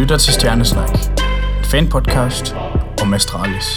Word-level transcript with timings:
lytter 0.00 0.18
til 0.18 0.32
Stjernesnak, 0.32 0.88
en 1.58 1.64
fanpodcast 1.64 2.54
om 3.02 3.14
Astralis. 3.14 3.68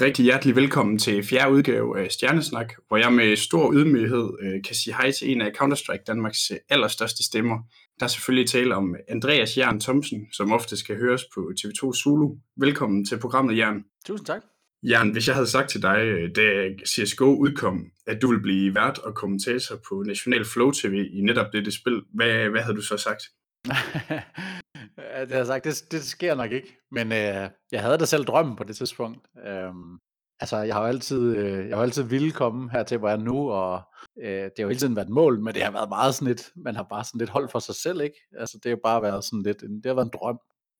Rigtig 0.00 0.24
hjertelig 0.24 0.56
velkommen 0.56 0.98
til 0.98 1.22
fjerde 1.22 1.52
udgave 1.52 2.00
af 2.00 2.10
Stjernesnak, 2.10 2.74
hvor 2.88 2.96
jeg 2.96 3.12
med 3.12 3.36
stor 3.36 3.72
ydmyghed 3.72 4.28
øh, 4.42 4.62
kan 4.66 4.74
sige 4.74 4.94
hej 4.94 5.10
til 5.10 5.32
en 5.32 5.40
af 5.40 5.50
Counter-Strike 5.62 6.04
Danmarks 6.06 6.50
øh, 6.50 6.56
allerstørste 6.68 7.24
stemmer. 7.24 7.58
Der 8.00 8.04
er 8.04 8.08
selvfølgelig 8.08 8.48
tale 8.48 8.76
om 8.76 8.94
Andreas 9.08 9.58
Jern 9.58 9.80
Thomsen, 9.80 10.26
som 10.32 10.52
ofte 10.52 10.76
skal 10.76 10.96
høres 10.96 11.22
på 11.34 11.52
TV2 11.60 11.92
Zulu. 12.02 12.34
Velkommen 12.56 13.04
til 13.04 13.18
programmet, 13.18 13.58
Jern. 13.58 13.84
Tusind 14.06 14.26
tak. 14.26 14.49
Jan, 14.82 15.10
hvis 15.10 15.28
jeg 15.28 15.34
havde 15.34 15.46
sagt 15.46 15.70
til 15.70 15.82
dig, 15.82 15.98
øh, 15.98 16.30
da 16.36 16.68
CSGO 16.86 17.36
udkom, 17.36 17.86
at 18.06 18.22
du 18.22 18.28
ville 18.28 18.42
blive 18.42 18.74
vært 18.74 18.98
og 18.98 19.14
kommentator 19.14 19.76
på 19.88 20.02
National 20.06 20.44
Flow 20.44 20.70
TV 20.70 21.06
i 21.12 21.20
netop 21.20 21.46
dette 21.52 21.70
spil, 21.70 22.02
hvad, 22.14 22.48
hvad 22.48 22.60
havde 22.60 22.76
du 22.76 22.82
så 22.82 22.96
sagt? 22.96 23.22
det 25.28 25.36
har 25.36 25.44
sagt, 25.44 25.64
det, 25.64 25.84
det 25.90 26.02
sker 26.02 26.34
nok 26.34 26.52
ikke, 26.52 26.76
men 26.90 27.12
øh, 27.12 27.50
jeg 27.72 27.82
havde 27.82 27.98
da 27.98 28.04
selv 28.04 28.24
drømmen 28.24 28.56
på 28.56 28.64
det 28.64 28.76
tidspunkt. 28.76 29.28
Øhm, 29.46 29.98
altså, 30.40 30.56
jeg 30.56 30.74
har 30.74 30.82
jo 30.82 30.88
altid, 30.88 31.36
øh, 31.36 31.68
jeg 31.68 31.76
har 31.76 31.82
altid 31.82 32.02
ville 32.02 32.32
komme 32.32 32.70
her 32.70 32.82
til, 32.82 32.98
hvor 32.98 33.08
jeg 33.08 33.18
er 33.18 33.22
nu, 33.22 33.50
og 33.50 33.82
øh, 34.22 34.44
det 34.44 34.52
har 34.58 34.62
jo 34.62 34.68
hele 34.68 34.80
tiden 34.80 34.96
været 34.96 35.06
et 35.06 35.12
mål, 35.12 35.40
men 35.40 35.54
det 35.54 35.62
har 35.62 35.70
været 35.70 35.88
meget 35.88 36.14
sådan 36.14 36.28
lidt, 36.28 36.50
man 36.56 36.76
har 36.76 36.86
bare 36.90 37.04
sådan 37.04 37.18
lidt 37.18 37.30
holdt 37.30 37.50
for 37.50 37.58
sig 37.58 37.74
selv, 37.74 38.00
ikke? 38.00 38.16
Altså, 38.38 38.56
det 38.56 38.64
har 38.64 38.70
jo 38.70 38.80
bare 38.84 39.02
været 39.02 39.24
sådan 39.24 39.42
lidt, 39.42 39.60
det 39.60 39.86
har 39.86 39.94
været 39.94 40.06
en 40.06 40.18
drøm. 40.20 40.38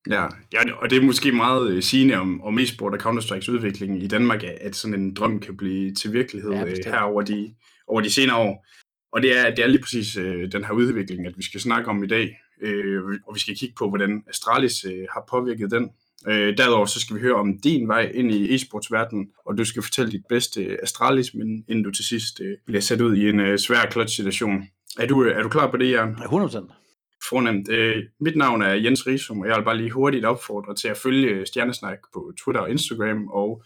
Ja, 0.08 0.26
ja, 0.52 0.72
og 0.72 0.90
det 0.90 0.98
er 0.98 1.02
måske 1.02 1.32
meget 1.32 1.74
uh, 1.74 1.80
sigende 1.80 2.14
om, 2.14 2.42
om 2.42 2.58
e-sport 2.58 2.94
og 2.94 3.00
Counter-Strikes 3.00 3.50
udvikling 3.50 4.02
i 4.02 4.06
Danmark, 4.06 4.44
at 4.60 4.76
sådan 4.76 5.00
en 5.00 5.14
drøm 5.14 5.40
kan 5.40 5.56
blive 5.56 5.94
til 5.94 6.12
virkelighed 6.12 6.50
ja, 6.50 6.62
uh, 6.62 6.68
her 6.84 7.00
over 7.00 7.22
de, 7.22 7.54
over 7.86 8.00
de 8.00 8.10
senere 8.10 8.36
år. 8.36 8.66
Og 9.12 9.22
det 9.22 9.38
er, 9.38 9.54
det 9.54 9.64
er 9.64 9.68
lige 9.68 9.82
præcis 9.82 10.16
uh, 10.16 10.24
den 10.24 10.64
her 10.64 10.72
udvikling, 10.72 11.26
at 11.26 11.32
vi 11.36 11.42
skal 11.42 11.60
snakke 11.60 11.90
om 11.90 12.04
i 12.04 12.06
dag, 12.06 12.36
uh, 12.66 13.14
og 13.26 13.34
vi 13.34 13.40
skal 13.40 13.56
kigge 13.56 13.74
på, 13.78 13.88
hvordan 13.88 14.22
Astralis 14.28 14.84
uh, 14.84 14.92
har 14.92 15.24
påvirket 15.30 15.70
den. 15.70 15.88
Uh, 16.26 16.32
derudover 16.32 16.86
så 16.86 17.00
skal 17.00 17.16
vi 17.16 17.20
høre 17.20 17.34
om 17.34 17.58
din 17.58 17.88
vej 17.88 18.10
ind 18.14 18.32
i 18.32 18.54
e-sportsverdenen, 18.54 19.32
og 19.46 19.58
du 19.58 19.64
skal 19.64 19.82
fortælle 19.82 20.12
dit 20.12 20.24
bedste 20.28 20.78
Astralis, 20.82 21.34
men 21.34 21.64
inden 21.68 21.84
du 21.84 21.90
til 21.90 22.04
sidst 22.04 22.40
uh, 22.40 22.46
bliver 22.66 22.80
sat 22.80 23.00
ud 23.00 23.16
i 23.16 23.28
en 23.28 23.40
uh, 23.40 23.56
svær 23.56 23.90
clutch 23.92 24.16
situation. 24.16 24.62
Er 24.98 25.06
du, 25.06 25.22
er 25.22 25.42
du 25.42 25.48
klar 25.48 25.70
på 25.70 25.76
det, 25.76 25.90
Jan? 25.90 26.14
100%. 26.14 26.79
Fornemt. 27.28 27.68
Øh, 27.68 28.04
mit 28.20 28.36
navn 28.36 28.62
er 28.62 28.74
Jens 28.74 29.06
Risum, 29.06 29.40
og 29.40 29.48
jeg 29.48 29.56
vil 29.56 29.64
bare 29.64 29.76
lige 29.76 29.90
hurtigt 29.90 30.24
opfordre 30.24 30.74
til 30.74 30.88
at 30.88 30.96
følge 30.96 31.46
Stjernesnak 31.46 31.98
på 32.12 32.32
Twitter 32.44 32.60
og 32.60 32.70
Instagram, 32.70 33.28
og 33.28 33.62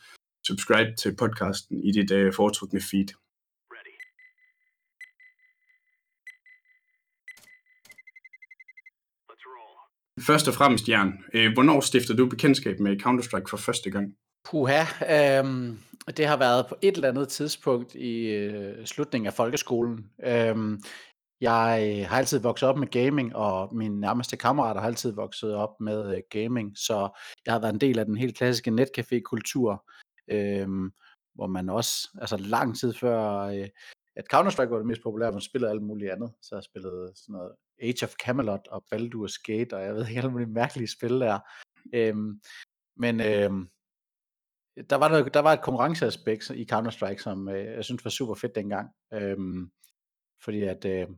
subscribe 0.46 0.94
til 0.96 1.16
podcasten 1.16 1.84
i 1.84 1.92
dit 1.92 2.10
øh, 2.10 2.32
foretrukne 2.32 2.80
feed. 2.90 3.08
Først 10.20 10.48
og 10.48 10.54
fremmest, 10.54 10.88
Jan, 10.88 11.24
øh, 11.34 11.52
hvornår 11.52 11.80
stiftede 11.80 12.18
du 12.18 12.26
bekendtskab 12.26 12.80
med 12.80 13.02
Counter-Strike 13.02 13.50
for 13.50 13.56
første 13.56 13.90
gang? 13.90 14.14
Puha, 14.50 14.82
øhm, 15.38 15.78
det 16.16 16.26
har 16.26 16.36
været 16.36 16.66
på 16.68 16.76
et 16.82 16.94
eller 16.94 17.08
andet 17.08 17.28
tidspunkt 17.28 17.94
i 17.94 18.26
øh, 18.26 18.86
slutningen 18.86 19.26
af 19.26 19.34
folkeskolen. 19.34 20.10
Øhm, 20.26 20.82
jeg 21.40 21.96
øh, 21.98 22.08
har 22.08 22.18
altid 22.18 22.38
vokset 22.38 22.68
op 22.68 22.78
med 22.78 22.86
gaming, 22.86 23.36
og 23.36 23.76
mine 23.76 24.00
nærmeste 24.00 24.36
kammerater 24.36 24.80
har 24.80 24.88
altid 24.88 25.12
vokset 25.12 25.54
op 25.54 25.80
med 25.80 26.16
øh, 26.16 26.22
gaming, 26.30 26.78
så 26.78 27.18
jeg 27.46 27.54
har 27.54 27.60
været 27.60 27.72
en 27.72 27.80
del 27.80 27.98
af 27.98 28.06
den 28.06 28.16
helt 28.16 28.36
klassiske 28.36 28.70
netcafé-kultur, 28.70 29.90
øhm, 30.28 30.92
hvor 31.34 31.46
man 31.46 31.68
også, 31.68 32.08
altså 32.20 32.36
lang 32.36 32.78
tid 32.78 32.94
før, 32.94 33.38
øh, 33.40 33.68
at 34.16 34.24
Counter-Strike 34.34 34.70
var 34.70 34.76
det 34.76 34.86
mest 34.86 35.02
populære, 35.02 35.32
man 35.32 35.40
spillede 35.40 35.70
alt 35.70 35.82
muligt 35.82 36.10
andet. 36.10 36.32
Så 36.42 36.54
jeg 36.54 36.64
spillede 36.64 37.12
sådan 37.16 37.32
noget 37.32 37.52
Age 37.82 38.04
of 38.04 38.14
Camelot 38.14 38.68
og 38.70 38.84
Baldur's 38.94 39.42
Gate, 39.44 39.76
og 39.76 39.82
jeg 39.82 39.94
ved 39.94 40.08
ikke, 40.08 40.18
alle 40.18 40.30
mulige 40.30 40.48
mærkelige 40.48 40.88
spil 40.88 41.20
der. 41.20 41.38
Øhm, 41.94 42.40
men 42.96 43.20
øhm, 43.20 43.68
der, 44.90 44.96
var 44.96 45.08
noget, 45.08 45.34
der 45.34 45.40
var 45.40 45.52
et 45.52 45.62
konkurrenceaspekt 45.62 46.50
i 46.50 46.66
Counter-Strike, 46.72 47.22
som 47.22 47.48
øh, 47.48 47.64
jeg 47.64 47.84
synes 47.84 48.04
var 48.04 48.10
super 48.10 48.34
fedt 48.34 48.54
dengang. 48.54 48.90
Øhm, 49.12 49.70
fordi 50.44 50.62
at 50.62 50.84
øh, 50.84 51.08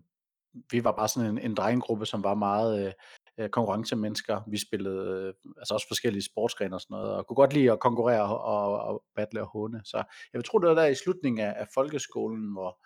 vi 0.70 0.84
var 0.84 0.92
bare 0.92 1.08
sådan 1.08 1.30
en, 1.30 1.38
en 1.38 1.54
drengegruppe, 1.54 2.06
som 2.06 2.24
var 2.24 2.34
meget 2.34 2.86
øh, 2.86 2.92
øh, 3.38 3.48
konkurrencemennesker. 3.48 4.40
Vi 4.50 4.58
spillede 4.58 5.10
øh, 5.10 5.34
altså 5.58 5.74
også 5.74 5.88
forskellige 5.88 6.22
sportsgrene 6.22 6.76
og 6.76 6.80
sådan 6.80 6.94
noget, 6.94 7.10
og 7.10 7.26
kunne 7.26 7.34
godt 7.36 7.52
lide 7.52 7.72
at 7.72 7.80
konkurrere 7.80 8.22
og, 8.22 8.40
og, 8.40 8.80
og 8.80 9.02
battle 9.16 9.40
og 9.42 9.48
håne. 9.48 9.80
Så 9.84 9.96
jeg 9.96 10.38
vil 10.38 10.44
tro, 10.44 10.58
det 10.58 10.68
var 10.68 10.74
der 10.74 10.86
i 10.86 10.94
slutningen 10.94 11.40
af, 11.40 11.54
af 11.56 11.66
folkeskolen, 11.74 12.52
hvor, 12.52 12.78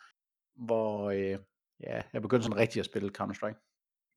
hvor 0.67 1.11
øh, 1.11 1.39
ja, 1.81 2.03
jeg 2.13 2.23
begyndte 2.23 2.45
sådan 2.45 2.59
rigtig 2.59 2.81
at 2.81 2.87
spille 2.87 3.11
Counter-Strike. 3.19 3.67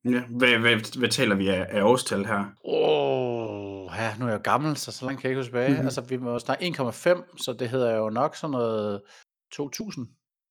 Ja, 0.04 0.22
hvad, 0.38 0.58
hvad, 0.58 0.98
hvad 0.98 1.08
taler 1.08 1.34
vi 1.34 1.48
af, 1.48 1.66
af 1.70 1.82
årstal 1.82 2.24
her? 2.24 2.44
Åh, 2.64 3.84
oh, 3.84 3.92
ja, 3.96 4.16
nu 4.18 4.26
er 4.26 4.30
jeg 4.30 4.40
gammel, 4.40 4.76
så 4.76 4.92
så 4.92 5.04
langt 5.04 5.20
kan 5.20 5.28
jeg 5.28 5.30
ikke 5.30 5.40
huske 5.40 5.50
tilbage. 5.50 5.68
Mm-hmm. 5.68 5.86
Altså, 5.86 6.00
vi 6.00 6.16
må 6.16 6.38
snakke 6.38 6.64
1,5, 6.64 7.36
så 7.36 7.56
det 7.58 7.68
hedder 7.68 7.96
jo 7.96 8.10
nok 8.10 8.36
sådan 8.36 8.50
noget 8.50 9.02
2000. 9.52 10.08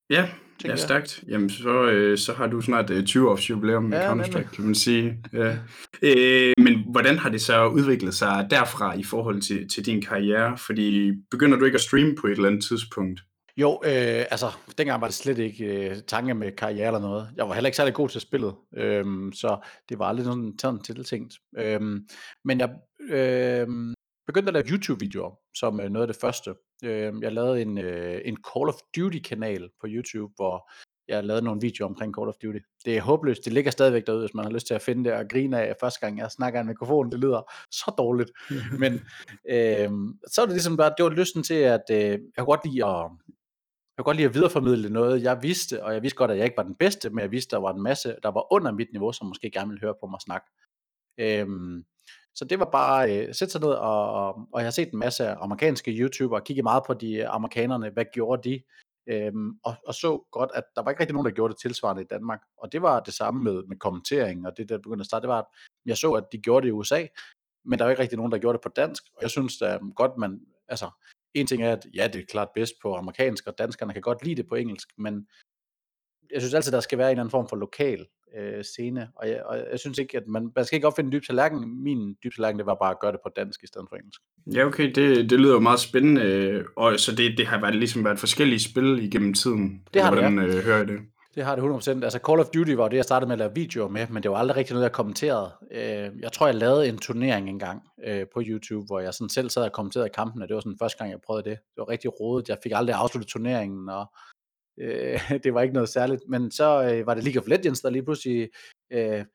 Ja, 0.10 0.30
ja 0.66 0.76
stærkt. 0.76 1.24
Jamen, 1.28 1.50
så, 1.50 1.86
øh, 1.86 2.18
så 2.18 2.34
har 2.34 2.48
du 2.48 2.62
snart 2.62 2.90
øh, 2.90 3.06
20 3.06 3.30
års 3.32 3.50
jubilæum 3.50 3.84
med 3.84 3.98
ja, 3.98 4.14
Counter-Strike, 4.14 4.56
kan 4.56 4.66
man 4.66 4.76
sige. 4.76 5.18
Ja. 5.34 5.58
Øh, 6.02 6.54
men 6.58 6.84
hvordan 6.92 7.18
har 7.18 7.30
det 7.30 7.42
så 7.42 7.68
udviklet 7.68 8.14
sig 8.14 8.48
derfra 8.50 8.94
i 8.98 9.04
forhold 9.04 9.42
til, 9.42 9.70
til 9.70 9.86
din 9.86 10.02
karriere? 10.02 10.58
Fordi 10.58 11.12
begynder 11.32 11.58
du 11.58 11.66
ikke 11.66 11.76
at 11.76 11.82
streame 11.82 12.16
på 12.16 12.28
et 12.28 12.32
eller 12.32 12.48
andet 12.48 12.64
tidspunkt? 12.64 13.20
Jo, 13.58 13.82
øh, 13.86 14.26
altså, 14.32 14.48
dengang 14.78 15.02
var 15.02 15.08
det 15.08 15.16
slet 15.16 15.38
ikke 15.38 15.66
øh, 15.66 15.96
tanke 16.08 16.34
med 16.34 16.52
karriere 16.52 16.88
eller 16.88 17.00
noget. 17.00 17.30
Jeg 17.36 17.48
var 17.48 17.54
heller 17.54 17.68
ikke 17.68 17.78
særlig 17.78 17.94
god 17.94 18.10
til 18.10 18.22
spillet, 18.22 18.54
øh, 18.78 19.06
så 19.34 19.58
det 19.90 20.00
var 20.00 20.06
aldrig 20.06 20.26
sådan, 20.26 20.54
sådan 20.62 20.80
tiltænkt. 20.80 21.34
Øh, 21.58 21.82
men 22.46 22.60
jeg 22.60 22.70
øh, 23.10 23.68
begyndte 24.28 24.50
at 24.50 24.54
lave 24.54 24.66
YouTube-videoer, 24.72 25.40
som 25.56 25.80
øh, 25.80 25.90
noget 25.90 26.08
af 26.08 26.14
det 26.14 26.22
første. 26.22 26.54
Øh, 26.84 27.14
jeg 27.22 27.32
lavede 27.32 27.62
en, 27.62 27.78
øh, 27.78 28.22
en 28.26 28.38
Call 28.54 28.70
of 28.70 28.80
Duty-kanal 28.96 29.70
på 29.82 29.88
YouTube, 29.90 30.34
hvor 30.36 30.72
jeg 31.08 31.24
lavede 31.24 31.46
nogle 31.46 31.62
videoer 31.62 31.90
omkring 31.90 32.16
Call 32.16 32.28
of 32.28 32.36
Duty. 32.44 32.60
Det 32.86 32.98
er 32.98 33.02
håbløst, 33.02 33.46
det 33.46 33.54
ligger 33.54 33.72
stadigvæk 33.72 34.08
derude, 34.08 34.22
hvis 34.22 34.34
man 34.34 34.46
har 34.46 34.52
lyst 34.52 34.68
til 34.68 34.74
at 34.74 34.82
finde 34.82 35.04
det 35.04 35.14
og 35.14 35.26
grine 35.30 35.62
af 35.62 35.76
første 35.80 36.00
gang, 36.00 36.18
jeg 36.18 36.32
snakker 36.32 36.62
en 36.62 36.68
mikrofon, 36.68 37.12
det 37.12 37.20
lyder 37.20 37.52
så 37.72 37.94
dårligt. 37.98 38.32
Men 38.82 38.94
øh, 39.50 39.90
så 40.28 40.42
er 40.42 40.46
det 40.46 40.54
ligesom 40.54 40.78
bare, 40.78 40.94
det 40.98 41.04
var 41.04 41.10
lysten 41.10 41.44
til, 41.44 41.54
at 41.54 41.84
øh, 41.92 41.98
jeg 41.98 42.20
kunne 42.38 42.46
godt 42.46 42.66
lide 42.66 42.86
at, 42.86 43.12
jeg 43.98 44.00
kunne 44.00 44.06
godt 44.06 44.18
lide 44.18 44.28
at 44.28 44.34
videreformidle 44.34 44.90
noget, 44.90 45.24
jeg 45.24 45.40
vidste, 45.42 45.84
og 45.84 45.94
jeg 45.94 46.02
vidste 46.02 46.18
godt, 46.18 46.32
at 46.32 46.38
jeg 46.38 46.46
ikke 46.46 46.58
var 46.58 46.64
den 46.64 46.76
bedste, 46.76 47.10
men 47.10 47.20
jeg 47.20 47.32
vidste, 47.32 47.56
at 47.56 47.58
der 47.58 47.68
var 47.68 47.74
en 47.74 47.84
masse, 47.84 48.16
der 48.24 48.32
var 48.32 48.54
under 48.54 48.72
mit 48.72 48.92
niveau, 48.92 49.12
som 49.12 49.28
måske 49.28 49.52
gerne 49.52 49.70
ville 49.70 49.82
høre 49.82 49.96
på 50.02 50.08
mig 50.08 50.22
snakke. 50.22 50.48
Øhm, 51.18 51.84
så 52.36 52.46
det 52.46 52.60
var 52.60 52.70
bare 52.72 53.18
øh, 53.18 53.34
sætte 53.34 53.52
sig 53.52 53.62
ned, 53.62 53.70
og, 53.70 54.12
og, 54.12 54.48
og 54.52 54.60
jeg 54.60 54.66
har 54.66 54.72
set 54.72 54.92
en 54.92 55.00
masse 55.00 55.30
amerikanske 55.30 55.92
YouTubere, 55.92 56.42
kigge 56.42 56.64
meget 56.64 56.84
på 56.88 56.94
de 56.94 57.14
øh, 57.14 57.36
amerikanerne, 57.36 57.90
hvad 57.90 58.06
gjorde 58.14 58.50
de, 58.50 58.62
øhm, 59.08 59.60
og, 59.64 59.76
og 59.88 59.94
så 59.94 60.24
godt, 60.32 60.52
at 60.54 60.64
der 60.76 60.82
var 60.82 60.92
ikke 60.92 61.00
rigtig 61.02 61.14
nogen, 61.14 61.26
der 61.26 61.36
gjorde 61.36 61.54
det 61.54 61.62
tilsvarende 61.62 62.02
i 62.02 62.06
Danmark. 62.06 62.42
Og 62.58 62.72
det 62.72 62.82
var 62.82 63.00
det 63.00 63.14
samme 63.14 63.44
med, 63.44 63.64
med 63.68 63.78
kommentering, 63.78 64.48
og 64.48 64.58
det 64.58 64.70
der 64.70 64.78
begyndte 64.78 65.02
at 65.02 65.06
starte, 65.06 65.22
det 65.22 65.30
var, 65.30 65.40
at 65.40 65.46
jeg 65.86 65.98
så, 65.98 66.12
at 66.12 66.24
de 66.32 66.38
gjorde 66.38 66.64
det 66.64 66.70
i 66.70 66.72
USA, 66.72 67.06
men 67.66 67.80
der 67.80 67.86
var 67.86 67.92
ikke 67.92 68.02
rigtig 68.02 68.18
nogen, 68.18 68.32
der 68.32 68.38
gjorde 68.38 68.58
det 68.58 68.64
på 68.64 68.70
dansk, 68.70 69.04
og 69.16 69.22
jeg 69.22 69.30
synes 69.30 69.58
da 69.58 69.80
godt, 69.96 70.18
man, 70.18 70.42
altså, 70.68 70.90
en 71.34 71.48
ting 71.48 71.64
er, 71.64 71.72
at 71.72 71.88
ja, 71.96 72.08
det 72.08 72.22
er 72.22 72.26
klart 72.26 72.50
bedst 72.56 72.74
på 72.82 72.96
amerikansk, 72.96 73.48
og 73.48 73.58
danskerne 73.58 73.94
kan 73.94 74.02
godt 74.02 74.24
lide 74.24 74.36
det 74.36 74.50
på 74.50 74.56
engelsk, 74.56 74.90
men 74.98 75.28
jeg 76.32 76.42
synes 76.42 76.54
altid, 76.54 76.72
der 76.72 76.80
skal 76.80 76.98
være 76.98 77.08
en 77.08 77.12
eller 77.12 77.24
anden 77.24 77.32
form 77.32 77.48
for 77.48 77.56
lokal 77.56 78.08
øh, 78.38 78.64
scene, 78.64 79.08
og 79.16 79.30
jeg, 79.30 79.44
og 79.46 79.58
jeg 79.72 79.80
synes 79.80 79.98
ikke, 79.98 80.18
at 80.18 80.24
man, 80.28 80.52
man 80.56 80.66
skal 80.66 80.76
ikke 80.76 80.88
opfinde 80.88 81.08
en 81.08 81.12
dyb 81.12 81.24
tallerken. 81.24 81.84
Min 81.84 82.16
dyb 82.24 82.32
tallerken, 82.36 82.60
det 82.60 82.66
var 82.66 82.78
bare 82.82 82.92
at 82.92 83.00
gøre 83.00 83.12
det 83.12 83.20
på 83.24 83.30
dansk 83.36 83.64
i 83.64 83.68
stedet 83.68 83.88
for 83.90 83.96
engelsk. 83.96 84.22
Ja, 84.54 84.66
okay, 84.66 84.92
det, 84.92 85.30
det 85.30 85.40
lyder 85.40 85.54
jo 85.54 85.60
meget 85.60 85.80
spændende, 85.80 86.64
og 86.76 87.00
så 87.00 87.16
det, 87.16 87.38
det 87.38 87.48
har 87.48 87.62
været, 87.62 87.76
ligesom 87.76 88.06
været 88.06 88.20
forskellige 88.20 88.60
spil 88.60 89.00
igennem 89.04 89.34
tiden. 89.34 89.82
Det 89.94 90.02
har 90.02 90.12
det, 90.12 90.20
hvordan, 90.20 90.50
ja. 90.50 90.58
øh, 90.58 90.64
hører 90.64 90.84
I 90.84 90.86
det? 90.86 91.00
Det 91.36 91.44
har 91.44 91.56
det 91.56 91.88
100%. 91.88 92.04
Altså 92.04 92.20
Call 92.28 92.40
of 92.40 92.46
Duty 92.46 92.72
var 92.72 92.88
det, 92.88 92.98
jeg 92.98 93.04
startede 93.04 93.28
med 93.28 93.34
at 93.34 93.40
lave 93.40 93.52
videoer 93.56 93.88
med, 93.88 94.08
men 94.10 94.24
det 94.24 94.32
var 94.32 94.38
aldrig 94.38 94.58
rigtig 94.58 94.74
noget, 94.74 94.84
jeg 94.84 94.92
kommenterede. 94.92 95.52
Øh, 95.72 96.10
jeg 96.22 96.32
tror, 96.32 96.46
jeg 96.48 96.56
lavede 96.56 96.90
en 96.90 96.98
turnering 96.98 97.50
engang 97.50 97.82
øh, 98.08 98.26
på 98.34 98.42
YouTube, 98.46 98.86
hvor 98.86 99.00
jeg 99.00 99.14
sådan 99.14 99.30
selv 99.30 99.50
sad 99.50 99.64
og 99.64 99.72
kommenterede 99.72 100.10
kampen, 100.10 100.42
og 100.42 100.48
det 100.48 100.56
var 100.56 100.62
sådan 100.62 100.78
første 100.82 100.98
gang, 100.98 101.12
jeg 101.12 101.20
prøvede 101.26 101.50
det. 101.50 101.58
Det 101.60 101.78
var 101.78 101.90
rigtig 101.90 102.20
rodet. 102.20 102.50
Jeg 102.50 102.58
fik 102.64 102.72
aldrig 102.76 102.96
afsluttet 102.96 103.30
turneringen, 103.30 103.90
og 103.90 104.06
øh, 104.80 105.20
det 105.44 105.54
var 105.54 105.62
ikke 105.62 105.74
noget 105.74 105.90
særligt. 105.90 106.22
Men 106.28 106.52
så 106.52 106.84
øh, 106.84 107.08
var 107.08 107.14
det 107.14 107.24
League 107.24 107.42
of 107.42 107.48
Legends, 107.48 107.82
der 107.82 107.90
lige 107.90 108.04
pludselig 108.04 108.50
øh, 108.92 109.26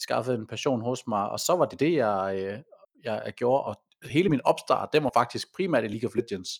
skaffede 0.00 0.38
en 0.38 0.46
passion 0.46 0.80
hos 0.80 1.06
mig, 1.06 1.28
og 1.28 1.40
så 1.40 1.56
var 1.56 1.64
det 1.66 1.80
det, 1.80 1.94
jeg, 1.94 2.34
øh, 2.34 2.58
jeg, 3.04 3.22
jeg 3.24 3.32
gjorde. 3.32 3.64
Og 3.64 3.74
hele 4.04 4.28
min 4.28 4.40
opstart, 4.44 4.88
det 4.92 5.04
var 5.04 5.10
faktisk 5.14 5.54
primært 5.56 5.84
i 5.84 5.88
League 5.88 6.08
of 6.08 6.16
Legends. 6.16 6.50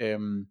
Øhm, 0.00 0.46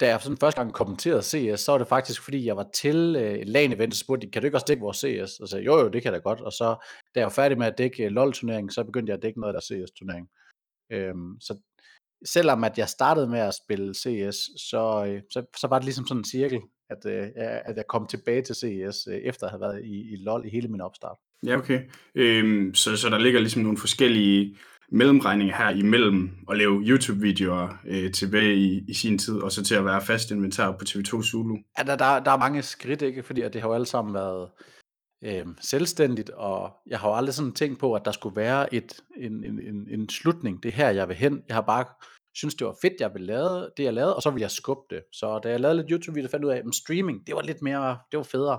da 0.00 0.08
jeg 0.08 0.20
sådan 0.20 0.36
første 0.38 0.60
gang 0.60 0.72
kommenterede 0.72 1.22
CS, 1.22 1.60
så 1.60 1.72
var 1.72 1.78
det 1.78 1.88
faktisk, 1.88 2.22
fordi 2.22 2.46
jeg 2.46 2.56
var 2.56 2.68
til 2.74 3.16
øh, 3.16 3.38
LAN-event, 3.46 3.92
og 3.92 3.96
spurgte, 3.96 4.30
kan 4.30 4.42
du 4.42 4.46
ikke 4.46 4.56
også 4.56 4.66
dække 4.68 4.82
vores 4.82 4.96
CS? 4.96 5.40
Og 5.40 5.48
så 5.48 5.50
sagde 5.50 5.64
jo 5.64 5.78
jo, 5.78 5.88
det 5.88 6.02
kan 6.02 6.12
jeg 6.12 6.20
da 6.20 6.28
godt. 6.28 6.40
Og 6.40 6.52
så, 6.52 6.76
da 7.14 7.20
jeg 7.20 7.24
var 7.24 7.30
færdig 7.30 7.58
med 7.58 7.66
at 7.66 7.78
dække 7.78 8.04
øh, 8.04 8.10
LoL-turneringen, 8.10 8.70
så 8.70 8.84
begyndte 8.84 9.10
jeg 9.10 9.16
at 9.16 9.22
dække 9.22 9.40
noget 9.40 9.54
af 9.54 9.60
der 9.60 9.66
CS-turnering. 9.66 10.30
Øhm, 10.92 11.40
så 11.40 11.58
selvom 12.24 12.64
at 12.64 12.78
jeg 12.78 12.88
startede 12.88 13.28
med 13.28 13.38
at 13.38 13.54
spille 13.64 13.94
CS, 13.94 14.36
så, 14.70 15.04
øh, 15.08 15.20
så, 15.30 15.44
så 15.60 15.66
var 15.66 15.78
det 15.78 15.84
ligesom 15.84 16.06
sådan 16.06 16.20
en 16.20 16.24
cirkel, 16.24 16.60
at, 16.90 17.06
øh, 17.06 17.28
at 17.36 17.76
jeg 17.76 17.84
kom 17.88 18.06
tilbage 18.06 18.42
til 18.42 18.54
CS, 18.54 19.06
øh, 19.10 19.14
efter 19.14 19.46
at 19.46 19.50
have 19.50 19.60
været 19.60 19.84
i, 19.84 20.12
i 20.12 20.16
LoL 20.16 20.46
i 20.46 20.50
hele 20.50 20.68
min 20.68 20.80
opstart. 20.80 21.16
Ja, 21.46 21.56
okay. 21.56 21.80
Øhm, 22.14 22.74
så, 22.74 22.96
så 22.96 23.08
der 23.08 23.18
ligger 23.18 23.40
ligesom 23.40 23.62
nogle 23.62 23.78
forskellige 23.78 24.56
mellemregninger 24.92 25.56
her 25.56 25.70
imellem 25.70 26.30
at 26.50 26.56
lave 26.58 26.82
YouTube-videoer 26.82 27.68
øh, 27.86 28.12
tilbage 28.12 28.56
i, 28.56 28.84
i 28.88 28.94
sin 28.94 29.18
tid, 29.18 29.38
og 29.38 29.52
så 29.52 29.64
til 29.64 29.74
at 29.74 29.84
være 29.84 30.02
fast 30.02 30.30
inventar 30.30 30.72
på 30.72 30.84
TV2 30.88 31.22
Zulu. 31.22 31.56
Ja, 31.78 31.82
der, 31.82 31.96
der, 31.96 32.20
der 32.20 32.30
er 32.30 32.38
mange 32.38 32.62
skridt, 32.62 33.02
ikke? 33.02 33.22
Fordi 33.22 33.40
at 33.40 33.52
det 33.52 33.60
har 33.60 33.68
jo 33.68 33.74
alle 33.74 33.86
sammen 33.86 34.14
været 34.14 34.48
øh, 35.22 35.46
selvstændigt, 35.60 36.30
og 36.30 36.72
jeg 36.86 37.00
har 37.00 37.08
jo 37.08 37.14
aldrig 37.14 37.34
sådan 37.34 37.52
tænkt 37.52 37.80
på, 37.80 37.94
at 37.94 38.04
der 38.04 38.12
skulle 38.12 38.36
være 38.36 38.74
et, 38.74 39.00
en, 39.16 39.44
en, 39.44 39.60
en, 39.60 39.88
en 39.90 40.08
slutning. 40.08 40.62
Det 40.62 40.68
er 40.68 40.72
her, 40.72 40.90
jeg 40.90 41.08
vil 41.08 41.16
hen. 41.16 41.42
Jeg 41.48 41.56
har 41.56 41.62
bare 41.62 41.84
synes 42.34 42.54
det 42.54 42.66
var 42.66 42.76
fedt, 42.82 43.00
jeg 43.00 43.14
ville 43.14 43.26
lave 43.26 43.70
det, 43.76 43.84
jeg 43.84 43.94
lavede, 43.94 44.16
og 44.16 44.22
så 44.22 44.30
ville 44.30 44.42
jeg 44.42 44.50
skubbe 44.50 44.94
det. 44.94 45.02
Så 45.12 45.38
da 45.38 45.50
jeg 45.50 45.60
lavede 45.60 45.76
lidt 45.76 45.90
YouTube-video, 45.90 46.28
fandt 46.28 46.44
ud 46.44 46.50
af, 46.50 46.56
at 46.56 46.74
streaming, 46.74 47.26
det 47.26 47.34
var 47.34 47.42
lidt 47.42 47.62
mere, 47.62 47.98
det 48.10 48.16
var 48.16 48.22
federe. 48.22 48.58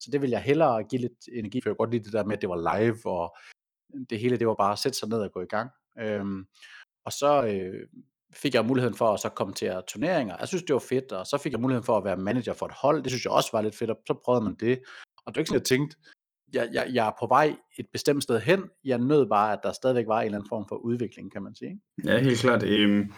Så 0.00 0.10
det 0.12 0.22
vil 0.22 0.30
jeg 0.30 0.42
hellere 0.42 0.84
give 0.84 1.00
lidt 1.00 1.28
energi, 1.32 1.60
for 1.60 1.70
jeg 1.70 1.76
godt 1.76 1.90
lide 1.90 2.04
det 2.04 2.12
der 2.12 2.24
med, 2.24 2.36
at 2.36 2.42
det 2.42 2.48
var 2.48 2.78
live, 2.78 2.98
og 3.06 3.36
det 4.10 4.18
hele, 4.18 4.36
det 4.36 4.46
var 4.46 4.54
bare 4.54 4.72
at 4.72 4.78
sætte 4.78 4.98
sig 4.98 5.08
ned 5.08 5.18
og 5.18 5.32
gå 5.32 5.40
i 5.40 5.46
gang. 5.46 5.70
Øhm, 5.98 6.46
og 7.04 7.12
så 7.12 7.44
øh, 7.46 7.88
fik 8.34 8.54
jeg 8.54 8.64
muligheden 8.64 8.96
for 8.96 9.12
at 9.12 9.20
så 9.20 9.28
komme 9.28 9.54
til 9.54 9.66
at 9.66 9.84
turneringer. 9.88 10.36
Jeg 10.40 10.48
synes, 10.48 10.62
det 10.62 10.74
var 10.74 10.84
fedt, 10.88 11.12
og 11.12 11.26
så 11.26 11.38
fik 11.38 11.52
jeg 11.52 11.60
muligheden 11.60 11.86
for 11.86 11.96
at 11.96 12.04
være 12.04 12.16
manager 12.16 12.52
for 12.52 12.66
et 12.66 12.72
hold. 12.82 13.02
Det 13.02 13.10
synes 13.10 13.24
jeg 13.24 13.32
også 13.32 13.50
var 13.52 13.62
lidt 13.62 13.76
fedt, 13.76 13.90
og 13.90 13.98
så 14.06 14.14
prøvede 14.24 14.44
man 14.44 14.54
det. 14.54 14.80
Og 15.26 15.34
det 15.34 15.36
var 15.36 15.40
ikke 15.40 15.48
sådan, 15.48 15.60
jeg 15.60 15.66
tænkte, 15.66 15.96
jeg, 16.54 16.68
jeg, 16.72 16.90
jeg 16.92 17.06
er 17.06 17.12
på 17.20 17.26
vej 17.26 17.56
et 17.78 17.86
bestemt 17.92 18.22
sted 18.22 18.40
hen. 18.40 18.62
Jeg 18.84 18.98
nød 18.98 19.26
bare, 19.26 19.52
at 19.52 19.60
der 19.62 19.72
stadigvæk 19.72 20.06
var 20.06 20.20
en 20.20 20.24
eller 20.24 20.38
anden 20.38 20.48
form 20.48 20.64
for 20.68 20.76
udvikling, 20.76 21.32
kan 21.32 21.42
man 21.42 21.54
sige. 21.54 21.80
Ja, 22.04 22.18
helt 22.18 22.40
klart. 22.40 22.62
Øhm, 22.62 23.12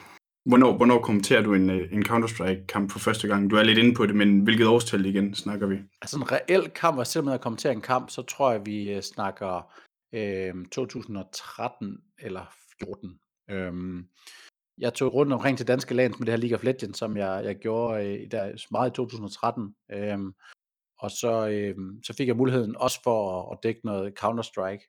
hvornår, 0.44 0.76
hvornår 0.76 1.00
kommenterer 1.02 1.42
du 1.42 1.54
en, 1.54 1.70
øh, 1.70 1.92
en 1.92 2.02
Counter-Strike-kamp 2.06 2.90
for 2.90 2.98
første 2.98 3.28
gang? 3.28 3.50
Du 3.50 3.56
er 3.56 3.62
lidt 3.62 3.78
inde 3.78 3.94
på 3.94 4.06
det, 4.06 4.16
men 4.16 4.40
hvilket 4.40 4.66
årstal 4.66 5.06
igen 5.06 5.34
snakker 5.34 5.66
vi? 5.66 5.76
Altså 6.02 6.16
en 6.16 6.32
reel 6.32 6.70
kamp, 6.70 6.98
og 6.98 7.06
selvom 7.06 7.32
jeg 7.32 7.40
kommenterer 7.40 7.72
en 7.72 7.80
kamp, 7.80 8.10
så 8.10 8.22
tror 8.22 8.52
jeg, 8.52 8.66
vi 8.66 8.90
øh, 8.90 9.02
snakker 9.02 9.72
øh, 10.12 10.54
2013 10.72 11.98
eller 12.18 12.54
14. 12.78 13.18
Øhm, 13.50 14.06
jeg 14.78 14.94
tog 14.94 15.14
rundt 15.14 15.32
omkring 15.32 15.58
til 15.58 15.68
danske 15.68 15.94
lands 15.94 16.18
med 16.18 16.26
det 16.26 16.32
her 16.32 16.38
League 16.38 16.58
of 16.58 16.64
Legends, 16.64 16.98
som 16.98 17.16
jeg, 17.16 17.44
jeg 17.44 17.56
gjorde 17.56 18.06
øh, 18.06 18.30
der, 18.30 18.66
meget 18.70 18.90
i 18.90 18.94
2013. 18.94 19.74
Øhm, 19.92 20.32
og 20.98 21.10
så, 21.10 21.48
øhm, 21.48 22.02
så 22.02 22.14
fik 22.14 22.28
jeg 22.28 22.36
muligheden 22.36 22.76
også 22.76 23.00
for 23.02 23.42
at, 23.42 23.52
at 23.52 23.62
dække 23.62 23.80
noget 23.84 24.12
Counter-Strike. 24.22 24.84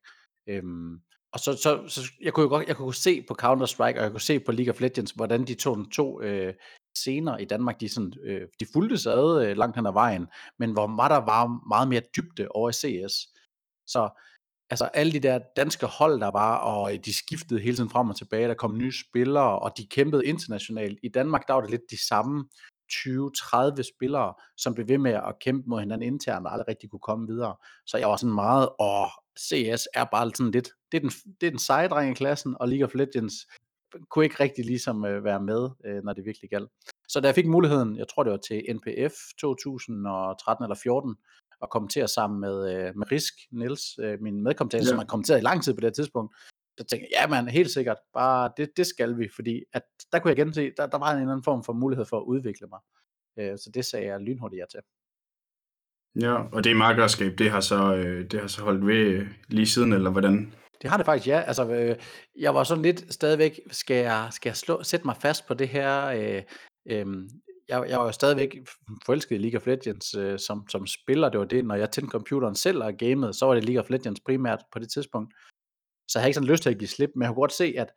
Øhm, 0.49 0.99
og 1.33 1.39
så, 1.39 1.53
så, 1.63 1.83
så 1.87 2.01
jeg 2.21 2.33
kunne 2.33 2.43
jo 2.43 2.49
godt, 2.49 2.67
jeg 2.67 2.75
kunne 2.75 2.93
se 2.93 3.25
på 3.27 3.35
Counter-Strike, 3.41 3.97
og 3.97 4.03
jeg 4.03 4.11
kunne 4.11 4.21
se 4.21 4.39
på 4.39 4.51
League 4.51 4.73
of 4.73 4.81
Legends, 4.81 5.11
hvordan 5.11 5.47
de 5.47 5.53
to, 5.53 5.83
to 5.83 6.21
øh, 6.21 6.53
scener 6.95 7.37
i 7.37 7.45
Danmark, 7.45 7.79
de, 7.79 7.89
sådan, 7.89 8.13
øh, 8.23 8.41
de 8.59 8.65
fulgte 8.73 8.97
sig 8.97 9.13
ad 9.13 9.45
øh, 9.45 9.57
langt 9.57 9.75
hen 9.75 9.85
ad 9.85 9.93
vejen, 9.93 10.27
men 10.59 10.71
hvor 10.71 10.95
var 10.95 11.07
der 11.07 11.25
var 11.25 11.67
meget 11.67 11.87
mere 11.87 12.01
dybde 12.15 12.47
over 12.49 12.69
i 12.69 12.73
CS. 12.73 13.15
Så 13.87 14.09
altså 14.69 14.85
alle 14.85 15.11
de 15.11 15.19
der 15.19 15.39
danske 15.55 15.85
hold, 15.85 16.19
der 16.19 16.31
var, 16.31 16.57
og 16.57 16.93
øh, 16.93 16.99
de 17.05 17.13
skiftede 17.13 17.59
hele 17.59 17.75
tiden 17.75 17.89
frem 17.89 18.09
og 18.09 18.15
tilbage, 18.15 18.47
der 18.47 18.53
kom 18.53 18.77
nye 18.77 18.91
spillere, 18.91 19.59
og 19.59 19.77
de 19.77 19.87
kæmpede 19.87 20.25
internationalt. 20.25 20.99
I 21.03 21.09
Danmark, 21.09 21.47
der 21.47 21.53
var 21.53 21.61
det 21.61 21.69
lidt 21.69 21.91
de 21.91 22.07
samme 22.07 22.45
20-30 22.93 23.93
spillere, 23.95 24.33
som 24.57 24.73
blev 24.73 24.87
ved 24.87 24.97
med 24.97 25.11
at 25.13 25.35
kæmpe 25.41 25.69
mod 25.69 25.79
hinanden 25.79 26.07
internt, 26.13 26.45
og 26.45 26.51
aldrig 26.51 26.67
rigtig 26.67 26.89
kunne 26.89 26.99
komme 26.99 27.27
videre. 27.27 27.55
Så 27.85 27.97
jeg 27.97 28.07
var 28.09 28.15
sådan 28.15 28.35
meget, 28.35 28.69
åh, 28.79 29.09
CS 29.39 29.87
er 29.93 30.05
bare 30.11 30.31
sådan 30.35 30.51
lidt, 30.51 30.69
det 30.91 30.97
er 30.97 31.01
den, 31.01 31.11
det 31.41 31.47
er 31.47 31.51
den 31.51 31.59
seje 31.59 31.87
dreng 31.87 32.11
i 32.11 32.13
klassen, 32.13 32.55
og 32.59 32.67
League 32.67 32.85
of 32.85 32.95
Legends 32.95 33.33
kunne 34.09 34.25
ikke 34.25 34.39
rigtig 34.39 34.65
ligesom 34.65 35.05
øh, 35.05 35.23
være 35.23 35.41
med, 35.41 35.69
øh, 35.85 36.03
når 36.03 36.13
det 36.13 36.25
virkelig 36.25 36.49
galt. 36.49 36.69
Så 37.09 37.19
da 37.19 37.27
jeg 37.27 37.35
fik 37.35 37.47
muligheden, 37.47 37.97
jeg 37.97 38.07
tror 38.07 38.23
det 38.23 38.31
var 38.31 38.37
til 38.37 38.65
NPF 38.75 39.13
2013 39.39 40.63
eller 40.63 40.75
14, 40.83 41.15
at 41.61 41.69
kommentere 41.69 42.07
sammen 42.07 42.39
med, 42.39 42.55
øh, 42.73 42.95
med 42.95 43.11
Risk 43.11 43.33
Niels, 43.51 43.83
øh, 43.99 44.21
min 44.21 44.43
medkommentator, 44.43 44.85
ja. 44.85 44.89
som 44.89 44.97
har 44.97 45.05
kommenteret 45.05 45.39
i 45.39 45.43
lang 45.43 45.63
tid 45.63 45.73
på 45.73 45.81
det 45.81 45.93
tidspunkt, 45.95 46.35
tænkte 46.83 47.07
jeg, 47.11 47.21
ja 47.21 47.27
man, 47.27 47.47
helt 47.47 47.71
sikkert, 47.71 47.97
bare 48.13 48.51
det, 48.57 48.69
det 48.77 48.87
skal 48.87 49.17
vi, 49.17 49.29
fordi 49.35 49.63
at 49.73 49.83
der 50.11 50.19
kunne 50.19 50.29
jeg 50.29 50.35
gense, 50.35 50.71
der, 50.77 50.87
der 50.87 50.97
var 50.97 51.11
en 51.11 51.17
eller 51.17 51.31
anden 51.31 51.43
form 51.43 51.63
for 51.63 51.73
mulighed 51.73 52.05
for 52.05 52.17
at 52.17 52.23
udvikle 52.23 52.67
mig. 52.67 52.79
Øh, 53.39 53.57
så 53.57 53.71
det 53.73 53.85
sagde 53.85 54.05
jeg 54.05 54.19
lynhurtigt 54.19 54.59
ja 54.59 54.65
til. 54.71 54.79
Ja, 56.21 56.33
og 56.53 56.63
det 56.63 56.75
markerskab, 56.75 57.37
det 57.37 57.51
har 57.51 57.59
så, 57.59 57.95
øh, 57.95 58.31
det 58.31 58.39
har 58.39 58.47
så 58.47 58.61
holdt 58.61 58.87
ved 58.87 58.95
øh, 58.95 59.27
lige 59.47 59.67
siden, 59.67 59.93
eller 59.93 60.09
hvordan? 60.09 60.53
Det 60.81 60.89
har 60.89 60.97
det 60.97 61.05
faktisk, 61.05 61.27
ja. 61.27 61.39
Altså, 61.39 61.69
øh, 61.69 61.95
jeg 62.39 62.55
var 62.55 62.63
sådan 62.63 62.83
lidt 62.83 63.13
stadigvæk, 63.13 63.59
skal 63.71 63.95
jeg, 63.95 64.27
skal 64.31 64.49
jeg 64.49 64.57
slå, 64.57 64.83
sætte 64.83 65.05
mig 65.05 65.15
fast 65.21 65.47
på 65.47 65.53
det 65.53 65.67
her? 65.67 66.05
Øh, 66.05 66.43
øh, 66.89 67.05
jeg, 67.69 67.85
jeg 67.89 67.99
var 67.99 68.05
jo 68.05 68.11
stadigvæk 68.11 68.57
forelsket 69.05 69.35
i 69.35 69.37
League 69.37 69.59
of 69.59 69.67
Legends 69.67 70.15
øh, 70.15 70.39
som, 70.39 70.69
som 70.69 70.87
spiller. 70.87 71.29
Det 71.29 71.39
var 71.39 71.45
det, 71.45 71.65
når 71.65 71.75
jeg 71.75 71.91
tændte 71.91 72.11
computeren 72.11 72.55
selv 72.55 72.83
og 72.83 72.93
gamede, 72.93 73.33
så 73.33 73.45
var 73.45 73.53
det 73.53 73.63
League 73.63 73.83
of 73.83 73.89
Legends 73.89 74.19
primært 74.19 74.63
på 74.73 74.79
det 74.79 74.89
tidspunkt. 74.91 75.33
Så 76.07 76.19
jeg 76.19 76.21
havde 76.21 76.29
ikke 76.29 76.35
sådan 76.35 76.49
lyst 76.49 76.63
til 76.63 76.69
at 76.69 76.77
give 76.77 76.87
slip, 76.87 77.09
men 77.15 77.21
jeg 77.21 77.29
kunne 77.29 77.41
godt 77.41 77.53
se, 77.53 77.73
at 77.77 77.93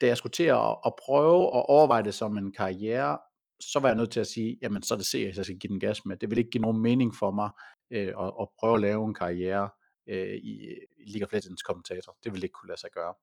da 0.00 0.06
jeg 0.06 0.16
skulle 0.16 0.32
til 0.32 0.44
at, 0.44 0.76
at 0.86 0.92
prøve 1.06 1.42
at 1.44 1.66
overveje 1.68 2.02
det 2.02 2.14
som 2.14 2.38
en 2.38 2.52
karriere, 2.52 3.18
så 3.60 3.78
var 3.78 3.88
jeg 3.88 3.96
nødt 3.96 4.10
til 4.10 4.20
at 4.20 4.26
sige, 4.26 4.58
jamen 4.62 4.82
så 4.82 4.94
er 4.94 4.98
det 4.98 5.06
seriøst, 5.06 5.36
jeg 5.36 5.44
skal 5.44 5.58
give 5.58 5.68
den 5.68 5.80
gas 5.80 6.04
med. 6.04 6.16
Det 6.16 6.30
vil 6.30 6.38
ikke 6.38 6.50
give 6.50 6.62
nogen 6.62 6.82
mening 6.82 7.14
for 7.14 7.30
mig 7.30 7.50
øh, 7.90 8.08
at, 8.08 8.32
at 8.40 8.48
prøve 8.58 8.74
at 8.74 8.80
lave 8.80 9.04
en 9.04 9.14
karriere 9.14 9.70
øh, 10.08 10.34
i, 10.34 10.52
i 10.98 11.10
League 11.12 11.26
of 11.26 11.32
Legends 11.32 11.62
kommentator. 11.62 12.16
Det 12.24 12.32
ville 12.32 12.44
ikke 12.44 12.52
kunne 12.52 12.68
lade 12.68 12.80
sig 12.80 12.90
gøre. 12.94 13.14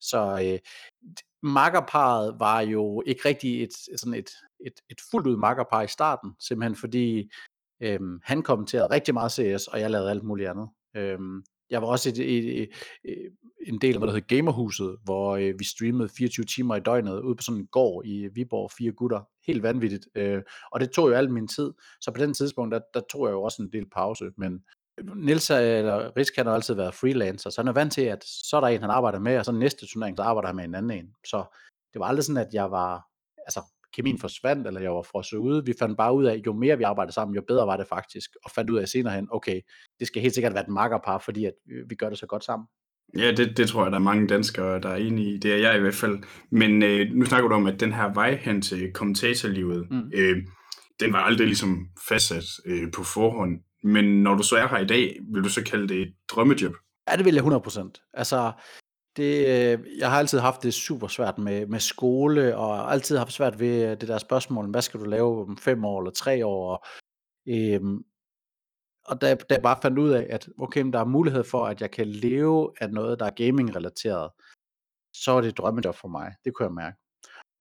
Så 0.00 0.20
øh, 0.44 0.58
makkerparet 1.42 2.36
var 2.40 2.60
jo 2.60 3.02
ikke 3.06 3.20
rigtig 3.24 3.62
et, 3.62 3.72
sådan 4.00 4.14
et, 4.14 4.30
et, 4.66 4.80
et 4.90 4.98
fuldt 5.10 5.26
ud 5.26 5.36
makkerpar 5.36 5.82
i 5.82 5.88
starten, 5.88 6.34
simpelthen 6.40 6.76
fordi 6.76 7.30
øh, 7.80 8.00
han 8.22 8.42
kommenterede 8.42 8.90
rigtig 8.90 9.14
meget 9.14 9.32
CS, 9.32 9.68
og 9.68 9.80
jeg 9.80 9.90
lavede 9.90 10.10
alt 10.10 10.24
muligt 10.24 10.48
andet. 10.48 10.68
Øh, 10.96 11.18
jeg 11.70 11.82
var 11.82 11.88
også 11.88 12.08
et, 12.08 12.18
et, 12.18 12.62
et, 12.62 12.68
et, 13.04 13.32
en 13.66 13.78
del 13.80 13.94
af, 13.94 14.00
hvad 14.00 14.08
der 14.08 14.14
hedder 14.14 14.36
Gamerhuset, 14.36 14.96
hvor 15.04 15.36
øh, 15.36 15.54
vi 15.58 15.64
streamede 15.64 16.08
24 16.08 16.44
timer 16.44 16.76
i 16.76 16.80
døgnet 16.80 17.20
ude 17.20 17.36
på 17.36 17.42
sådan 17.42 17.60
en 17.60 17.66
gård 17.66 18.06
i 18.06 18.28
Viborg, 18.34 18.70
fire 18.78 18.92
gutter. 18.92 19.20
Helt 19.46 19.62
vanvittigt. 19.62 20.08
Øh, 20.14 20.42
og 20.72 20.80
det 20.80 20.90
tog 20.90 21.08
jo 21.08 21.14
al 21.14 21.30
min 21.30 21.48
tid. 21.48 21.72
Så 22.00 22.10
på 22.10 22.20
den 22.20 22.34
tidspunkt, 22.34 22.72
der, 22.72 22.80
der 22.94 23.00
tog 23.10 23.26
jeg 23.26 23.32
jo 23.32 23.42
også 23.42 23.62
en 23.62 23.72
del 23.72 23.90
pause. 23.90 24.30
Men 24.36 24.64
øh, 24.98 25.16
Nils 25.16 25.50
øh, 25.50 25.58
eller 25.58 26.16
Risk, 26.16 26.36
han 26.36 26.46
har 26.46 26.54
altid 26.54 26.74
været 26.74 26.94
freelancer, 26.94 27.50
så 27.50 27.60
han 27.60 27.68
er 27.68 27.72
vant 27.72 27.92
til, 27.92 28.02
at 28.02 28.24
så 28.24 28.56
er 28.56 28.60
der 28.60 28.68
en, 28.68 28.80
han 28.80 28.90
arbejder 28.90 29.18
med, 29.18 29.38
og 29.38 29.44
så 29.44 29.52
næste 29.52 29.86
turnering, 29.86 30.16
så 30.16 30.22
arbejder 30.22 30.46
han 30.46 30.56
med 30.56 30.64
en 30.64 30.74
anden 30.74 30.98
en. 30.98 31.14
Så 31.26 31.44
det 31.92 32.00
var 32.00 32.06
aldrig 32.06 32.24
sådan, 32.24 32.46
at 32.46 32.54
jeg 32.54 32.70
var, 32.70 33.06
altså 33.38 33.60
kemien 33.96 34.18
forsvandt, 34.18 34.66
eller 34.66 34.80
jeg 34.80 34.90
var 34.90 35.02
frosset 35.02 35.36
ude. 35.36 35.64
Vi 35.64 35.74
fandt 35.78 35.96
bare 35.96 36.14
ud 36.14 36.24
af, 36.24 36.42
jo 36.46 36.52
mere 36.52 36.78
vi 36.78 36.82
arbejdede 36.82 37.14
sammen, 37.14 37.34
jo 37.34 37.42
bedre 37.48 37.66
var 37.66 37.76
det 37.76 37.86
faktisk, 37.88 38.30
og 38.44 38.50
fandt 38.50 38.70
ud 38.70 38.78
af 38.78 38.88
senere 38.88 39.14
hen, 39.14 39.28
okay, 39.30 39.60
det 39.98 40.06
skal 40.06 40.22
helt 40.22 40.34
sikkert 40.34 40.54
være 40.54 40.62
et 40.62 40.68
makkerpar, 40.68 41.18
fordi 41.18 41.44
at 41.44 41.52
vi 41.88 41.94
gør 41.94 42.08
det 42.08 42.18
så 42.18 42.26
godt 42.26 42.44
sammen. 42.44 42.66
Ja, 43.18 43.32
det, 43.32 43.56
det 43.56 43.68
tror 43.68 43.82
jeg, 43.82 43.92
der 43.92 43.98
er 43.98 44.02
mange 44.02 44.26
danskere, 44.26 44.80
der 44.80 44.88
er 44.88 44.96
enige 44.96 45.34
i. 45.34 45.38
Det 45.38 45.52
er 45.52 45.56
jeg 45.56 45.76
i 45.76 45.80
hvert 45.80 45.94
fald. 45.94 46.18
Men 46.50 46.82
øh, 46.82 47.10
nu 47.12 47.24
snakker 47.24 47.48
du 47.48 47.54
om, 47.54 47.66
at 47.66 47.80
den 47.80 47.92
her 47.92 48.12
vej 48.14 48.36
hen 48.36 48.62
til 48.62 48.92
kommentatorlivet, 48.92 49.90
mm. 49.90 50.10
øh, 50.14 50.36
den 51.00 51.12
var 51.12 51.18
aldrig 51.18 51.46
ligesom 51.46 51.88
fastsat 52.08 52.44
øh, 52.66 52.92
på 52.92 53.04
forhånd. 53.04 53.60
Men 53.82 54.22
når 54.22 54.34
du 54.34 54.42
så 54.42 54.56
er 54.56 54.68
her 54.68 54.78
i 54.78 54.86
dag, 54.86 55.18
vil 55.32 55.44
du 55.44 55.48
så 55.48 55.64
kalde 55.64 55.88
det 55.88 56.02
et 56.02 56.14
drømmejob? 56.28 56.74
Ja, 57.10 57.16
det 57.16 57.24
vil 57.24 57.34
jeg 57.34 57.44
100%. 57.44 58.10
Altså, 58.14 58.52
det, 59.16 59.38
øh, 59.38 59.98
jeg 59.98 60.10
har 60.10 60.18
altid 60.18 60.38
haft 60.38 60.62
det 60.62 60.74
super 60.74 61.06
svært 61.08 61.38
med, 61.38 61.66
med 61.66 61.80
skole, 61.80 62.56
og 62.56 62.92
altid 62.92 63.16
haft 63.16 63.32
svært 63.32 63.60
ved 63.60 63.84
øh, 63.84 64.00
det 64.00 64.08
der 64.08 64.18
spørgsmål, 64.18 64.70
hvad 64.70 64.82
skal 64.82 65.00
du 65.00 65.04
lave 65.04 65.40
om 65.40 65.56
fem 65.56 65.84
år 65.84 66.00
eller 66.00 66.10
tre 66.10 66.46
år? 66.46 66.70
Og, 66.70 66.84
øhm, 67.48 68.04
og 69.06 69.20
da, 69.20 69.34
da 69.34 69.54
jeg 69.54 69.62
bare 69.62 69.78
fandt 69.82 69.98
ud 69.98 70.10
af, 70.10 70.26
at 70.30 70.48
okay, 70.58 70.84
der 70.92 70.98
er 71.00 71.04
mulighed 71.04 71.44
for, 71.44 71.66
at 71.66 71.80
jeg 71.80 71.90
kan 71.90 72.06
leve 72.06 72.72
af 72.80 72.90
noget, 72.90 73.18
der 73.18 73.26
er 73.26 73.30
gaming-relateret, 73.30 74.30
så 75.14 75.32
er 75.32 75.40
det 75.40 75.58
drømmejob 75.58 75.94
for 75.94 76.08
mig. 76.08 76.34
Det 76.44 76.54
kunne 76.54 76.66
jeg 76.66 76.74
mærke. 76.74 76.96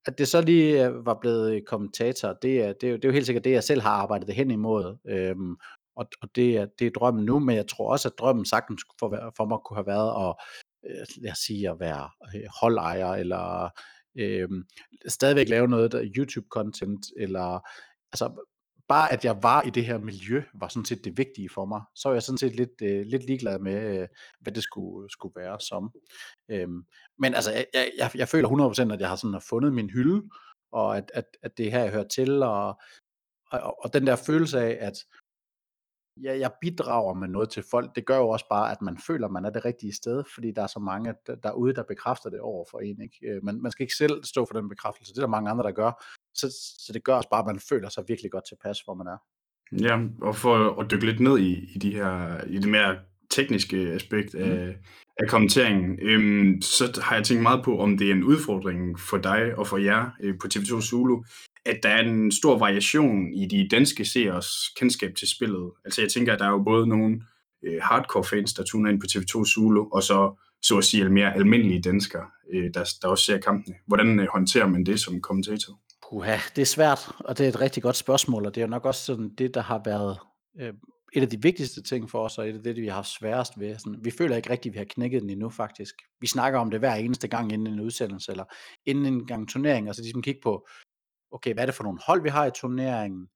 At 0.06 0.18
det 0.18 0.28
så 0.28 0.42
lige 0.42 0.86
øh, 0.88 1.06
var 1.06 1.18
blevet 1.22 1.68
kommentator, 1.68 2.34
det 2.42 2.62
er, 2.64 2.74
det, 2.74 2.90
er, 2.90 2.94
det 2.94 3.06
er 3.06 3.10
jo 3.10 3.14
helt 3.14 3.26
sikkert 3.26 3.44
det, 3.44 3.52
jeg 3.52 3.64
selv 3.64 3.82
har 3.82 3.92
arbejdet 3.92 4.36
hen 4.36 4.52
imod. 4.52 4.98
Øhm, 5.08 5.56
og, 5.96 6.06
og 6.22 6.36
det, 6.36 6.58
er, 6.58 6.66
det 6.80 6.88
er 6.88 6.92
drømmen 6.92 7.26
nu, 7.26 7.40
men 7.40 7.56
jeg 7.56 7.68
tror 7.68 7.92
også, 7.92 8.08
at 8.08 8.20
drømmen 8.20 8.46
sagtens 8.46 8.84
for, 9.00 9.34
for 9.38 9.46
mig 9.46 9.60
kunne 9.66 9.78
have 9.78 9.88
været 9.88 10.30
at, 10.30 10.36
Øh, 10.90 11.06
lad 11.18 11.32
os 11.32 11.38
sige, 11.38 11.70
at 11.70 11.80
være 11.80 12.10
øh, 12.36 12.48
holdejer, 12.62 13.10
eller 13.10 13.70
øh, 14.18 14.50
stadigvæk 15.08 15.50
lave 15.50 15.68
noget 15.68 15.92
der 15.92 16.02
YouTube-content, 16.04 17.12
eller 17.18 17.60
altså 18.14 18.46
bare 18.88 19.12
at 19.14 19.26
jeg 19.26 19.44
var 19.44 19.62
i 19.62 19.70
det 19.70 19.86
her 19.86 19.98
miljø, 19.98 20.44
var 20.54 20.68
sådan 20.68 20.86
set 20.86 21.04
det 21.06 21.18
vigtige 21.18 21.50
for 21.50 21.66
mig. 21.66 21.82
Så 21.96 22.10
var 22.10 22.16
jeg 22.16 22.24
sådan 22.24 22.38
set 22.38 22.56
lidt, 22.56 22.82
øh, 22.82 23.06
lidt 23.06 23.26
ligeglad 23.26 23.60
med, 23.60 24.00
øh, 24.02 24.08
hvad 24.40 24.54
det 24.54 24.64
skulle, 24.64 25.10
skulle 25.10 25.34
være 25.36 25.60
som. 25.60 25.92
Øhm, 26.52 26.84
men 27.20 27.34
altså, 27.34 27.52
jeg, 27.52 27.92
jeg, 27.98 28.12
jeg 28.16 28.28
føler 28.28 28.50
100% 28.90 28.94
at 28.94 29.00
jeg 29.02 29.10
har 29.10 29.16
sådan 29.16 29.42
fundet 29.50 29.74
min 29.74 29.90
hylde, 29.90 30.22
og 30.72 30.98
at, 30.98 31.12
at, 31.14 31.26
at 31.44 31.58
det 31.58 31.68
er 31.68 31.72
her, 31.72 31.80
jeg 31.80 31.92
hører 31.92 32.08
til, 32.08 32.44
og, 32.44 32.82
og, 33.52 33.84
og 33.84 33.94
den 33.94 34.08
der 34.08 34.16
følelse 34.16 34.60
af, 34.60 34.78
at 34.88 34.94
ja, 36.24 36.40
jeg 36.40 36.52
bidrager 36.62 37.14
med 37.14 37.28
noget 37.28 37.50
til 37.50 37.64
folk. 37.72 37.96
Det 37.96 38.06
gør 38.06 38.18
jo 38.18 38.30
også 38.30 38.46
bare, 38.50 38.72
at 38.72 38.82
man 38.82 38.98
føler, 39.08 39.28
at 39.28 39.34
man 39.34 39.46
er 39.46 39.50
det 39.50 39.66
rigtige 39.66 39.94
sted, 39.94 40.24
fordi 40.34 40.52
der 40.52 40.64
er 40.64 40.68
så 40.68 40.80
mange 40.80 41.14
der, 41.28 41.36
derude, 41.36 41.74
der 41.74 41.84
bekræfter 41.84 42.30
det 42.30 42.40
over 42.40 42.66
for 42.72 42.80
en. 42.80 43.02
Ikke? 43.02 43.18
Øh, 43.28 43.44
man, 43.44 43.62
man 43.62 43.72
skal 43.72 43.84
ikke 43.84 43.96
selv 43.96 44.24
stå 44.24 44.46
for 44.46 44.60
den 44.60 44.70
bekræftelse. 44.70 45.14
Det 45.14 45.18
er 45.18 45.22
der 45.22 45.28
mange 45.28 45.50
andre, 45.50 45.64
der 45.64 45.72
gør. 45.72 46.04
Så, 46.34 46.48
så 46.86 46.94
det 46.94 47.04
gør 47.04 47.16
også 47.16 47.30
bare, 47.30 47.40
at 47.40 47.48
man 47.48 47.60
føler 47.60 47.90
sig 47.90 48.04
virkelig 48.08 48.32
godt 48.32 48.48
tilpas, 48.48 48.82
hvor 48.82 48.94
man 48.94 49.08
er. 49.08 49.18
Ja, 49.82 50.00
og 50.22 50.36
for 50.36 50.80
at 50.80 50.92
dykke 50.92 51.06
lidt 51.06 51.20
ned 51.20 51.40
i, 51.40 51.74
i, 51.76 51.78
de 51.78 51.92
her, 51.94 52.44
i 52.44 52.58
det 52.58 52.70
mere 52.70 53.00
tekniske 53.30 53.78
aspekt 53.78 54.36
af, 54.36 54.68
mm. 54.68 54.74
af 55.20 55.30
kommenteringen, 55.30 56.00
øhm, 56.02 56.62
så 56.62 57.02
har 57.04 57.16
jeg 57.16 57.26
tænkt 57.26 57.44
meget 57.44 57.64
på, 57.66 57.80
om 57.80 57.98
det 57.98 58.08
er 58.08 58.12
en 58.12 58.24
udfordring 58.24 59.00
for 59.00 59.18
dig 59.18 59.58
og 59.58 59.68
for 59.68 59.78
jer 59.78 60.10
øh, 60.22 60.36
på 60.42 60.48
TV2 60.54 60.82
Zulu, 60.82 61.24
at 61.66 61.80
der 61.84 61.90
er 61.90 62.00
en 62.00 62.32
stor 62.32 62.58
variation 62.58 63.34
i 63.34 63.46
de 63.46 63.68
danske 63.72 64.06
seers 64.06 64.48
kendskab 64.78 65.16
til 65.16 65.28
spillet. 65.28 65.72
Altså 65.86 66.02
jeg 66.02 66.12
tænker, 66.12 66.34
at 66.34 66.40
der 66.40 66.46
er 66.46 66.52
jo 66.52 66.64
både 66.64 66.88
nogle 66.88 67.22
øh, 67.64 67.82
hardcore 67.82 68.24
fans, 68.24 68.54
der 68.54 68.64
tuner 68.64 68.92
ind 68.92 69.02
på 69.02 69.08
TV2 69.12 69.46
Zulu, 69.54 69.88
og 69.92 70.04
så 70.04 70.36
så 70.64 70.78
at 70.78 70.84
sige 70.84 71.10
mere 71.10 71.34
almindelige 71.34 71.82
danskere, 71.82 72.26
øh, 72.54 72.74
der, 72.74 72.94
der 73.02 73.08
også 73.08 73.26
ser 73.26 73.38
kampene. 73.38 73.76
Hvordan 73.88 74.20
øh, 74.20 74.28
håndterer 74.34 74.68
man 74.68 74.84
det 74.86 75.00
som 75.00 75.22
kommentator? 75.22 75.80
Puha, 76.10 76.38
det 76.56 76.62
er 76.62 76.66
svært, 76.66 77.12
og 77.20 77.38
det 77.38 77.44
er 77.44 77.50
et 77.50 77.62
rigtig 77.62 77.84
godt 77.84 77.96
spørgsmål, 77.96 78.46
og 78.46 78.56
det 78.56 78.64
er 78.64 78.68
nok 78.68 78.86
også 78.86 79.06
sådan 79.06 79.30
det, 79.38 79.54
der 79.54 79.62
har 79.62 79.82
været 79.86 80.18
øh, 80.60 80.74
et 81.14 81.22
af 81.22 81.30
de 81.30 81.42
vigtigste 81.42 81.82
ting 81.82 82.10
for 82.10 82.20
os, 82.20 82.38
og 82.38 82.50
et 82.50 82.56
af 82.56 82.64
det, 82.64 82.76
vi 82.76 82.88
har 82.88 82.96
haft 82.96 83.08
sværest 83.08 83.60
ved. 83.60 83.78
Sådan, 83.78 84.00
vi 84.04 84.12
føler 84.12 84.36
ikke 84.36 84.50
rigtigt, 84.50 84.72
at 84.72 84.74
vi 84.74 84.78
har 84.78 84.86
knækket 84.90 85.22
den 85.22 85.30
endnu 85.30 85.50
faktisk. 85.50 85.96
Vi 86.22 86.28
snakker 86.28 86.60
om 86.60 86.72
det 86.72 86.80
hver 86.80 86.96
eneste 86.96 87.28
gang 87.28 87.52
inden 87.52 87.74
en 87.74 87.80
udsendelse, 87.80 88.32
eller 88.32 88.44
inden 88.86 89.06
en 89.06 89.28
gang 89.28 89.50
turnering, 89.50 89.88
altså 89.88 90.02
ligesom 90.02 90.22
kigge 90.22 90.42
på, 90.44 90.68
okay, 91.34 91.54
hvad 91.54 91.64
er 91.64 91.66
det 91.66 91.76
for 91.76 91.84
nogle 91.84 92.00
hold, 92.08 92.22
vi 92.22 92.30
har 92.30 92.46
i 92.46 92.52
turneringen? 92.52 93.28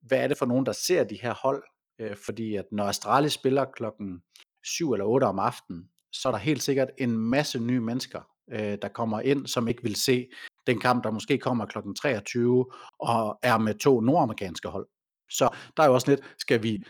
Hvad 0.00 0.18
er 0.18 0.28
det 0.28 0.38
for 0.38 0.46
nogen, 0.46 0.66
der 0.66 0.72
ser 0.72 1.04
de 1.04 1.18
her 1.22 1.34
hold? 1.34 1.62
Øh, 2.00 2.16
fordi 2.24 2.56
at 2.56 2.64
når 2.72 2.84
Astralis 2.84 3.32
spiller 3.32 3.64
klokken 3.64 4.22
7 4.64 4.92
eller 4.92 5.06
8 5.06 5.24
om 5.24 5.38
aftenen, 5.38 5.88
så 6.12 6.28
er 6.28 6.32
der 6.32 6.38
helt 6.38 6.62
sikkert 6.62 6.88
en 6.98 7.18
masse 7.18 7.60
nye 7.60 7.80
mennesker, 7.80 8.20
øh, 8.50 8.78
der 8.82 8.88
kommer 8.88 9.20
ind, 9.20 9.46
som 9.46 9.68
ikke 9.68 9.82
vil 9.82 9.96
se 9.96 10.28
den 10.66 10.80
kamp, 10.80 11.04
der 11.04 11.10
måske 11.10 11.38
kommer 11.38 11.66
klokken 11.66 11.94
23, 11.94 12.66
og 12.98 13.38
er 13.42 13.58
med 13.58 13.74
to 13.74 14.00
nordamerikanske 14.00 14.68
hold. 14.68 14.88
Så 15.30 15.48
der 15.76 15.82
er 15.82 15.86
jo 15.86 15.94
også 15.94 16.10
lidt, 16.10 16.34
skal 16.38 16.62
vi 16.62 16.82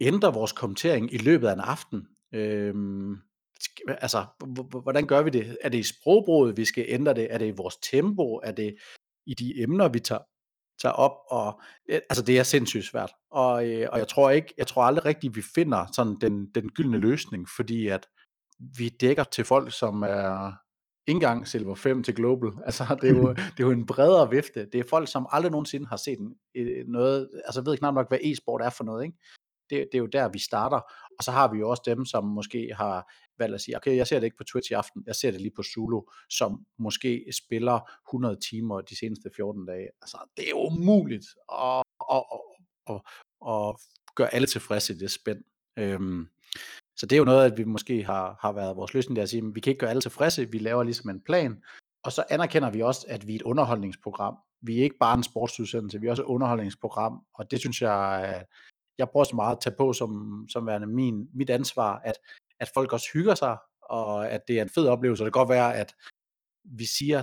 ændre 0.00 0.34
vores 0.34 0.52
kommentering 0.52 1.14
i 1.14 1.18
løbet 1.18 1.48
af 1.48 1.52
en 1.52 1.60
aften? 1.60 2.06
Øhm, 2.34 3.16
altså, 3.88 4.26
hvordan 4.82 5.06
gør 5.06 5.22
vi 5.22 5.30
det? 5.30 5.58
Er 5.60 5.68
det 5.68 5.78
i 5.78 5.82
sprogbruget, 5.82 6.56
vi 6.56 6.64
skal 6.64 6.84
ændre 6.88 7.14
det? 7.14 7.26
Er 7.30 7.38
det 7.38 7.46
i 7.46 7.56
vores 7.56 7.76
tempo? 7.76 8.40
Er 8.44 8.52
det 8.52 8.76
i 9.28 9.34
de 9.34 9.62
emner, 9.62 9.88
vi 9.88 10.00
tager, 10.00 10.22
tager 10.82 10.92
op? 10.92 11.12
Og, 11.30 11.60
øh, 11.88 12.00
altså, 12.10 12.24
det 12.24 12.38
er 12.38 12.42
sindssygt 12.42 12.84
svært. 12.84 13.12
Og, 13.30 13.68
øh, 13.68 13.88
og 13.92 13.98
jeg 13.98 14.08
tror 14.08 14.30
ikke, 14.30 14.54
jeg 14.58 14.66
tror 14.66 14.82
aldrig 14.82 15.04
rigtigt, 15.04 15.36
vi 15.36 15.42
finder 15.54 15.86
sådan 15.92 16.16
den, 16.20 16.46
den 16.54 16.68
gyldne 16.68 16.98
løsning, 16.98 17.48
fordi 17.56 17.88
at 17.88 18.06
vi 18.78 18.88
dækker 18.88 19.24
til 19.24 19.44
folk, 19.44 19.72
som 19.72 20.02
er 20.02 20.52
indgang 21.06 21.48
Silver 21.48 21.74
5 21.74 22.02
til 22.02 22.14
Global. 22.14 22.50
Altså, 22.66 22.96
det 23.00 23.10
er, 23.10 23.14
jo, 23.14 23.28
det 23.56 23.60
er 23.60 23.64
jo 23.64 23.70
en 23.70 23.86
bredere 23.86 24.30
vifte. 24.30 24.68
Det 24.72 24.80
er 24.80 24.84
folk, 24.90 25.08
som 25.08 25.26
aldrig 25.30 25.52
nogensinde 25.52 25.86
har 25.86 25.96
set 25.96 26.18
noget, 26.86 27.30
altså 27.44 27.62
ved 27.64 27.76
knap 27.76 27.94
nok, 27.94 28.08
hvad 28.08 28.18
e-sport 28.22 28.62
er 28.62 28.70
for 28.70 28.84
noget, 28.84 29.04
ikke? 29.04 29.18
Det, 29.70 29.88
det 29.92 29.98
er 29.98 30.02
jo 30.02 30.06
der, 30.06 30.28
vi 30.28 30.38
starter. 30.38 30.80
Og 31.18 31.24
så 31.24 31.30
har 31.30 31.52
vi 31.52 31.58
jo 31.58 31.70
også 31.70 31.82
dem, 31.86 32.04
som 32.04 32.24
måske 32.24 32.70
har 32.74 33.12
valgt 33.38 33.54
at 33.54 33.60
sige, 33.60 33.76
okay, 33.76 33.96
jeg 33.96 34.06
ser 34.06 34.18
det 34.18 34.24
ikke 34.24 34.36
på 34.36 34.44
Twitch 34.44 34.70
i 34.70 34.74
aften, 34.74 35.04
jeg 35.06 35.14
ser 35.14 35.30
det 35.30 35.40
lige 35.40 35.52
på 35.56 35.62
Zulu, 35.62 36.02
som 36.30 36.66
måske 36.78 37.24
spiller 37.32 37.90
100 38.08 38.36
timer 38.50 38.80
de 38.80 38.98
seneste 38.98 39.30
14 39.36 39.66
dage. 39.66 39.88
Altså, 40.02 40.18
det 40.36 40.50
er 40.50 40.54
umuligt 40.54 41.26
at, 41.52 41.82
at, 42.12 42.24
at, 42.32 42.40
at, 42.94 43.00
at 43.48 43.76
gøre 44.14 44.34
alle 44.34 44.46
tilfredse 44.46 44.92
i 44.94 44.96
det 44.96 45.10
spænd. 45.10 45.44
Øhm, 45.78 46.28
så 46.96 47.06
det 47.06 47.12
er 47.12 47.18
jo 47.18 47.24
noget, 47.24 47.52
at 47.52 47.58
vi 47.58 47.64
måske 47.64 48.04
har, 48.04 48.38
har 48.40 48.52
været 48.52 48.76
vores 48.76 48.94
løsning, 48.94 49.16
der 49.16 49.22
at 49.22 49.28
sige, 49.28 49.42
at 49.46 49.54
vi 49.54 49.60
kan 49.60 49.70
ikke 49.70 49.80
gøre 49.80 49.90
alle 49.90 50.02
tilfredse, 50.02 50.50
vi 50.50 50.58
laver 50.58 50.82
ligesom 50.82 51.10
en 51.10 51.20
plan, 51.20 51.62
og 52.04 52.12
så 52.12 52.24
anerkender 52.30 52.70
vi 52.70 52.82
også, 52.82 53.06
at 53.08 53.26
vi 53.26 53.32
er 53.32 53.36
et 53.36 53.42
underholdningsprogram. 53.42 54.36
Vi 54.62 54.78
er 54.78 54.82
ikke 54.82 54.98
bare 55.00 55.16
en 55.16 55.22
sportsudsendelse, 55.22 56.00
vi 56.00 56.06
er 56.06 56.10
også 56.10 56.22
et 56.22 56.26
underholdningsprogram, 56.26 57.20
og 57.34 57.50
det 57.50 57.60
synes 57.60 57.82
jeg, 57.82 58.44
jeg 58.98 59.08
prøver 59.08 59.24
så 59.24 59.36
meget 59.36 59.56
at 59.56 59.62
tage 59.62 59.76
på 59.76 59.92
som, 59.92 60.44
som 60.48 60.66
værende 60.66 60.86
min, 60.86 61.28
mit 61.34 61.50
ansvar, 61.50 61.98
at, 62.04 62.14
at 62.60 62.70
folk 62.74 62.92
også 62.92 63.06
hygger 63.12 63.34
sig, 63.34 63.56
og 63.82 64.30
at 64.30 64.40
det 64.48 64.58
er 64.58 64.62
en 64.62 64.68
fed 64.68 64.88
oplevelse. 64.88 65.24
Det 65.24 65.32
kan 65.32 65.40
godt 65.40 65.48
være, 65.48 65.76
at 65.76 65.94
vi 66.64 66.86
siger 66.86 67.22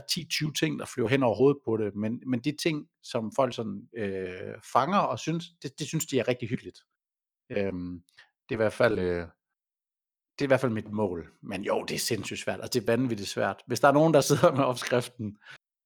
10-20 0.50 0.54
ting, 0.60 0.80
der 0.80 0.86
flyver 0.86 1.10
hen 1.10 1.24
over 1.24 1.36
hovedet 1.36 1.62
på 1.66 1.78
det, 1.78 1.96
men, 1.96 2.22
men 2.26 2.40
de 2.40 2.52
ting, 2.52 2.88
som 3.04 3.32
folk 3.36 3.56
sådan 3.56 3.88
øh, 3.98 4.54
fanger 4.74 4.98
og 4.98 5.20
synes, 5.20 5.46
det, 5.64 5.80
det 5.80 5.88
synes 5.88 6.06
de 6.06 6.20
er 6.20 6.28
rigtig 6.28 6.50
hyggeligt. 6.50 6.80
Øhm, 7.50 8.02
det 8.50 8.56
er 8.56 8.56
i 8.56 8.64
hvert 8.64 8.74
fald 8.74 9.00
øh, 9.00 9.28
det 10.40 10.42
er 10.42 10.46
i 10.46 10.48
hvert 10.48 10.60
fald 10.60 10.72
mit 10.72 10.92
mål. 10.92 11.32
Men 11.42 11.64
jo, 11.64 11.84
det 11.84 11.96
er 11.96 12.00
sindssygt 12.00 12.40
svært, 12.40 12.60
og 12.60 12.74
det 12.74 12.82
er 12.82 12.86
vanvittigt 12.86 13.30
svært. 13.30 13.64
Hvis 13.68 13.80
der 13.80 13.88
er 13.88 13.92
nogen, 13.92 14.14
der 14.14 14.22
sidder 14.22 14.52
med 14.56 14.64
opskriften, 14.64 15.38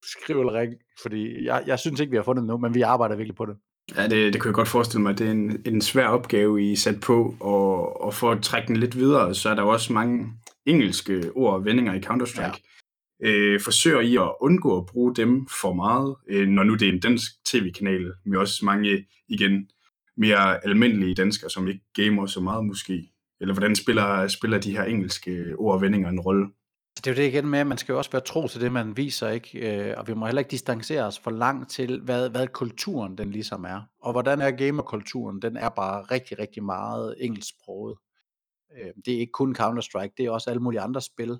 skriv 0.03 0.39
eller 0.39 0.53
ring, 0.53 0.73
fordi 1.01 1.45
jeg, 1.45 1.63
jeg 1.67 1.79
synes 1.79 1.99
ikke, 1.99 2.11
vi 2.11 2.17
har 2.17 2.23
fundet 2.23 2.45
noget, 2.45 2.61
nu, 2.61 2.67
men 2.67 2.75
vi 2.75 2.81
arbejder 2.81 3.15
virkelig 3.15 3.35
på 3.35 3.45
det. 3.45 3.57
Ja, 3.95 4.03
det, 4.03 4.33
det 4.33 4.41
kan 4.41 4.49
jeg 4.49 4.53
godt 4.53 4.67
forestille 4.67 5.03
mig. 5.03 5.17
Det 5.17 5.27
er 5.27 5.31
en, 5.31 5.61
en 5.65 5.81
svær 5.81 6.07
opgave, 6.07 6.61
I 6.63 6.71
er 6.71 6.75
sat 6.75 6.99
på, 6.99 7.35
og, 7.39 8.01
og 8.01 8.13
for 8.13 8.31
at 8.31 8.43
trække 8.43 8.67
den 8.67 8.77
lidt 8.77 8.97
videre, 8.97 9.35
så 9.35 9.49
er 9.49 9.55
der 9.55 9.61
også 9.61 9.93
mange 9.93 10.27
engelske 10.65 11.31
ord 11.35 11.53
og 11.53 11.65
vendinger 11.65 11.93
i 11.93 11.99
Counter-Strike. 11.99 12.61
Ja. 13.23 13.29
Øh, 13.29 13.61
forsøger 13.61 13.99
I 13.99 14.15
at 14.15 14.31
undgå 14.41 14.77
at 14.77 14.85
bruge 14.85 15.15
dem 15.15 15.47
for 15.61 15.73
meget, 15.73 16.15
øh, 16.29 16.47
når 16.47 16.63
nu 16.63 16.75
det 16.75 16.87
er 16.87 16.93
en 16.93 16.99
dansk 16.99 17.31
tv-kanal, 17.45 18.11
med 18.25 18.37
også 18.39 18.65
mange, 18.65 19.05
igen, 19.29 19.69
mere 20.17 20.65
almindelige 20.65 21.15
danskere, 21.15 21.49
som 21.49 21.67
ikke 21.67 21.81
gamer 21.95 22.25
så 22.25 22.41
meget 22.41 22.65
måske? 22.65 23.11
Eller 23.41 23.53
hvordan 23.53 23.75
spiller, 23.75 24.27
spiller 24.27 24.57
de 24.57 24.71
her 24.71 24.83
engelske 24.83 25.55
ord 25.57 25.75
og 25.75 25.81
vendinger 25.81 26.09
en 26.09 26.19
rolle? 26.19 26.47
Det 26.99 27.07
er 27.07 27.11
jo 27.11 27.21
det 27.21 27.27
igen 27.27 27.47
med, 27.47 27.59
at 27.59 27.67
man 27.67 27.77
skal 27.77 27.93
jo 27.93 27.97
også 27.97 28.11
være 28.11 28.21
tro 28.21 28.47
til 28.47 28.61
det, 28.61 28.71
man 28.71 28.97
viser, 28.97 29.29
ikke? 29.29 29.89
Øh, 29.89 29.93
og 29.97 30.07
vi 30.07 30.13
må 30.13 30.25
heller 30.25 30.39
ikke 30.39 30.51
distancere 30.51 31.03
os 31.03 31.19
for 31.19 31.31
langt 31.31 31.71
til, 31.71 32.01
hvad, 32.01 32.29
hvad 32.29 32.47
kulturen 32.47 33.17
den 33.17 33.31
ligesom 33.31 33.63
er. 33.63 33.81
Og 34.01 34.11
hvordan 34.11 34.41
er 34.41 34.51
gamerkulturen? 34.51 35.41
Den 35.41 35.57
er 35.57 35.69
bare 35.69 36.01
rigtig, 36.01 36.39
rigtig 36.39 36.63
meget 36.63 37.15
engelsksproget. 37.19 37.97
Øh, 38.77 38.91
det 39.05 39.13
er 39.13 39.19
ikke 39.19 39.31
kun 39.31 39.55
Counter-Strike, 39.55 40.13
det 40.17 40.25
er 40.25 40.31
også 40.31 40.49
alle 40.49 40.61
mulige 40.61 40.81
andre 40.81 41.01
spil. 41.01 41.39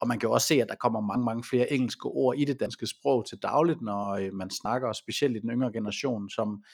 Og 0.00 0.08
man 0.08 0.18
kan 0.18 0.26
jo 0.28 0.32
også 0.32 0.46
se, 0.46 0.62
at 0.62 0.68
der 0.68 0.74
kommer 0.74 1.00
mange, 1.00 1.24
mange 1.24 1.44
flere 1.44 1.72
engelske 1.72 2.06
ord 2.06 2.36
i 2.38 2.44
det 2.44 2.60
danske 2.60 2.86
sprog 2.86 3.26
til 3.26 3.38
dagligt, 3.38 3.82
når 3.82 4.10
øh, 4.10 4.32
man 4.32 4.50
snakker, 4.50 4.92
specielt 4.92 5.36
i 5.36 5.40
den 5.40 5.50
yngre 5.50 5.72
generation, 5.72 6.30
som 6.30 6.64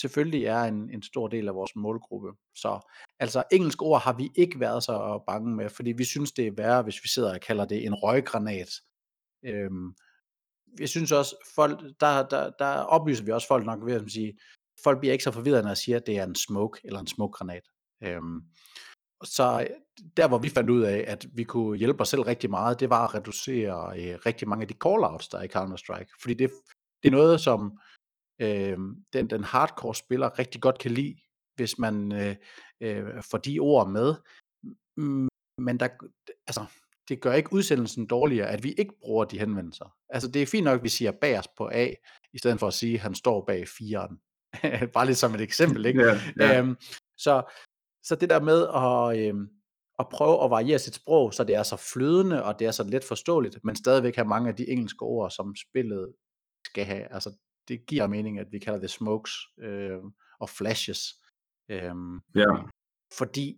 selvfølgelig 0.00 0.44
er 0.44 0.62
en, 0.62 0.90
en 0.90 1.02
stor 1.02 1.28
del 1.28 1.48
af 1.48 1.54
vores 1.54 1.76
målgruppe. 1.76 2.32
Så 2.54 2.80
altså 3.20 3.42
engelsk 3.52 3.82
ord 3.82 4.02
har 4.02 4.12
vi 4.12 4.30
ikke 4.34 4.60
været 4.60 4.82
så 4.82 5.22
bange 5.26 5.56
med, 5.56 5.70
fordi 5.70 5.92
vi 5.92 6.04
synes, 6.04 6.32
det 6.32 6.46
er 6.46 6.52
værre, 6.56 6.82
hvis 6.82 7.02
vi 7.02 7.08
sidder 7.08 7.34
og 7.34 7.40
kalder 7.40 7.64
det 7.64 7.86
en 7.86 7.94
røggranat. 7.94 8.70
Øhm, 9.44 9.94
jeg 10.80 10.88
synes 10.88 11.12
også, 11.12 11.36
folk, 11.54 11.80
der, 12.00 12.28
der, 12.28 12.50
der 12.58 12.72
oplyser 12.80 13.24
vi 13.24 13.32
også 13.32 13.48
folk 13.48 13.66
nok 13.66 13.86
ved 13.86 13.94
at 13.94 14.10
sige, 14.10 14.38
folk 14.84 14.98
bliver 15.00 15.12
ikke 15.12 15.24
så 15.24 15.30
forvirrede, 15.30 15.62
når 15.62 15.70
jeg 15.70 15.76
siger, 15.76 15.96
at 15.96 16.06
det 16.06 16.18
er 16.18 16.24
en 16.24 16.34
smoke 16.34 16.80
eller 16.84 17.00
en 17.00 17.06
smoke-granat. 17.06 17.62
Øhm, 18.02 18.40
så 19.24 19.60
øh, 19.60 19.76
der, 20.16 20.28
hvor 20.28 20.38
vi 20.38 20.48
fandt 20.48 20.70
ud 20.70 20.82
af, 20.82 21.04
at 21.06 21.26
vi 21.34 21.44
kunne 21.44 21.78
hjælpe 21.78 22.00
os 22.00 22.08
selv 22.08 22.22
rigtig 22.22 22.50
meget, 22.50 22.80
det 22.80 22.90
var 22.90 23.04
at 23.04 23.14
reducere 23.14 23.98
øh, 23.98 24.18
rigtig 24.26 24.48
mange 24.48 24.62
af 24.62 24.68
de 24.68 24.74
call-outs, 24.84 25.28
der 25.32 25.38
er 25.38 25.42
i 25.42 25.54
Counter-Strike. 25.56 26.18
Fordi 26.20 26.34
det, 26.34 26.50
det 27.02 27.08
er 27.08 27.12
noget, 27.12 27.40
som 27.40 27.78
øh, 28.40 28.78
den, 29.12 29.30
den 29.30 29.44
hardcore 29.44 29.94
spiller 29.94 30.38
rigtig 30.38 30.60
godt 30.60 30.78
kan 30.78 30.90
lide, 30.90 31.16
hvis 31.54 31.78
man 31.78 32.12
øh, 32.12 32.36
øh, 32.80 33.22
får 33.30 33.38
de 33.38 33.58
ord 33.58 33.88
med. 33.88 34.14
Men 35.58 35.80
der, 35.80 35.88
altså, 36.46 36.64
det 37.08 37.20
gør 37.20 37.32
ikke 37.32 37.52
udsendelsen 37.52 38.06
dårligere, 38.06 38.48
at 38.48 38.64
vi 38.64 38.72
ikke 38.72 38.94
bruger 39.00 39.24
de 39.24 39.38
henvendelser. 39.38 39.96
Altså 40.08 40.30
det 40.30 40.42
er 40.42 40.46
fint 40.46 40.64
nok, 40.64 40.78
at 40.78 40.84
vi 40.84 40.88
siger 40.88 41.38
os 41.38 41.48
på 41.56 41.70
A, 41.72 41.88
i 42.32 42.38
stedet 42.38 42.60
for 42.60 42.66
at 42.66 42.74
sige, 42.74 42.94
at 42.94 43.00
han 43.00 43.14
står 43.14 43.44
bag 43.46 43.62
4'eren. 43.62 44.16
Bare 44.94 45.06
lidt 45.06 45.18
som 45.18 45.34
et 45.34 45.40
eksempel, 45.40 45.86
ikke? 45.86 46.02
Ja, 46.02 46.20
ja. 46.40 46.58
Øhm, 46.58 46.76
så, 47.18 47.54
så 48.04 48.14
det 48.14 48.30
der 48.30 48.40
med 48.40 48.60
at, 48.68 49.28
øhm, 49.28 49.48
at 49.98 50.08
prøve 50.08 50.44
at 50.44 50.50
variere 50.50 50.78
sit 50.78 50.94
sprog, 50.94 51.34
så 51.34 51.44
det 51.44 51.54
er 51.54 51.62
så 51.62 51.76
flydende, 51.76 52.44
og 52.44 52.58
det 52.58 52.66
er 52.66 52.70
så 52.70 52.84
let 52.84 53.04
forståeligt, 53.04 53.64
men 53.64 53.76
stadigvæk 53.76 54.16
have 54.16 54.28
mange 54.28 54.48
af 54.48 54.56
de 54.56 54.68
engelske 54.68 55.02
ord, 55.02 55.30
som 55.30 55.56
spillet 55.56 56.14
skal 56.64 56.84
have. 56.84 57.12
Altså 57.12 57.30
det 57.68 57.86
giver 57.86 58.06
mening, 58.06 58.38
at 58.38 58.52
vi 58.52 58.58
kalder 58.58 58.80
det 58.80 58.90
smokes 58.90 59.32
øh, 59.58 59.98
og 60.38 60.48
flashes. 60.48 61.00
Øh, 61.68 61.94
ja. 62.34 62.46
Fordi 63.18 63.56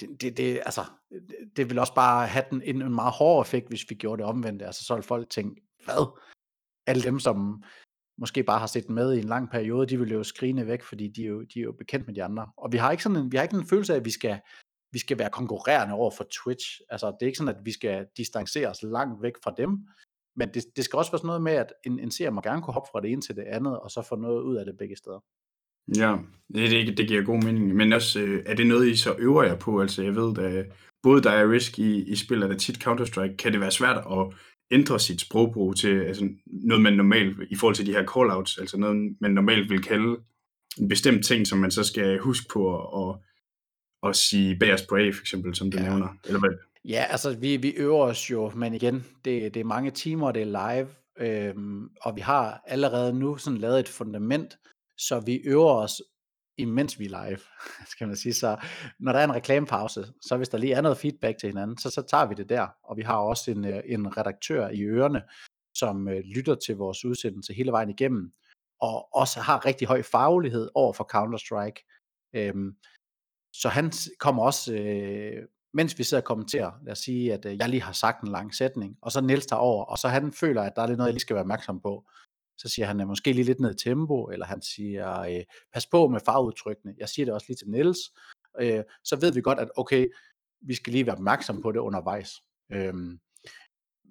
det, 0.00 0.08
det, 0.20 0.36
det, 0.36 0.62
altså, 0.64 0.84
det, 1.10 1.56
det 1.56 1.70
vil 1.70 1.78
også 1.78 1.94
bare 1.94 2.26
have 2.26 2.44
den, 2.50 2.62
en, 2.62 2.82
en 2.82 2.94
meget 2.94 3.12
hård 3.12 3.46
effekt, 3.46 3.68
hvis 3.68 3.90
vi 3.90 3.94
gjorde 3.94 4.22
det 4.22 4.30
omvendt. 4.30 4.62
Altså, 4.62 4.84
så 4.84 4.94
vil 4.94 5.02
folk 5.02 5.30
tænke, 5.30 5.62
hvad? 5.84 6.18
Alle 6.86 7.02
dem, 7.02 7.20
som 7.20 7.62
måske 8.18 8.42
bare 8.42 8.58
har 8.58 8.66
set 8.66 8.90
med 8.90 9.14
i 9.14 9.18
en 9.18 9.24
lang 9.24 9.50
periode, 9.50 9.86
de 9.86 9.98
vil 9.98 10.12
jo 10.12 10.22
skrine 10.22 10.66
væk, 10.66 10.82
fordi 10.82 11.08
de 11.08 11.22
er 11.22 11.28
jo, 11.28 11.42
de 11.42 11.58
er 11.58 11.62
jo 11.62 11.72
bekendt 11.72 12.06
med 12.06 12.14
de 12.14 12.24
andre. 12.24 12.50
Og 12.56 12.72
vi 12.72 12.76
har 12.76 12.90
ikke 12.90 13.02
sådan 13.02 13.18
en, 13.18 13.32
vi 13.32 13.36
har 13.36 13.44
ikke 13.44 13.56
en 13.56 13.66
følelse 13.66 13.92
af, 13.92 13.96
at 13.96 14.04
vi 14.04 14.10
skal, 14.10 14.40
vi 14.92 14.98
skal 14.98 15.18
være 15.18 15.30
konkurrerende 15.30 15.94
over 15.94 16.10
for 16.10 16.24
Twitch. 16.24 16.80
Altså, 16.90 17.06
det 17.06 17.22
er 17.22 17.26
ikke 17.26 17.38
sådan, 17.38 17.56
at 17.56 17.64
vi 17.64 17.72
skal 17.72 18.06
distancere 18.16 18.68
os 18.68 18.82
langt 18.82 19.22
væk 19.22 19.32
fra 19.44 19.54
dem. 19.56 19.88
Men 20.36 20.48
det, 20.54 20.64
det 20.76 20.84
skal 20.84 20.96
også 20.96 21.12
være 21.12 21.18
sådan 21.18 21.26
noget 21.26 21.42
med, 21.42 21.52
at 21.52 21.72
en, 21.86 21.98
en 21.98 22.10
seer 22.10 22.30
må 22.30 22.40
gerne 22.40 22.62
kunne 22.62 22.74
hoppe 22.74 22.88
fra 22.92 23.00
det 23.00 23.12
ene 23.12 23.22
til 23.22 23.36
det 23.36 23.42
andet, 23.42 23.80
og 23.80 23.90
så 23.90 24.02
få 24.08 24.16
noget 24.16 24.42
ud 24.42 24.56
af 24.56 24.64
det 24.64 24.78
begge 24.78 24.96
steder. 24.96 25.20
Ja, 25.96 26.16
det, 26.54 26.86
det, 26.86 26.98
det 26.98 27.08
giver 27.08 27.22
god 27.22 27.42
mening. 27.42 27.74
Men 27.74 27.92
også, 27.92 28.20
øh, 28.20 28.42
er 28.46 28.54
det 28.54 28.66
noget, 28.66 28.88
I 28.88 28.96
så 28.96 29.14
øver 29.18 29.42
jer 29.42 29.56
på? 29.56 29.80
Altså, 29.80 30.02
jeg 30.02 30.16
ved, 30.16 30.38
at 30.38 30.66
både 31.02 31.22
der 31.22 31.30
er 31.30 31.50
risk 31.50 31.78
i, 31.78 32.02
i 32.02 32.16
spil, 32.16 32.42
er 32.42 32.48
der 32.48 32.56
tit 32.56 32.86
Counter-Strike, 32.86 33.36
kan 33.36 33.52
det 33.52 33.60
være 33.60 33.70
svært 33.70 33.96
at 33.96 34.34
ændre 34.70 35.00
sit 35.00 35.20
sprogbrug 35.20 35.76
til 35.76 36.00
altså, 36.00 36.28
noget, 36.46 36.82
man 36.82 36.92
normalt, 36.92 37.36
i 37.50 37.56
forhold 37.56 37.74
til 37.74 37.86
de 37.86 37.92
her 37.92 38.06
callouts, 38.06 38.58
altså 38.58 38.76
noget, 38.78 39.16
man 39.20 39.30
normalt 39.30 39.70
vil 39.70 39.82
kalde 39.82 40.16
en 40.78 40.88
bestemt 40.88 41.24
ting, 41.24 41.46
som 41.46 41.58
man 41.58 41.70
så 41.70 41.84
skal 41.84 42.18
huske 42.18 42.46
på 42.52 42.76
at, 42.76 43.10
at, 43.10 43.18
at 44.08 44.16
sige 44.16 44.58
bagerst 44.58 44.88
på 44.88 44.96
A, 44.96 45.10
for 45.10 45.20
eksempel, 45.20 45.54
som 45.54 45.70
du 45.70 45.78
ja. 45.78 45.88
nævner. 45.88 46.08
Eller 46.24 46.40
hvad? 46.40 46.50
Ja, 46.84 47.06
altså 47.10 47.38
vi, 47.38 47.56
vi 47.56 47.70
øver 47.70 48.04
os 48.04 48.30
jo, 48.30 48.50
men 48.50 48.74
igen, 48.74 48.94
det, 49.24 49.54
det 49.54 49.60
er 49.60 49.64
mange 49.64 49.90
timer, 49.90 50.32
det 50.32 50.42
er 50.42 50.74
live, 50.74 50.88
øhm, 51.18 51.88
og 52.00 52.16
vi 52.16 52.20
har 52.20 52.62
allerede 52.66 53.12
nu 53.12 53.36
sådan 53.36 53.58
lavet 53.58 53.80
et 53.80 53.88
fundament, 53.88 54.58
så 54.98 55.20
vi 55.20 55.40
øver 55.44 55.72
os 55.72 56.02
imens 56.58 56.98
vi 56.98 57.04
er 57.04 57.26
live, 57.26 57.38
skal 57.92 58.06
man 58.06 58.16
sige. 58.16 58.34
Så 58.34 58.56
når 59.00 59.12
der 59.12 59.18
er 59.18 59.24
en 59.24 59.34
reklamepause, 59.34 60.12
så 60.22 60.36
hvis 60.36 60.48
der 60.48 60.58
lige 60.58 60.72
er 60.72 60.80
noget 60.80 60.98
feedback 60.98 61.38
til 61.38 61.48
hinanden, 61.48 61.78
så, 61.78 61.90
så 61.90 62.02
tager 62.02 62.26
vi 62.26 62.34
det 62.34 62.48
der. 62.48 62.68
Og 62.82 62.96
vi 62.96 63.02
har 63.02 63.16
også 63.16 63.50
en, 63.50 63.64
øh, 63.64 63.82
en 63.86 64.16
redaktør 64.16 64.68
i 64.68 64.82
ørerne, 64.82 65.22
som 65.74 66.08
øh, 66.08 66.20
lytter 66.20 66.54
til 66.54 66.76
vores 66.76 67.04
udsendelse 67.04 67.52
hele 67.54 67.72
vejen 67.72 67.90
igennem, 67.90 68.32
og 68.80 69.14
også 69.14 69.40
har 69.40 69.66
rigtig 69.66 69.88
høj 69.88 70.02
faglighed 70.02 70.68
over 70.74 70.92
for 70.92 71.04
Counter-Strike. 71.14 71.80
Øhm, 72.34 72.76
så 73.54 73.68
han 73.68 73.92
kommer 74.18 74.42
også, 74.42 74.74
øh, 74.74 75.48
mens 75.74 75.98
vi 75.98 76.04
sidder 76.04 76.20
og 76.20 76.26
kommenterer, 76.26 76.70
lad 76.84 76.92
os 76.92 76.98
sige, 76.98 77.32
at 77.32 77.44
øh, 77.44 77.58
jeg 77.58 77.68
lige 77.68 77.82
har 77.82 77.92
sagt 77.92 78.22
en 78.22 78.28
lang 78.28 78.54
sætning, 78.54 78.96
og 79.02 79.12
så 79.12 79.20
Niels 79.20 79.46
tager 79.46 79.60
over, 79.60 79.84
og 79.84 79.98
så 79.98 80.08
han 80.08 80.32
føler, 80.32 80.62
at 80.62 80.72
der 80.76 80.82
er 80.82 80.86
lidt 80.86 80.98
noget, 80.98 81.08
jeg 81.08 81.14
lige 81.14 81.20
skal 81.20 81.34
være 81.34 81.42
opmærksom 81.42 81.80
på 81.80 82.04
så 82.62 82.68
siger 82.68 82.86
han, 82.86 83.00
at 83.00 83.06
måske 83.06 83.32
lige 83.32 83.44
lidt 83.44 83.60
ned 83.60 83.74
i 83.74 83.84
tempo, 83.84 84.24
eller 84.24 84.46
han 84.46 84.62
siger, 84.62 85.20
øh, 85.20 85.44
pas 85.72 85.86
på 85.86 86.08
med 86.08 86.20
farveudtrykkene. 86.24 86.94
Jeg 86.98 87.08
siger 87.08 87.26
det 87.26 87.34
også 87.34 87.46
lige 87.48 87.56
til 87.56 87.70
Niels. 87.70 87.98
Øh, 88.60 88.84
så 89.04 89.16
ved 89.20 89.32
vi 89.32 89.40
godt, 89.40 89.58
at 89.58 89.70
okay, 89.76 90.08
vi 90.60 90.74
skal 90.74 90.92
lige 90.92 91.06
være 91.06 91.14
opmærksom 91.14 91.62
på 91.62 91.72
det 91.72 91.78
undervejs. 91.78 92.42
Øh, 92.72 92.94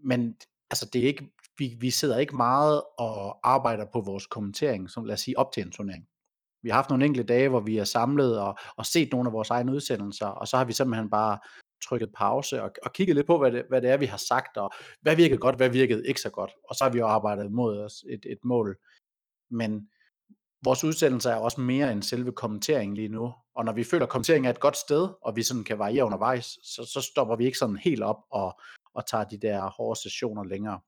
men 0.04 0.36
altså, 0.70 0.90
det 0.94 1.02
er 1.02 1.08
ikke, 1.08 1.32
vi, 1.58 1.78
vi 1.80 1.90
sidder 1.90 2.18
ikke 2.18 2.36
meget 2.36 2.82
og 2.98 3.50
arbejder 3.50 3.86
på 3.94 4.02
vores 4.02 4.28
kommentering, 4.28 4.90
som 4.90 5.06
lad 5.06 5.14
os 5.14 5.22
sige 5.22 5.38
op 5.38 5.52
til 5.52 5.64
en 5.64 5.72
turnering. 5.72 6.08
Vi 6.64 6.70
har 6.70 6.76
haft 6.76 6.90
nogle 6.90 7.06
enkelte 7.06 7.34
dage, 7.34 7.50
hvor 7.50 7.60
vi 7.60 7.78
er 7.78 7.84
samlet 7.84 8.40
og, 8.40 8.56
og 8.78 8.86
set 8.86 9.12
nogle 9.12 9.30
af 9.30 9.34
vores 9.34 9.50
egne 9.50 9.72
udsendelser, 9.72 10.28
og 10.28 10.48
så 10.48 10.58
har 10.58 10.66
vi 10.66 10.74
simpelthen 10.74 11.10
bare 11.10 11.38
trykket 11.84 12.10
pause 12.16 12.64
og, 12.64 12.72
og 12.84 12.94
kigget 12.94 13.16
lidt 13.16 13.28
på, 13.28 13.38
hvad 13.38 13.52
det, 13.52 13.64
hvad 13.70 13.82
det 13.82 13.90
er, 13.90 13.98
vi 13.98 14.06
har 14.06 14.18
sagt, 14.18 14.58
og 14.58 14.72
hvad 15.02 15.16
virkede 15.16 15.40
godt, 15.40 15.56
hvad 15.56 15.70
virkede 15.70 16.08
ikke 16.08 16.22
så 16.22 16.30
godt. 16.30 16.52
Og 16.70 16.76
så 16.76 16.84
har 16.84 16.92
vi 16.92 17.00
jo 17.00 17.08
arbejdet 17.08 17.52
mod 17.52 17.80
os 17.80 18.04
et, 18.10 18.26
et 18.26 18.40
mål. 18.44 18.78
Men 19.52 19.90
vores 20.64 20.84
udsendelser 20.84 21.32
er 21.32 21.36
også 21.36 21.62
mere 21.62 21.92
end 21.92 22.04
selve 22.04 22.32
kommenteringen 22.32 22.96
lige 22.96 23.10
nu. 23.10 23.34
Og 23.56 23.66
når 23.66 23.74
vi 23.74 23.84
føler, 23.84 24.06
at 24.06 24.12
kommenteringen 24.12 24.46
er 24.46 24.50
et 24.50 24.60
godt 24.60 24.78
sted, 24.78 25.10
og 25.22 25.36
vi 25.36 25.44
sådan 25.44 25.64
kan 25.64 25.80
variere 25.80 26.06
undervejs, 26.06 26.46
så, 26.46 26.90
så 26.94 27.02
stopper 27.12 27.36
vi 27.36 27.46
ikke 27.46 27.58
sådan 27.58 27.78
helt 27.78 28.04
op 28.04 28.18
og, 28.32 28.60
og 28.94 29.06
tager 29.06 29.24
de 29.24 29.38
der 29.38 29.70
hårde 29.70 30.02
sessioner 30.02 30.44
længere. 30.44 30.80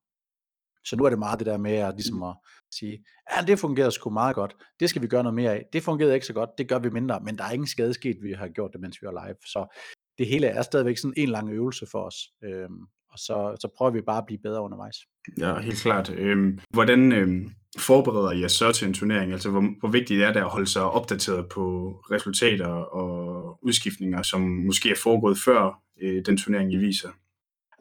Så 0.85 0.95
nu 0.95 1.03
er 1.03 1.09
det 1.09 1.19
meget 1.19 1.39
det 1.39 1.45
der 1.45 1.57
med 1.57 1.75
at, 1.75 1.95
ligesom 1.95 2.23
at 2.23 2.35
sige, 2.71 3.03
ja, 3.31 3.45
det 3.45 3.59
fungerede 3.59 3.91
sgu 3.91 4.09
meget 4.09 4.35
godt, 4.35 4.55
det 4.79 4.89
skal 4.89 5.01
vi 5.01 5.07
gøre 5.07 5.23
noget 5.23 5.35
mere 5.35 5.51
af. 5.51 5.65
Det 5.73 5.83
fungerede 5.83 6.13
ikke 6.13 6.25
så 6.25 6.33
godt, 6.33 6.49
det 6.57 6.69
gør 6.69 6.79
vi 6.79 6.89
mindre, 6.89 7.19
men 7.19 7.37
der 7.37 7.43
er 7.43 7.51
ingen 7.51 7.67
skade 7.67 7.93
sket, 7.93 8.17
vi 8.21 8.31
har 8.31 8.47
gjort 8.47 8.71
det, 8.73 8.81
mens 8.81 9.01
vi 9.01 9.05
var 9.05 9.25
live. 9.25 9.35
Så 9.45 9.77
det 10.17 10.27
hele 10.27 10.47
er 10.47 10.61
stadigvæk 10.61 10.97
sådan 10.97 11.13
en 11.17 11.29
lang 11.29 11.49
øvelse 11.49 11.85
for 11.91 11.99
os. 11.99 12.15
Øhm, 12.43 12.81
og 13.11 13.19
så, 13.19 13.57
så 13.61 13.67
prøver 13.77 13.91
vi 13.91 14.01
bare 14.01 14.17
at 14.17 14.25
blive 14.25 14.39
bedre 14.43 14.61
undervejs. 14.61 14.95
Ja, 15.39 15.59
helt 15.59 15.81
klart. 15.81 16.09
Øhm, 16.09 16.59
hvordan 16.69 17.11
øhm, 17.11 17.49
forbereder 17.77 18.31
I 18.31 18.41
jer 18.41 18.47
så 18.47 18.71
til 18.71 18.87
en 18.87 18.93
turnering? 18.93 19.31
Altså, 19.31 19.49
hvor, 19.49 19.79
hvor 19.79 19.89
vigtigt 19.89 20.21
er 20.21 20.33
det 20.33 20.39
at 20.39 20.49
holde 20.49 20.67
sig 20.67 20.83
opdateret 20.83 21.49
på 21.49 21.91
resultater 22.11 22.67
og 22.67 23.59
udskiftninger, 23.61 24.21
som 24.21 24.41
måske 24.41 24.89
er 24.89 24.99
foregået 25.03 25.37
før 25.45 25.81
øh, 26.01 26.25
den 26.25 26.37
turnering, 26.37 26.73
I 26.73 26.77
viser? 26.77 27.09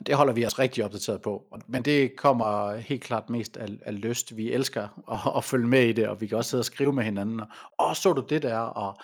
Det 0.06 0.14
holder 0.14 0.32
vi 0.32 0.46
os 0.46 0.58
rigtig 0.58 0.84
opdateret 0.84 1.22
på, 1.22 1.58
men 1.66 1.82
det 1.82 2.16
kommer 2.16 2.76
helt 2.76 3.02
klart 3.02 3.30
mest 3.30 3.56
af, 3.56 3.68
af 3.82 4.00
lyst. 4.00 4.36
Vi 4.36 4.52
elsker 4.52 4.82
at, 5.12 5.36
at 5.38 5.44
følge 5.44 5.66
med 5.66 5.88
i 5.88 5.92
det, 5.92 6.08
og 6.08 6.20
vi 6.20 6.26
kan 6.26 6.38
også 6.38 6.50
sidde 6.50 6.60
og 6.60 6.64
skrive 6.64 6.92
med 6.92 7.04
hinanden. 7.04 7.40
Og 7.78 7.96
så 7.96 8.12
du 8.12 8.24
det 8.28 8.42
der, 8.42 8.58
og 8.58 8.96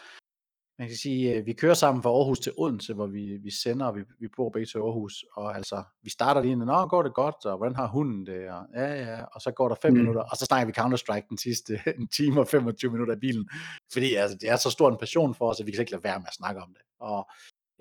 man 0.78 0.88
kan 0.88 0.96
sige, 0.96 1.34
øh, 1.34 1.46
vi 1.46 1.52
kører 1.52 1.74
sammen 1.74 2.02
fra 2.02 2.10
Aarhus 2.10 2.40
til 2.40 2.52
Odense, 2.56 2.94
hvor 2.94 3.06
vi, 3.06 3.36
vi 3.42 3.50
sender, 3.50 3.86
og 3.86 3.96
vi, 3.96 4.00
vi 4.20 4.28
bor 4.36 4.50
begge 4.50 4.66
til 4.66 4.78
Aarhus, 4.78 5.24
og 5.36 5.56
altså, 5.56 5.82
vi 6.02 6.10
starter 6.10 6.42
lige, 6.42 6.56
nå, 6.56 6.86
går 6.86 7.02
det 7.02 7.14
godt, 7.14 7.46
og 7.46 7.56
hvordan 7.56 7.76
har 7.76 7.86
hunden 7.86 8.26
det, 8.26 8.50
og 8.50 8.66
ja, 8.74 8.94
ja, 8.94 9.24
og 9.24 9.40
så 9.40 9.50
går 9.50 9.68
der 9.68 9.76
5 9.82 9.92
mm. 9.92 9.98
minutter, 9.98 10.22
og 10.22 10.36
så 10.36 10.44
snakker 10.44 10.66
vi 10.66 10.80
Counter-Strike 10.80 11.26
den 11.28 11.38
sidste 11.38 11.80
en 11.98 12.08
time 12.08 12.40
og 12.40 12.48
25 12.48 12.90
minutter 12.90 13.14
i 13.16 13.18
bilen, 13.18 13.48
fordi 13.92 14.14
altså, 14.14 14.36
det 14.40 14.48
er 14.50 14.56
så 14.56 14.70
stor 14.70 14.88
en 14.88 14.98
passion 15.00 15.34
for 15.34 15.50
os, 15.50 15.60
at 15.60 15.66
vi 15.66 15.72
kan 15.72 15.80
ikke 15.80 15.92
lade 15.92 16.04
være 16.04 16.18
med 16.18 16.26
at 16.28 16.34
snakke 16.34 16.60
om 16.60 16.68
det, 16.68 16.82
og 17.00 17.30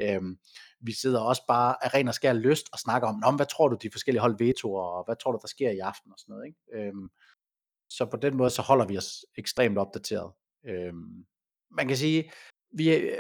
øhm, 0.01 0.37
vi 0.81 0.93
sidder 0.93 1.19
også 1.19 1.41
bare 1.47 1.85
af 1.85 1.93
ren 1.93 2.07
og 2.07 2.13
skær 2.13 2.33
lyst 2.33 2.65
og 2.73 2.79
snakker 2.79 3.07
om, 3.23 3.35
hvad 3.35 3.45
tror 3.45 3.67
du 3.67 3.77
de 3.81 3.91
forskellige 3.91 4.21
hold 4.21 4.37
vetoer, 4.37 4.83
og 4.83 5.05
hvad 5.05 5.15
tror 5.15 5.31
du 5.31 5.39
der 5.41 5.47
sker 5.47 5.71
i 5.71 5.79
aften 5.79 6.11
og 6.11 6.19
sådan 6.19 6.33
noget, 6.33 6.47
ikke? 6.47 6.87
Øhm, 6.87 7.09
så 7.89 8.05
på 8.05 8.17
den 8.17 8.37
måde, 8.37 8.49
så 8.49 8.61
holder 8.61 8.85
vi 8.85 8.97
os 8.97 9.25
ekstremt 9.37 9.77
opdateret. 9.77 10.31
Øhm, 10.65 11.25
man 11.71 11.87
kan 11.87 11.97
sige, 11.97 12.31
vi, 12.71 12.95
øh, 12.95 13.17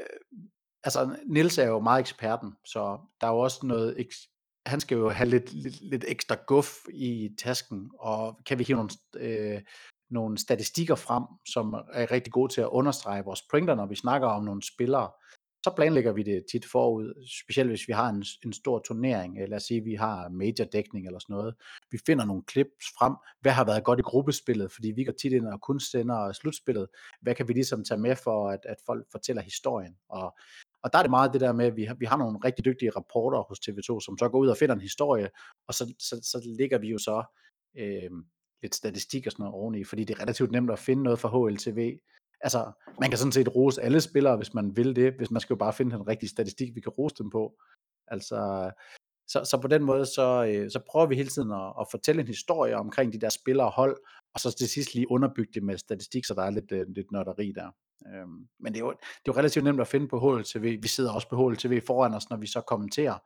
altså 0.83 1.17
Nils 1.25 1.57
er 1.57 1.67
jo 1.67 1.79
meget 1.79 1.99
eksperten, 1.99 2.53
så 2.65 2.99
der 3.21 3.27
er 3.27 3.31
jo 3.31 3.39
også 3.39 3.65
noget, 3.65 4.07
han 4.65 4.79
skal 4.79 4.95
jo 4.97 5.09
have 5.09 5.29
lidt, 5.29 5.53
lidt, 5.53 5.81
lidt 5.81 6.05
ekstra 6.07 6.35
guf 6.47 6.75
i 6.93 7.29
tasken, 7.37 7.91
og 7.99 8.39
kan 8.45 8.59
vi 8.59 8.63
hive 8.63 8.75
nogle, 8.75 8.89
øh, 9.15 9.61
nogle 10.09 10.37
statistikker 10.37 10.95
frem, 10.95 11.23
som 11.45 11.73
er 11.93 12.11
rigtig 12.11 12.33
gode 12.33 12.53
til 12.53 12.61
at 12.61 12.67
understrege 12.67 13.23
vores 13.23 13.41
pointer, 13.51 13.75
når 13.75 13.85
vi 13.85 13.95
snakker 13.95 14.27
om 14.27 14.43
nogle 14.43 14.63
spillere, 14.63 15.11
så 15.63 15.73
planlægger 15.75 16.11
vi 16.11 16.23
det 16.23 16.45
tit 16.51 16.65
forud, 16.65 17.27
specielt 17.43 17.69
hvis 17.69 17.87
vi 17.87 17.93
har 17.93 18.09
en, 18.09 18.23
en 18.45 18.53
stor 18.53 18.79
turnering, 18.79 19.35
eller 19.35 19.49
lad 19.49 19.57
os 19.57 19.63
sige, 19.63 19.83
vi 19.83 19.93
har 19.93 20.29
major 20.29 20.65
dækning 20.71 21.05
eller 21.05 21.19
sådan 21.19 21.33
noget. 21.33 21.55
Vi 21.91 21.97
finder 22.05 22.25
nogle 22.25 22.43
clips 22.51 22.85
frem, 22.97 23.13
hvad 23.41 23.51
har 23.51 23.65
været 23.65 23.83
godt 23.83 23.99
i 23.99 24.01
gruppespillet, 24.01 24.71
fordi 24.71 24.91
vi 24.95 25.03
går 25.03 25.13
tit 25.13 25.33
ind 25.33 25.47
og 25.47 25.61
kun 25.61 25.79
sender 25.79 26.31
slutspillet. 26.31 26.87
Hvad 27.21 27.35
kan 27.35 27.47
vi 27.47 27.53
ligesom 27.53 27.83
tage 27.83 27.99
med 27.99 28.15
for, 28.15 28.49
at, 28.49 28.59
at 28.65 28.77
folk 28.85 29.05
fortæller 29.11 29.41
historien? 29.41 29.95
Og, 30.09 30.37
og 30.83 30.93
der 30.93 30.99
er 30.99 31.03
det 31.03 31.09
meget 31.09 31.33
det 31.33 31.41
der 31.41 31.53
med, 31.53 31.65
at 31.65 31.75
vi 31.75 31.83
har, 31.83 31.95
vi 31.95 32.05
har 32.05 32.17
nogle 32.17 32.39
rigtig 32.45 32.65
dygtige 32.65 32.91
rapporter 32.95 33.41
hos 33.49 33.59
TV2, 33.59 34.05
som 34.05 34.17
så 34.17 34.29
går 34.31 34.39
ud 34.39 34.47
og 34.47 34.57
finder 34.57 34.75
en 34.75 34.81
historie, 34.81 35.29
og 35.67 35.73
så, 35.73 35.93
så, 35.99 36.15
så 36.23 36.55
ligger 36.59 36.77
vi 36.77 36.89
jo 36.89 36.97
så 36.97 37.23
øh, 37.77 38.11
lidt 38.61 38.75
statistik 38.75 39.25
og 39.25 39.31
sådan 39.31 39.43
noget 39.43 39.55
oveni, 39.55 39.83
fordi 39.83 40.03
det 40.03 40.15
er 40.15 40.21
relativt 40.21 40.51
nemt 40.51 40.71
at 40.71 40.79
finde 40.79 41.03
noget 41.03 41.19
fra 41.19 41.29
HLTV, 41.29 41.97
altså, 42.41 42.71
man 43.01 43.09
kan 43.09 43.17
sådan 43.17 43.31
set 43.31 43.55
rose 43.55 43.81
alle 43.81 44.01
spillere, 44.01 44.37
hvis 44.37 44.53
man 44.53 44.77
vil 44.77 44.95
det, 44.95 45.13
hvis 45.17 45.31
man 45.31 45.41
skal 45.41 45.53
jo 45.53 45.57
bare 45.57 45.73
finde 45.73 45.91
den 45.97 46.07
rigtige 46.07 46.29
statistik, 46.29 46.75
vi 46.75 46.81
kan 46.81 46.91
rose 46.91 47.15
dem 47.19 47.29
på. 47.29 47.53
Altså, 48.07 48.71
så, 49.27 49.43
så 49.43 49.59
på 49.61 49.67
den 49.67 49.83
måde, 49.83 50.05
så, 50.05 50.45
øh, 50.49 50.71
så 50.71 50.79
prøver 50.89 51.05
vi 51.05 51.15
hele 51.15 51.29
tiden 51.29 51.51
at, 51.51 51.73
at 51.79 51.87
fortælle 51.91 52.21
en 52.21 52.27
historie 52.27 52.75
omkring 52.75 53.13
de 53.13 53.19
der 53.19 53.29
spillere 53.29 53.67
og 53.67 53.73
hold, 53.73 53.97
og 54.33 54.39
så 54.39 54.55
til 54.57 54.69
sidst 54.69 54.93
lige 54.93 55.11
underbygge 55.11 55.51
det 55.53 55.63
med 55.63 55.77
statistik, 55.77 56.25
så 56.25 56.33
der 56.33 56.43
er 56.43 56.49
lidt, 56.49 56.71
øh, 56.71 56.85
lidt 56.95 57.11
nørderi 57.11 57.51
der. 57.55 57.71
Øhm, 58.13 58.47
men 58.59 58.73
det 58.73 58.79
er, 58.79 58.85
jo, 58.85 58.91
det 58.91 59.29
er 59.29 59.33
jo 59.33 59.37
relativt 59.37 59.65
nemt 59.65 59.81
at 59.81 59.87
finde 59.87 60.07
på 60.07 60.19
HLTV. 60.19 60.81
Vi 60.81 60.87
sidder 60.87 61.11
også 61.13 61.29
på 61.29 61.49
HLTV 61.49 61.81
foran 61.87 62.13
os, 62.13 62.29
når 62.29 62.37
vi 62.37 62.47
så 62.47 62.61
kommenterer. 62.61 63.17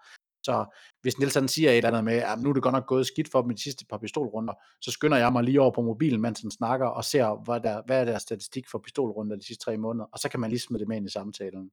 Så 0.44 0.66
hvis 1.02 1.20
Nielsen 1.20 1.48
siger 1.48 1.70
et 1.72 1.78
eller 1.78 1.88
andet 1.88 2.04
med, 2.04 2.14
at 2.14 2.42
nu 2.42 2.50
er 2.50 2.54
det 2.54 2.64
godt 2.64 2.74
nok 2.74 2.88
gået 2.88 3.08
skidt 3.08 3.32
for 3.32 3.42
dem 3.42 3.52
i 3.52 3.54
de 3.54 3.64
sidste 3.64 3.86
par 3.86 3.98
pistolrunder, 3.98 4.54
så 4.82 4.92
skynder 4.92 5.18
jeg 5.18 5.32
mig 5.32 5.44
lige 5.44 5.62
over 5.62 5.72
på 5.72 5.82
mobilen, 5.82 6.22
mens 6.22 6.42
han 6.42 6.52
snakker, 6.52 6.88
og 6.88 7.04
ser, 7.06 7.44
hvad, 7.44 7.60
der, 7.60 7.82
hvad 7.86 8.02
er 8.02 8.06
der 8.06 8.18
statistik 8.18 8.70
for 8.72 8.80
pistolrunder 8.80 9.36
de 9.36 9.46
sidste 9.46 9.66
tre 9.66 9.78
måneder, 9.78 10.06
og 10.12 10.20
så 10.20 10.30
kan 10.30 10.40
man 10.40 10.50
lige 10.50 10.60
smide 10.60 10.80
det 10.80 10.88
med 10.88 10.98
ind 10.98 11.08
i 11.08 11.12
samtalen. 11.12 11.72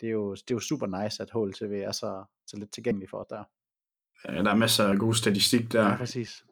Det 0.00 0.06
er 0.06 0.12
jo, 0.12 0.34
det 0.34 0.50
er 0.50 0.54
jo 0.54 0.60
super 0.60 1.02
nice, 1.02 1.22
at 1.22 1.30
HLTV 1.30 1.72
er 1.72 1.92
så, 1.92 2.24
så 2.46 2.56
lidt 2.56 2.72
tilgængelig 2.72 3.10
for 3.10 3.18
os 3.18 3.26
der. 3.30 3.44
Ja, 4.28 4.42
der 4.42 4.50
er 4.50 4.56
masser 4.56 4.88
af 4.88 4.98
god 4.98 5.14
statistik 5.14 5.72
der. 5.72 5.88
Ja, 5.88 5.96
præcis. 5.96 6.44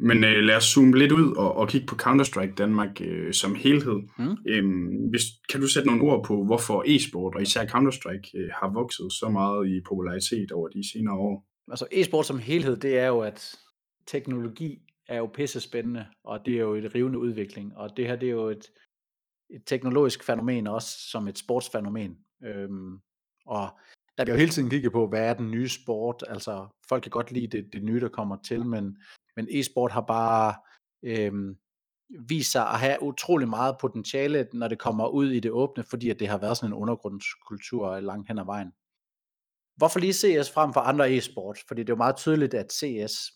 Men 0.00 0.24
øh, 0.24 0.44
lad 0.44 0.56
os 0.56 0.64
zoome 0.64 0.98
lidt 0.98 1.12
ud 1.12 1.36
og, 1.36 1.56
og 1.56 1.68
kigge 1.68 1.86
på 1.86 1.94
Counter-Strike 2.02 2.54
Danmark 2.54 3.00
øh, 3.00 3.32
som 3.32 3.54
helhed. 3.54 4.02
Mm. 4.18 4.36
Øhm, 4.48 5.08
hvis, 5.10 5.22
kan 5.48 5.60
du 5.60 5.68
sætte 5.68 5.88
nogle 5.88 6.02
ord 6.02 6.24
på, 6.24 6.44
hvorfor 6.44 6.84
e-sport 6.86 7.34
og 7.34 7.42
især 7.42 7.64
Counter-Strike 7.64 8.30
øh, 8.38 8.50
har 8.52 8.72
vokset 8.72 9.12
så 9.12 9.28
meget 9.28 9.68
i 9.68 9.80
popularitet 9.88 10.52
over 10.52 10.68
de 10.68 10.90
senere 10.92 11.14
år? 11.14 11.46
Altså 11.70 11.86
e-sport 11.92 12.26
som 12.26 12.38
helhed, 12.38 12.76
det 12.76 12.98
er 12.98 13.06
jo, 13.06 13.20
at 13.20 13.54
teknologi 14.06 14.78
er 15.08 15.18
jo 15.18 15.26
pisse 15.26 15.60
spændende, 15.60 16.06
og 16.24 16.46
det 16.46 16.54
er 16.54 16.60
jo 16.60 16.74
et 16.74 16.94
rivende 16.94 17.18
udvikling, 17.18 17.76
og 17.76 17.96
det 17.96 18.06
her 18.06 18.16
det 18.16 18.26
er 18.26 18.32
jo 18.32 18.48
et, 18.48 18.70
et 19.50 19.62
teknologisk 19.66 20.24
fænomen 20.24 20.66
også 20.66 20.88
som 21.10 21.28
et 21.28 21.38
sportsfænomen. 21.38 22.16
Øhm, 22.44 22.98
og 23.46 23.68
der 24.18 24.24
bliver 24.24 24.36
jo 24.36 24.38
hele 24.38 24.50
tiden 24.50 24.70
kigget 24.70 24.92
på, 24.92 25.08
hvad 25.08 25.28
er 25.28 25.34
den 25.34 25.50
nye 25.50 25.68
sport, 25.68 26.24
altså 26.28 26.66
folk 26.88 27.02
kan 27.02 27.10
godt 27.10 27.32
lide 27.32 27.46
det, 27.46 27.72
det 27.72 27.84
nye, 27.84 28.00
der 28.00 28.08
kommer 28.08 28.36
til, 28.46 28.66
men 28.66 28.96
men 29.36 29.46
e-sport 29.50 29.92
har 29.92 30.00
bare 30.00 30.54
øh, 31.02 31.56
vist 32.28 32.52
sig 32.52 32.68
at 32.68 32.80
have 32.80 33.02
utrolig 33.02 33.48
meget 33.48 33.76
potentiale, 33.80 34.48
når 34.52 34.68
det 34.68 34.78
kommer 34.78 35.08
ud 35.08 35.30
i 35.30 35.40
det 35.40 35.50
åbne, 35.50 35.84
fordi 35.84 36.10
at 36.10 36.20
det 36.20 36.28
har 36.28 36.38
været 36.38 36.56
sådan 36.56 36.70
en 36.70 36.80
undergrundskultur 36.80 38.00
langt 38.00 38.28
hen 38.28 38.38
ad 38.38 38.44
vejen. 38.44 38.72
Hvorfor 39.76 40.00
lige 40.00 40.12
CS 40.12 40.50
frem 40.50 40.72
for 40.72 40.80
andre 40.80 41.16
e-sport? 41.16 41.58
Fordi 41.68 41.80
det 41.80 41.88
er 41.88 41.92
jo 41.92 41.96
meget 41.96 42.16
tydeligt, 42.16 42.54
at 42.54 42.72
CS 42.72 43.32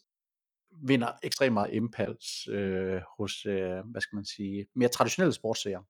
vinder 0.82 1.12
ekstremt 1.22 1.54
meget 1.54 1.74
impuls 1.74 2.48
øh, 2.48 3.00
hos, 3.18 3.46
øh, 3.46 3.80
hvad 3.84 4.00
skal 4.00 4.16
man 4.16 4.24
sige, 4.24 4.66
mere 4.74 4.88
traditionelle 4.88 5.32
sportsseere. 5.32 5.84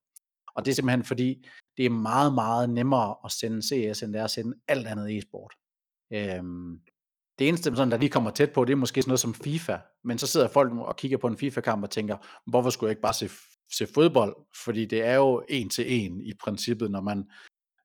Og 0.57 0.65
det 0.65 0.71
er 0.71 0.75
simpelthen 0.75 1.05
fordi, 1.05 1.47
det 1.77 1.87
er 1.87 1.91
meget, 1.91 2.35
meget 2.35 2.71
nemmere 2.71 3.17
at 3.25 3.33
sende 3.33 3.63
CS, 3.63 4.03
end 4.03 4.13
det 4.13 4.21
er 4.21 4.25
at 4.25 4.31
sende 4.31 4.57
alt 4.69 4.87
andet 4.87 5.19
e-sport. 5.19 5.55
Øhm, 6.13 6.81
det 7.39 7.49
eneste, 7.49 7.77
sådan, 7.77 7.91
der 7.91 7.97
lige 7.97 8.11
kommer 8.11 8.31
tæt 8.31 8.53
på, 8.53 8.65
det 8.65 8.73
er 8.73 8.77
måske 8.77 9.03
sådan 9.03 9.11
noget 9.11 9.21
som 9.21 9.35
FIFA, 9.35 9.77
men 10.05 10.19
så 10.19 10.27
sidder 10.27 10.49
folk 10.49 10.73
og 10.73 10.97
kigger 10.97 11.19
på 11.19 11.27
en 11.27 11.39
FIFA-kamp 11.39 11.83
og 11.83 11.91
tænker, 11.91 12.17
hvorfor 12.47 12.71
skulle 12.71 12.89
jeg 12.89 12.93
ikke 12.93 13.03
bare 13.03 13.15
se, 13.15 13.31
se 13.73 13.87
fodbold? 13.95 14.37
Fordi 14.65 14.87
det 14.87 15.05
er 15.05 15.15
jo 15.15 15.45
en 15.49 15.69
til 15.69 16.05
en 16.05 16.21
i 16.21 16.33
princippet, 16.45 16.91
når 16.91 17.01
man, 17.01 17.25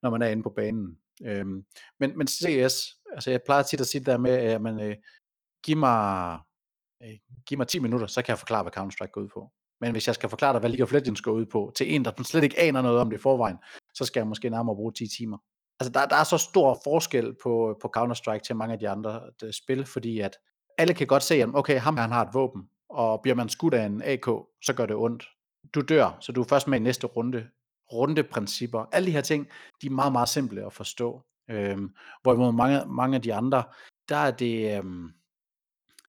når 0.02 0.10
man 0.10 0.22
er 0.22 0.28
inde 0.28 0.44
på 0.44 0.54
banen. 0.56 0.98
Øhm, 1.26 1.66
men, 2.00 2.18
men 2.18 2.28
CS, 2.28 2.76
altså 3.14 3.32
jeg 3.32 3.42
plejer 3.46 3.64
tit 3.64 3.82
at 3.82 3.88
sige 3.88 4.06
der 4.06 4.18
med, 4.18 4.32
at 4.32 4.62
man, 4.62 4.80
øh, 4.80 4.96
giv, 5.64 5.78
mig, 5.78 6.40
øh, 7.04 7.18
giv 7.46 7.58
mig 7.58 7.68
10 7.68 7.80
minutter, 7.80 8.08
så 8.08 8.22
kan 8.22 8.32
jeg 8.32 8.40
forklare, 8.40 8.64
hvad 8.64 8.78
Counter-Strike 8.78 9.12
går 9.12 9.22
ud 9.22 9.30
på. 9.34 9.52
Men 9.82 9.92
hvis 9.92 10.08
jeg 10.08 10.16
skal 10.16 10.30
forklare 10.30 10.54
dig, 10.54 10.60
hvad 10.60 10.70
League 10.70 10.84
of 10.84 10.92
Legends 10.92 11.22
går 11.22 11.32
ud 11.32 11.46
på, 11.46 11.72
til 11.76 11.96
en, 11.96 12.06
der 12.06 12.24
slet 12.24 12.44
ikke 12.44 12.60
aner 12.60 12.82
noget 12.82 13.00
om 13.00 13.10
det 13.10 13.18
i 13.18 13.22
forvejen, 13.22 13.58
så 13.94 14.06
skal 14.06 14.20
jeg 14.20 14.28
måske 14.28 14.50
nærmere 14.50 14.76
bruge 14.76 14.94
10 14.94 15.08
timer. 15.08 15.38
Altså, 15.80 15.92
der, 15.92 16.06
der 16.06 16.16
er 16.16 16.24
så 16.24 16.38
stor 16.38 16.80
forskel 16.84 17.36
på, 17.44 17.78
på 17.82 17.92
Counter-Strike 17.98 18.40
til 18.40 18.56
mange 18.56 18.74
af 18.74 18.80
de 18.80 18.90
andre 18.90 19.22
de 19.42 19.54
spil, 19.54 19.86
fordi 19.86 20.20
at 20.20 20.38
alle 20.78 20.94
kan 20.94 21.08
godt 21.08 21.24
se, 21.24 21.36
at 21.36 21.50
okay, 21.54 21.80
ham 21.80 21.98
han 21.98 22.12
har 22.12 22.26
et 22.26 22.34
våben, 22.34 22.70
og 22.90 23.22
bliver 23.22 23.36
man 23.36 23.50
skudt 23.50 23.74
af 23.74 23.86
en 23.86 24.02
AK, 24.06 24.26
så 24.62 24.74
gør 24.76 24.86
det 24.86 24.96
ondt. 24.96 25.30
Du 25.76 25.82
dør, 25.82 26.18
så 26.20 26.32
du 26.32 26.42
er 26.42 26.46
først 26.46 26.68
med 26.68 26.80
i 26.80 26.84
næste 26.84 27.08
runde. 27.08 27.50
Rundeprincipper, 27.92 28.86
alle 28.92 29.06
de 29.06 29.12
her 29.12 29.22
ting, 29.22 29.48
de 29.82 29.88
er 29.88 29.92
meget, 29.92 30.12
meget 30.12 30.30
simple 30.30 30.66
at 30.66 30.74
forstå. 30.74 31.22
Øhm, 31.50 31.96
hvorimod 32.22 32.54
mange, 32.54 32.86
mange 32.86 33.16
af 33.16 33.22
de 33.22 33.34
andre, 33.34 33.64
der 34.10 34.16
er 34.16 34.32
det, 34.32 34.78
øhm, 34.78 35.10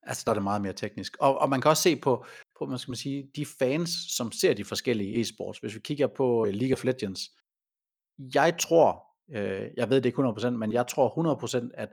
altså 0.03 0.23
der 0.27 0.31
er 0.31 0.35
det 0.35 0.43
meget 0.43 0.63
mere 0.63 0.73
teknisk. 0.73 1.17
Og, 1.21 1.39
og 1.39 1.49
man 1.49 1.61
kan 1.61 1.69
også 1.69 1.83
se 1.83 1.97
på, 1.97 2.27
på 2.59 2.67
man 2.67 2.79
skal 2.79 2.91
man 2.91 2.97
sige, 2.97 3.31
de 3.37 3.47
fans, 3.47 3.91
som 4.17 4.33
ser 4.33 4.55
de 4.55 4.65
forskellige 4.65 5.21
e-sports. 5.21 5.61
Hvis 5.61 5.75
vi 5.75 5.81
kigger 5.81 6.07
på 6.07 6.47
øh, 6.47 6.53
League 6.53 6.75
of 6.75 6.85
Legends, 6.85 7.21
jeg 8.35 8.59
tror, 8.59 9.14
øh, 9.31 9.71
jeg 9.77 9.91
ved 9.91 9.97
det 9.97 10.07
ikke 10.07 10.23
100%, 10.23 10.51
men 10.51 10.73
jeg 10.73 10.87
tror 10.87 11.37
100%, 11.65 11.71
at 11.75 11.89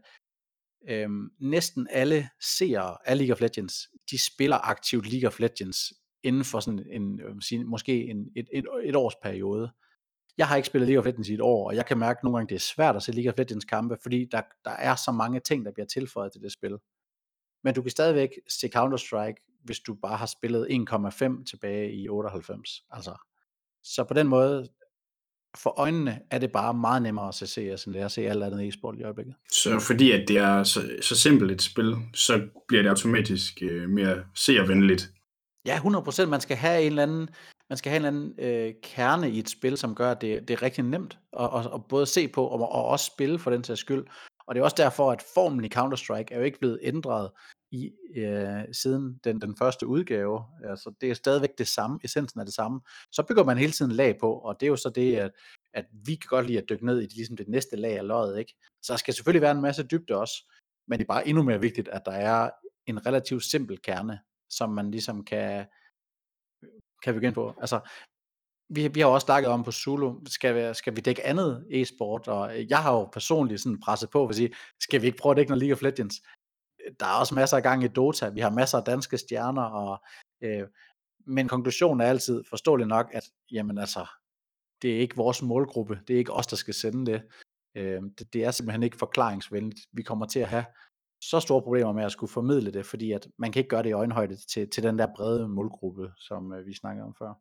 øh, 0.90 1.10
næsten 1.40 1.88
alle 1.92 2.30
seere 2.58 2.98
af 3.06 3.18
League 3.18 3.34
of 3.34 3.42
Legends, 3.42 3.74
de 4.12 4.26
spiller 4.26 4.58
aktivt 4.58 5.12
League 5.12 5.28
of 5.28 5.40
Legends 5.40 5.78
inden 6.24 6.46
for 6.46 6.60
sådan 6.60 6.86
en, 6.90 7.22
måske 7.70 8.06
en, 8.10 8.28
et, 8.36 8.48
et, 8.54 8.66
et 8.84 8.96
års 8.96 9.16
periode. 9.24 9.72
Jeg 10.38 10.48
har 10.48 10.56
ikke 10.56 10.68
spillet 10.68 10.88
League 10.88 11.00
of 11.00 11.06
Legends 11.06 11.30
i 11.30 11.34
et 11.34 11.42
år, 11.42 11.68
og 11.68 11.76
jeg 11.76 11.86
kan 11.86 11.98
mærke 11.98 12.18
at 12.18 12.24
nogle 12.24 12.38
gange, 12.38 12.50
det 12.50 12.56
er 12.56 12.60
svært 12.60 12.96
at 12.96 13.04
se 13.04 13.12
League 13.12 13.32
of 13.32 13.38
Legends 13.38 13.66
kampe, 13.66 13.98
fordi 14.02 14.28
der, 14.32 14.42
der 14.66 14.72
er 14.72 14.96
så 14.96 15.12
mange 15.12 15.40
ting, 15.40 15.66
der 15.66 15.72
bliver 15.72 15.88
tilføjet 15.88 16.32
til 16.32 16.42
det 16.42 16.52
spil. 16.52 16.78
Men 17.64 17.74
du 17.74 17.82
kan 17.82 17.92
stadigvæk 17.92 18.30
se 18.50 18.70
Counter-Strike, 18.76 19.62
hvis 19.64 19.80
du 19.80 19.94
bare 19.94 20.18
har 20.18 20.26
spillet 20.26 20.68
1,5 20.72 21.44
tilbage 21.44 21.94
i 21.94 22.10
98. 22.10 22.70
Altså, 22.90 23.16
så 23.84 24.04
på 24.04 24.14
den 24.14 24.28
måde, 24.28 24.68
for 25.58 25.80
øjnene 25.80 26.20
er 26.32 26.38
det 26.38 26.52
bare 26.52 26.74
meget 26.74 27.02
nemmere 27.02 27.28
at 27.28 27.36
se 27.36 27.46
CS, 27.48 27.86
end 27.86 27.94
det 27.94 28.02
er 28.02 28.06
at 28.06 28.12
se 28.12 28.22
alt 28.22 28.44
andet 28.44 28.68
e-sport 28.68 28.96
i 29.00 29.04
øjeblikket. 29.04 29.36
Så 29.52 29.80
fordi 29.80 30.12
at 30.12 30.28
det 30.28 30.38
er 30.38 30.64
så, 30.64 30.82
så 31.02 31.16
simpelt 31.16 31.52
et 31.52 31.62
spil, 31.62 31.96
så 32.14 32.42
bliver 32.68 32.84
det 32.84 32.90
automatisk 32.90 33.54
øh, 33.62 33.90
mere 33.90 34.24
seervenligt? 34.36 35.10
Ja, 35.66 35.78
100%. 35.78 36.26
Man 36.26 36.42
skal 36.42 36.58
have 36.58 36.82
en 36.82 36.88
eller 36.88 37.04
anden, 37.04 37.30
man 37.70 37.78
skal 37.78 37.90
have 37.90 38.00
en 38.00 38.06
eller 38.06 38.22
anden 38.22 38.68
øh, 38.68 38.74
kerne 38.84 39.32
i 39.32 39.40
et 39.40 39.50
spil, 39.50 39.78
som 39.78 39.96
gør, 39.96 40.12
at 40.12 40.22
det, 40.22 40.48
det 40.48 40.54
er 40.54 40.62
rigtig 40.62 40.84
nemt 40.84 41.18
at, 41.40 41.50
at, 41.56 41.66
at 41.74 41.86
både 41.90 42.06
se 42.06 42.28
på 42.28 42.46
og, 42.46 42.72
og 42.72 42.86
også 42.86 43.06
spille 43.06 43.40
for 43.40 43.52
den 43.52 43.64
sags 43.64 43.80
skyld. 43.80 44.06
Og 44.48 44.56
det 44.56 44.62
er 44.62 44.64
også 44.64 44.76
derfor, 44.78 45.12
at 45.12 45.24
formen 45.34 45.66
i 45.66 45.70
Counter-Strike 45.76 46.28
er 46.32 46.38
jo 46.38 46.44
ikke 46.44 46.60
blevet 46.60 46.80
ændret 46.84 47.30
i 47.72 47.92
øh, 48.16 48.74
siden 48.74 49.20
den, 49.24 49.42
den 49.42 49.56
første 49.58 49.88
udgave. 49.88 50.46
Altså, 50.64 50.94
det 51.02 51.10
er 51.10 51.14
stadigvæk 51.14 51.58
det 51.58 51.68
samme, 51.68 52.00
essensen 52.04 52.40
er 52.40 52.44
det 52.44 52.54
samme. 52.54 52.82
Så 53.12 53.24
bygger 53.28 53.44
man 53.44 53.58
hele 53.58 53.72
tiden 53.72 53.92
lag 53.92 54.18
på, 54.20 54.34
og 54.34 54.60
det 54.60 54.66
er 54.66 54.70
jo 54.70 54.76
så 54.76 54.90
det, 54.90 55.16
at, 55.16 55.32
at 55.74 55.86
vi 55.92 56.16
kan 56.16 56.28
godt 56.28 56.46
lide 56.46 56.58
at 56.58 56.70
dykke 56.70 56.86
ned 56.86 57.00
i 57.00 57.06
det, 57.06 57.16
ligesom 57.16 57.38
det 57.38 57.48
næste 57.48 57.76
lag 57.76 57.98
af 57.98 58.08
løjet. 58.08 58.40
Ikke? 58.40 58.54
Så 58.82 58.94
der 58.94 58.98
skal 58.98 59.14
selvfølgelig 59.14 59.42
være 59.42 59.52
en 59.52 59.62
masse 59.62 59.84
dybde 59.84 60.16
også, 60.16 60.52
men 60.88 61.00
det 61.00 61.06
er 61.06 61.14
bare 61.14 61.28
endnu 61.28 61.44
mere 61.44 61.62
vigtigt, 61.62 61.88
at 61.88 62.02
der 62.06 62.12
er 62.12 62.50
en 62.88 63.06
relativt 63.06 63.44
simpel 63.44 63.82
kerne, 63.82 64.20
som 64.50 64.70
man 64.70 64.92
ligesom 64.92 65.24
kan, 65.24 65.66
kan 67.04 67.14
begynde 67.14 67.34
på. 67.34 67.54
Altså, 67.62 67.80
vi, 68.70 68.88
vi 68.88 69.00
har 69.00 69.08
også 69.08 69.26
snakket 69.26 69.52
om 69.52 69.64
på 69.64 69.72
Zulu, 69.72 70.26
skal 70.26 70.56
vi, 70.56 70.74
skal 70.74 70.96
vi 70.96 71.02
dække 71.02 71.26
andet 71.26 71.68
e-sport, 71.72 72.28
og 72.28 72.70
jeg 72.70 72.84
har 72.84 72.94
jo 72.94 73.06
personligt 73.06 73.62
sådan 73.62 73.80
presset 73.80 74.10
på 74.10 74.24
for 74.24 74.30
at 74.30 74.36
sige, 74.36 74.56
skal 74.80 75.02
vi 75.02 75.08
ikke 75.08 75.18
prøve 75.18 75.32
at 75.32 75.38
dække 75.38 75.52
noget 75.52 75.64
League 75.64 75.74
of 75.74 75.82
Legends? 75.82 76.16
Der 77.00 77.06
er 77.06 77.20
også 77.20 77.36
masser 77.36 77.58
af 77.58 77.64
gang 77.64 77.84
i 77.84 77.88
Dota, 77.88 78.30
vi 78.30 78.40
har 78.40 78.50
masser 78.50 78.78
af 78.78 78.84
danske 78.84 79.18
stjerner, 79.18 79.62
og, 79.62 80.04
øh, 80.42 80.68
men 81.28 81.48
konklusionen 81.48 82.02
er 82.02 82.06
altid 82.06 82.44
forståelig 82.50 82.88
nok, 82.88 83.10
at 83.14 83.24
jamen 83.52 83.78
altså, 83.78 84.06
det 84.82 84.96
er 84.96 85.00
ikke 85.00 85.16
vores 85.16 85.42
målgruppe, 85.42 86.00
det 86.08 86.14
er 86.14 86.18
ikke 86.18 86.34
os, 86.34 86.48
der 86.48 86.56
skal 86.56 86.74
sende 86.74 87.12
det. 87.12 87.22
Øh, 87.78 88.02
det, 88.20 88.34
det 88.34 88.44
er 88.44 88.52
simpelthen 88.52 88.84
ikke 88.84 88.98
forklaringsvenligt. 88.98 89.80
Vi 89.94 90.04
kommer 90.04 90.26
til 90.26 90.40
at 90.40 90.48
have 90.48 90.66
så 91.22 91.40
store 91.40 91.62
problemer 91.62 91.92
med 91.92 92.04
at 92.04 92.12
skulle 92.12 92.32
formidle 92.32 92.72
det, 92.72 92.86
fordi 92.86 93.12
at 93.12 93.28
man 93.38 93.52
kan 93.52 93.60
ikke 93.60 93.70
gøre 93.70 93.84
det 93.84 93.90
i 93.90 93.94
øjenhøjde 93.94 94.36
til, 94.36 94.70
til 94.70 94.84
den 94.84 95.00
der 95.00 95.08
brede 95.16 95.48
målgruppe, 95.48 96.12
som 96.18 96.54
øh, 96.54 96.66
vi 96.66 96.74
snakkede 96.74 97.06
om 97.06 97.16
før. 97.20 97.34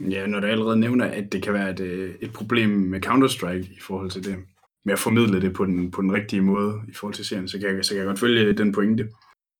Ja, 0.00 0.26
når 0.26 0.40
du 0.40 0.46
allerede 0.46 0.80
nævner, 0.80 1.04
at 1.06 1.32
det 1.32 1.42
kan 1.42 1.52
være 1.52 1.70
et, 1.70 1.80
øh, 1.80 2.14
et 2.20 2.32
problem 2.32 2.70
med 2.70 3.06
Counter-Strike 3.06 3.76
i 3.76 3.80
forhold 3.80 4.10
til 4.10 4.24
det, 4.24 4.36
med 4.86 4.92
at 4.92 4.98
formidle 4.98 5.40
det 5.40 5.52
på 5.54 5.64
den, 5.64 5.90
på 5.90 6.02
den 6.02 6.12
rigtige 6.12 6.42
måde 6.42 6.80
i 6.88 6.92
forhold 6.92 7.14
til 7.14 7.24
serien, 7.24 7.48
så 7.48 7.58
kan, 7.58 7.76
jeg, 7.76 7.84
så 7.84 7.90
kan 7.90 7.98
jeg 7.98 8.06
godt 8.06 8.18
følge 8.18 8.52
den 8.52 8.72
pointe. 8.72 9.08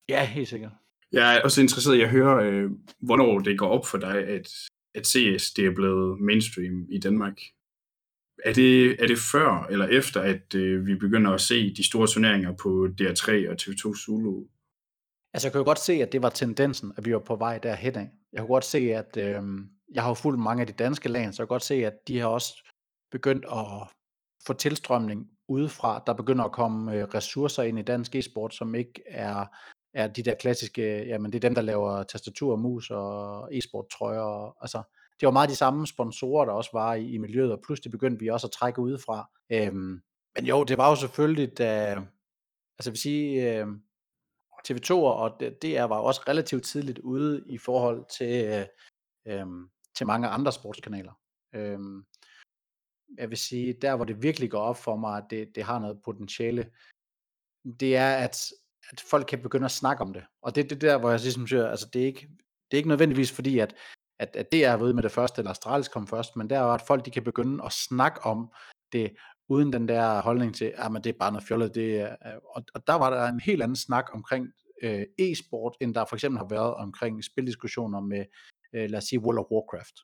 Ja, 0.09 0.25
helt 0.25 0.49
sikkert. 0.49 0.73
Jeg 1.13 1.37
er 1.37 1.43
også 1.43 1.61
interesseret 1.63 1.97
i 1.97 2.01
at 2.01 2.11
høre, 2.11 2.47
øh, 2.47 2.71
hvornår 3.01 3.39
det 3.39 3.59
går 3.59 3.69
op 3.69 3.87
for 3.87 3.99
dig, 3.99 4.17
at, 4.29 4.49
at 4.95 5.07
CS 5.07 5.51
det 5.51 5.67
er 5.67 5.75
blevet 5.75 6.21
mainstream 6.21 6.87
i 6.91 6.99
Danmark. 6.99 7.39
Er 8.45 8.53
det, 8.53 9.03
er 9.03 9.07
det 9.07 9.19
før 9.33 9.67
eller 9.71 9.87
efter, 9.87 10.21
at 10.21 10.55
øh, 10.55 10.87
vi 10.87 10.95
begynder 10.95 11.31
at 11.31 11.41
se 11.41 11.75
de 11.75 11.87
store 11.87 12.07
turneringer 12.07 12.53
på 12.63 12.89
DR3 13.01 13.51
og 13.51 13.57
TV2 13.63 14.05
Zulu? 14.05 14.45
Altså, 15.35 15.49
jeg 15.49 15.53
kan 15.53 15.59
jo 15.59 15.65
godt 15.65 15.79
se, 15.79 15.93
at 15.93 16.13
det 16.13 16.23
var 16.23 16.31
tendensen, 16.31 16.93
at 16.97 17.05
vi 17.05 17.13
var 17.13 17.19
på 17.19 17.37
vej 17.37 17.59
derhen 17.59 17.97
af. 17.97 18.11
Jeg 18.33 18.41
kunne 18.41 18.55
godt 18.55 18.65
se, 18.65 18.79
at 18.79 19.17
øh, 19.17 19.43
jeg 19.95 20.03
har 20.03 20.11
jo 20.11 20.15
fulgt 20.15 20.41
mange 20.41 20.61
af 20.61 20.67
de 20.67 20.73
danske 20.73 21.09
lande, 21.09 21.33
så 21.33 21.43
jeg 21.43 21.49
kan 21.49 21.55
godt 21.55 21.63
se, 21.63 21.75
at 21.75 22.09
de 22.09 22.19
har 22.19 22.29
også 22.29 22.53
begyndt 23.11 23.45
at 23.45 23.96
få 24.47 24.53
tilstrømning 24.53 25.31
udefra. 25.49 26.03
Der 26.07 26.13
begynder 26.13 26.45
at 26.45 26.53
komme 26.53 26.95
øh, 26.95 27.05
ressourcer 27.05 27.63
ind 27.63 27.79
i 27.79 27.83
dansk 27.83 28.15
e-sport, 28.15 28.55
som 28.55 28.75
ikke 28.75 29.03
er, 29.07 29.45
er 29.95 30.07
de 30.09 30.23
der 30.23 30.35
klassiske, 30.35 31.07
jamen 31.07 31.33
det 31.33 31.39
er 31.39 31.49
dem, 31.49 31.55
der 31.55 31.63
laver 31.63 32.03
tastatur 32.03 32.53
og 32.53 32.59
mus 32.59 32.91
og 32.91 33.49
e-sport 33.57 33.89
trøjer. 33.89 34.57
Altså, 34.63 34.83
det 35.21 35.27
var 35.27 35.33
meget 35.33 35.51
de 35.51 35.57
samme 35.57 35.87
sponsorer, 35.87 36.45
der 36.45 36.53
også 36.53 36.71
var 36.73 36.95
i, 36.95 37.13
i 37.13 37.19
miljøet, 37.19 37.53
og 37.53 37.61
pludselig 37.67 37.91
begyndte 37.91 38.21
vi 38.21 38.29
også 38.29 38.47
at 38.47 38.51
trække 38.51 38.81
udefra. 38.81 39.31
Øhm, 39.53 40.01
men 40.37 40.47
jo, 40.47 40.65
det 40.65 40.79
var 40.79 40.89
jo 40.89 40.97
selvfølgelig, 40.97 41.59
da, 41.59 41.75
altså 42.79 42.91
jeg 42.91 42.93
vil 42.93 43.01
sige, 43.01 43.59
øh, 43.61 43.67
TV2 44.69 44.93
og 44.93 45.41
DR 45.63 45.83
var 45.83 45.99
også 45.99 46.21
relativt 46.29 46.65
tidligt 46.65 46.99
ude 46.99 47.45
i 47.47 47.59
forhold 47.59 48.05
til, 48.19 48.45
øh, 48.45 48.67
øh, 49.29 49.47
til 49.97 50.07
mange 50.07 50.29
andre 50.29 50.53
sportskanaler. 50.53 51.13
Øh, 51.55 51.79
jeg 53.19 53.31
vil 53.31 53.39
sige, 53.39 53.73
der 53.73 53.97
hvor 53.97 54.05
det 54.05 54.23
virkelig 54.23 54.51
går 54.51 54.61
op 54.61 54.77
for 54.77 54.97
mig, 54.97 55.17
at 55.17 55.25
det, 55.31 55.49
det 55.55 55.63
har 55.63 55.79
noget 55.79 56.03
potentiale, 56.05 56.71
det 57.81 57.97
er, 57.97 58.17
at, 58.17 58.53
at 58.91 59.01
folk 59.01 59.27
kan 59.27 59.43
begynde 59.43 59.65
at 59.65 59.71
snakke 59.71 60.03
om 60.03 60.13
det. 60.13 60.25
Og 60.43 60.55
det 60.55 60.65
er 60.65 60.69
det 60.69 60.81
der, 60.81 60.99
hvor 60.99 61.11
jeg 61.11 61.21
ligesom 61.21 61.47
siger, 61.47 61.69
altså 61.69 61.89
det 61.93 62.03
er 62.03 62.07
ikke, 62.07 62.29
det 62.71 62.77
er 62.77 62.77
ikke 62.77 62.89
nødvendigvis 62.89 63.33
fordi, 63.33 63.59
at, 63.59 63.75
at, 64.19 64.37
at 64.37 64.53
det 64.53 64.65
er 64.65 64.77
ved 64.77 64.93
med 64.93 65.03
det 65.03 65.13
første, 65.13 65.41
eller 65.41 65.51
Astralis 65.51 65.89
kom 65.89 66.07
først, 66.07 66.37
men 66.37 66.51
der 66.51 66.59
er 66.59 66.65
at 66.65 66.83
folk 66.83 67.05
de 67.05 67.11
kan 67.11 67.25
begynde 67.25 67.65
at 67.65 67.73
snakke 67.73 68.21
om 68.21 68.53
det, 68.93 69.17
uden 69.49 69.73
den 69.73 69.89
der 69.89 70.21
holdning 70.23 70.55
til, 70.55 70.73
ah, 70.77 70.95
at 70.97 71.05
det 71.05 71.15
er 71.15 71.19
bare 71.19 71.33
noget 71.33 71.47
fjollet. 71.49 71.75
Det 71.75 72.01
er, 72.01 72.17
øh, 72.27 72.41
og, 72.55 72.65
og 72.75 72.87
der 72.87 72.95
var 72.95 73.11
der 73.11 73.29
en 73.29 73.41
helt 73.41 73.63
anden 73.63 73.77
snak 73.77 74.05
omkring 74.15 74.53
øh, 74.83 75.05
e-sport, 75.19 75.77
end 75.81 75.95
der 75.95 76.05
for 76.05 76.17
eksempel 76.17 76.39
har 76.39 76.49
været 76.49 76.75
omkring 76.75 77.25
spildiskussioner 77.25 78.01
med, 78.01 78.25
øh, 78.73 78.91
lad 78.91 78.99
os 78.99 79.05
sige, 79.05 79.21
World 79.21 79.39
of 79.39 79.51
Warcraft. 79.51 79.95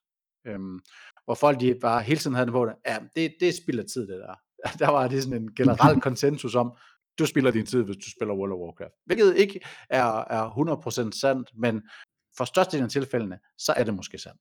Øhm, 0.44 0.80
hvor 1.24 1.34
folk 1.34 1.60
de 1.60 1.74
bare 1.80 2.02
hele 2.02 2.20
tiden 2.20 2.34
havde 2.34 2.46
det 2.46 2.52
på 2.52 2.66
det, 2.66 2.74
ja, 2.86 2.98
det, 3.16 3.34
det 3.40 3.54
spilder 3.54 3.84
tid 3.92 4.00
det 4.00 4.18
der. 4.18 4.34
Der 4.78 4.90
var 4.90 5.08
det 5.08 5.22
sådan 5.22 5.42
en 5.42 5.54
generel 5.54 6.00
konsensus 6.08 6.54
om, 6.54 6.76
du 7.18 7.26
spiller 7.26 7.50
din 7.50 7.66
tid, 7.66 7.82
hvis 7.82 7.96
du 7.96 8.10
spiller 8.10 8.34
World 8.34 8.52
of 8.52 8.58
Warcraft. 8.58 8.94
Hvilket 9.06 9.36
ikke 9.36 9.60
er, 9.90 10.24
er 10.30 11.10
100% 11.14 11.20
sandt, 11.20 11.50
men 11.54 11.82
for 12.36 12.44
størstedelen 12.44 12.84
af 12.84 12.90
tilfældene, 12.90 13.38
så 13.58 13.72
er 13.76 13.84
det 13.84 13.94
måske 13.94 14.18
sandt. 14.18 14.40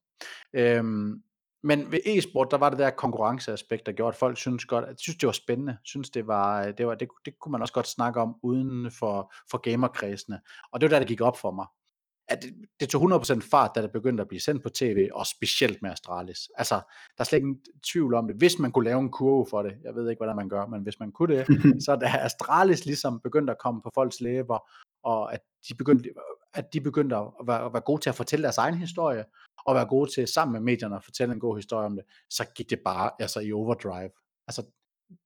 Øhm, 0.53 1.23
men 1.63 1.91
ved 1.91 1.99
e-sport, 2.05 2.47
der 2.51 2.57
var 2.57 2.69
det 2.69 2.79
der 2.79 2.89
konkurrenceaspekt, 2.89 3.85
der 3.85 3.91
gjorde, 3.91 4.09
at 4.09 4.15
folk 4.19 4.37
synes 4.37 4.65
godt, 4.65 4.85
at 4.85 4.99
synes 4.99 5.17
det 5.17 5.27
var 5.27 5.33
spændende, 5.33 5.77
synes 5.83 6.09
det 6.09 6.27
var, 6.27 6.71
det 6.71 6.87
var, 6.87 6.95
det, 6.95 7.07
det 7.25 7.39
kunne 7.39 7.51
man 7.51 7.61
også 7.61 7.73
godt 7.73 7.87
snakke 7.87 8.21
om 8.21 8.35
uden 8.43 8.91
for, 8.91 9.33
for 9.51 9.57
gamerkredsene. 9.57 10.39
Og 10.71 10.81
det 10.81 10.91
var 10.91 10.95
der, 10.95 10.99
det 10.99 11.07
gik 11.07 11.21
op 11.21 11.37
for 11.37 11.51
mig 11.51 11.65
at 12.31 12.41
det, 12.41 12.53
det 12.79 12.89
tog 12.89 13.13
100% 13.13 13.49
fart, 13.51 13.71
da 13.75 13.81
det 13.81 13.91
begyndte 13.91 14.21
at 14.21 14.27
blive 14.27 14.39
sendt 14.39 14.63
på 14.63 14.69
tv, 14.69 15.09
og 15.13 15.27
specielt 15.27 15.81
med 15.81 15.91
Astralis. 15.91 16.49
Altså, 16.57 16.75
der 17.17 17.19
er 17.19 17.23
slet 17.23 17.39
ingen 17.39 17.59
tvivl 17.91 18.13
om 18.13 18.27
det. 18.27 18.35
Hvis 18.35 18.59
man 18.59 18.71
kunne 18.71 18.85
lave 18.85 18.99
en 18.99 19.11
kurve 19.11 19.45
for 19.49 19.63
det, 19.63 19.73
jeg 19.83 19.95
ved 19.95 20.09
ikke, 20.09 20.19
hvordan 20.19 20.35
man 20.35 20.49
gør, 20.49 20.65
men 20.65 20.81
hvis 20.83 20.99
man 20.99 21.11
kunne 21.11 21.35
det, 21.35 21.45
så 21.85 21.95
da 21.95 22.05
Astralis 22.05 22.85
ligesom 22.85 23.19
begyndte 23.19 23.51
at 23.51 23.59
komme 23.59 23.81
på 23.81 23.89
folks 23.95 24.21
læber, 24.21 24.59
og 25.03 25.33
at 25.33 25.39
de 25.69 25.75
begyndte, 25.75 26.09
at 26.53 26.73
de 26.73 26.81
begyndte 26.81 27.15
at 27.15 27.27
være, 27.47 27.65
at 27.65 27.73
være 27.73 27.81
gode 27.81 28.01
til 28.01 28.09
at 28.09 28.15
fortælle 28.15 28.43
deres 28.43 28.57
egen 28.57 28.77
historie, 28.77 29.25
og 29.65 29.75
være 29.75 29.85
gode 29.85 30.11
til 30.11 30.27
sammen 30.27 30.53
med 30.53 30.61
medierne 30.61 30.95
at 30.95 31.03
fortælle 31.03 31.33
en 31.33 31.39
god 31.39 31.55
historie 31.55 31.85
om 31.85 31.95
det, 31.95 32.05
så 32.29 32.45
gik 32.55 32.69
det 32.69 32.79
bare 32.85 33.11
altså 33.19 33.39
i 33.39 33.51
overdrive. 33.51 34.11
Altså, 34.47 34.63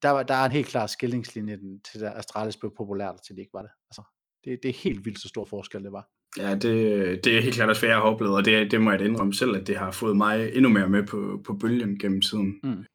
der, 0.01 0.23
der 0.23 0.33
er 0.33 0.45
en 0.45 0.51
helt 0.51 0.67
klar 0.67 0.87
skillingslinje 0.87 1.59
til, 1.91 2.03
at 2.03 2.17
Astralis 2.17 2.57
blev 2.57 2.75
populært, 2.77 3.21
til 3.25 3.35
det 3.35 3.41
ikke 3.41 3.53
var 3.53 3.61
det. 3.61 3.71
Altså, 3.89 4.03
det, 4.43 4.59
det 4.63 4.69
er 4.69 4.73
helt 4.73 5.05
vildt 5.05 5.21
så 5.21 5.27
stor 5.27 5.45
forskel, 5.45 5.83
det 5.83 5.91
var. 5.91 6.09
Ja, 6.37 6.55
det, 6.55 7.25
det 7.25 7.37
er 7.37 7.41
helt 7.41 7.55
klart 7.55 7.69
også, 7.69 7.81
hvad 7.81 7.89
jeg 7.89 7.97
har 7.97 8.03
oplevet, 8.03 8.35
og 8.35 8.45
det, 8.45 8.71
det 8.71 8.81
må 8.81 8.89
jeg 8.89 8.99
da 8.99 9.05
indrømme 9.05 9.33
selv, 9.33 9.55
at 9.55 9.67
det 9.67 9.77
har 9.77 9.91
fået 9.91 10.17
mig 10.17 10.49
endnu 10.53 10.69
mere 10.69 10.89
med 10.89 11.03
på, 11.03 11.41
på 11.45 11.53
bølgen 11.53 11.99
gennem 11.99 12.21
tiden. 12.21 12.59
Mm. 12.63 12.85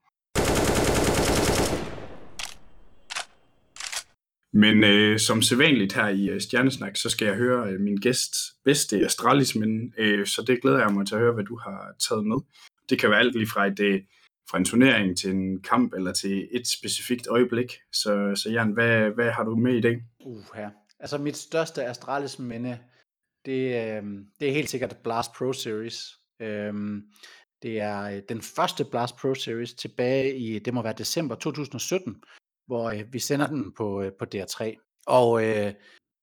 Men 4.52 4.84
øh, 4.84 5.18
som 5.18 5.42
sædvanligt 5.42 5.92
her 5.92 6.08
i 6.08 6.28
øh, 6.28 6.40
Stjernesnak, 6.40 6.96
så 6.96 7.10
skal 7.10 7.26
jeg 7.26 7.36
høre 7.36 7.70
øh, 7.70 7.80
min 7.80 7.96
gæst 7.96 8.34
bedste 8.64 9.04
astralismen, 9.04 9.94
øh, 9.98 10.26
så 10.26 10.42
det 10.46 10.62
glæder 10.62 10.78
jeg 10.78 10.92
mig 10.92 11.06
til 11.06 11.14
at 11.14 11.20
høre, 11.20 11.32
hvad 11.32 11.44
du 11.44 11.56
har 11.56 11.94
taget 12.08 12.26
med. 12.26 12.36
Det 12.90 12.98
kan 12.98 13.10
være 13.10 13.18
alt 13.18 13.36
lige 13.36 13.50
fra, 13.50 13.66
et, 13.66 13.80
øh, 13.80 14.00
fra 14.50 14.58
en 14.58 14.64
turnering 14.64 15.18
til 15.18 15.30
en 15.30 15.62
kamp 15.62 15.94
eller 15.94 16.12
til 16.12 16.48
et 16.52 16.66
specifikt 16.66 17.28
øjeblik. 17.28 17.72
Så, 17.92 18.32
så 18.34 18.50
Jan, 18.50 18.72
hvad, 18.72 19.10
hvad 19.10 19.30
har 19.30 19.44
du 19.44 19.56
med 19.56 19.74
i 19.74 19.80
dag? 19.80 20.02
Uh, 20.20 20.44
ja. 20.56 20.68
Altså 21.00 21.18
mit 21.18 21.36
største 21.36 21.84
astralisminde, 21.84 22.78
det, 23.46 23.74
øh, 23.74 24.02
det 24.40 24.48
er 24.48 24.52
helt 24.52 24.70
sikkert 24.70 24.96
Blast 24.96 25.32
Pro 25.32 25.52
Series. 25.52 26.18
Øh, 26.40 27.02
det 27.62 27.80
er 27.80 28.02
øh, 28.02 28.22
den 28.28 28.42
første 28.42 28.84
Blast 28.84 29.16
Pro 29.16 29.34
Series 29.34 29.74
tilbage 29.74 30.36
i, 30.36 30.58
det 30.58 30.74
må 30.74 30.82
være 30.82 30.92
december 30.98 31.34
2017, 31.34 32.22
hvor 32.66 32.90
øh, 32.90 33.12
vi 33.12 33.18
sender 33.18 33.46
den 33.46 33.72
på, 33.72 34.02
øh, 34.02 34.12
på 34.18 34.24
DR3. 34.34 34.76
Og 35.06 35.44
øh, 35.44 35.74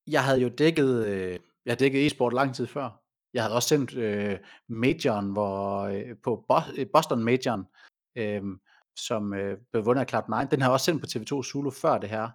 jeg 0.07 0.23
havde 0.23 0.41
jo 0.41 0.47
dækket, 0.47 1.05
øh, 1.05 1.31
jeg 1.65 1.71
havde 1.71 1.79
dækket 1.79 2.05
e-sport 2.05 2.33
lang 2.33 2.55
tid 2.55 2.67
før. 2.67 3.03
Jeg 3.33 3.43
havde 3.43 3.55
også 3.55 3.69
sendt 3.69 3.93
øh, 3.93 4.37
Majoren, 4.69 5.31
hvor, 5.31 5.81
øh, 5.81 6.15
på 6.23 6.45
Bo- 6.47 6.85
Boston 6.93 7.23
Majoren, 7.23 7.63
øh, 8.15 8.43
som 8.95 9.33
øh, 9.33 9.57
blev 9.71 9.85
vundet 9.85 10.13
af 10.13 10.13
Cloud9. 10.13 10.47
Den 10.51 10.61
har 10.61 10.69
jeg 10.69 10.73
også 10.73 10.85
sendt 10.85 11.01
på 11.01 11.35
TV2 11.35 11.43
Zulu 11.43 11.71
før 11.71 11.97
det 11.97 12.09
her. 12.09 12.29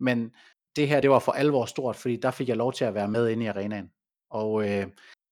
Men 0.00 0.30
det 0.76 0.88
her, 0.88 1.00
det 1.00 1.10
var 1.10 1.18
for 1.18 1.32
alvor 1.32 1.64
stort, 1.64 1.96
fordi 1.96 2.16
der 2.16 2.30
fik 2.30 2.48
jeg 2.48 2.56
lov 2.56 2.72
til 2.72 2.84
at 2.84 2.94
være 2.94 3.08
med 3.08 3.28
inde 3.28 3.44
i 3.44 3.48
arenaen. 3.48 3.90
Og 4.30 4.62
øh, 4.62 4.86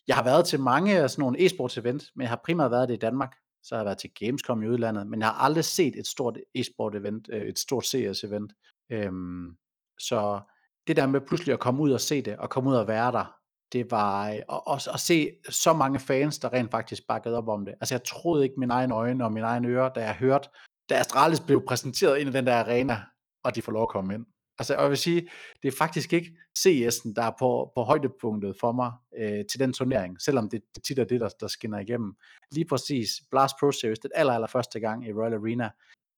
jeg 0.09 0.17
har 0.17 0.25
været 0.25 0.47
til 0.47 0.61
mange 0.61 0.99
af 0.99 1.11
sådan 1.11 1.23
nogle 1.23 1.39
e-sports 1.39 1.81
event, 1.81 2.11
men 2.15 2.23
jeg 2.23 2.29
har 2.29 2.41
primært 2.45 2.71
været 2.71 2.89
det 2.89 2.95
i 2.95 2.99
Danmark 2.99 3.37
så 3.67 3.75
har 3.75 3.81
jeg 3.81 3.87
været 3.87 3.99
til 3.99 4.11
Gamescom 4.15 4.63
i 4.63 4.69
udlandet, 4.69 5.07
men 5.07 5.21
jeg 5.21 5.29
har 5.29 5.45
aldrig 5.45 5.65
set 5.65 5.99
et 5.99 6.07
stort 6.07 6.39
e-sport 6.55 6.95
event, 6.95 7.29
øh, 7.33 7.43
et 7.43 7.59
stort 7.59 7.87
CS 7.87 8.25
event. 8.25 8.53
Øhm, 8.91 9.57
så 9.99 10.41
det 10.87 10.97
der 10.97 11.07
med 11.07 11.21
pludselig 11.21 11.53
at 11.53 11.61
komme 11.61 11.83
ud 11.83 11.93
og 11.93 12.01
se 12.01 12.23
det, 12.23 12.37
og 12.37 12.51
komme 12.51 12.71
ud 12.71 12.75
og 12.75 12.89
være 12.89 13.13
der, 13.13 13.37
det 13.73 13.91
var 13.91 14.31
øh, 14.31 14.39
og, 14.49 14.67
og, 14.67 14.81
og, 14.93 15.01
se 15.01 15.31
så 15.49 15.73
mange 15.73 15.99
fans, 15.99 16.39
der 16.39 16.53
rent 16.53 16.71
faktisk 16.71 17.07
bakkede 17.09 17.37
op 17.37 17.49
om 17.49 17.65
det. 17.65 17.75
Altså 17.81 17.95
jeg 17.95 18.05
troede 18.05 18.45
ikke 18.45 18.61
mine 18.61 18.75
egne 18.75 18.95
øjne 18.95 19.25
og 19.25 19.33
mine 19.33 19.47
egne 19.47 19.69
ører, 19.69 19.89
da 19.89 20.01
jeg 20.01 20.15
hørte, 20.15 20.49
da 20.89 20.95
Astralis 20.95 21.41
blev 21.41 21.67
præsenteret 21.67 22.19
ind 22.19 22.29
i 22.29 22.33
den 22.33 22.47
der 22.47 22.57
arena, 22.57 23.03
og 23.45 23.55
de 23.55 23.63
får 23.63 23.73
lov 23.73 23.83
at 23.83 23.89
komme 23.89 24.15
ind. 24.15 24.27
Altså, 24.59 24.75
jeg 24.75 24.91
vil 24.91 24.97
sige, 24.97 25.29
det 25.63 25.69
er 25.69 25.77
faktisk 25.79 26.13
ikke 26.13 26.37
CS'en, 26.59 27.13
der 27.17 27.23
er 27.23 27.33
på, 27.39 27.73
på 27.75 27.83
højdepunktet 27.83 28.57
for 28.61 28.73
mig 28.73 28.93
øh, 29.19 29.45
til 29.51 29.61
den 29.61 29.73
turnering, 29.73 30.21
selvom 30.21 30.49
det, 30.49 30.63
det 30.75 30.83
tit 30.85 30.99
er 30.99 31.05
det, 31.05 31.21
der, 31.21 31.29
der 31.41 31.47
skinner 31.47 31.79
igennem. 31.79 32.17
Lige 32.53 32.65
præcis 32.65 33.09
Blast 33.31 33.55
Pro 33.61 33.73
Series, 33.73 33.99
det 33.99 34.11
aller, 34.15 34.33
aller 34.33 34.47
første 34.47 34.81
gang 34.81 35.07
i 35.07 35.13
Royal 35.13 35.35
Arena, 35.35 35.71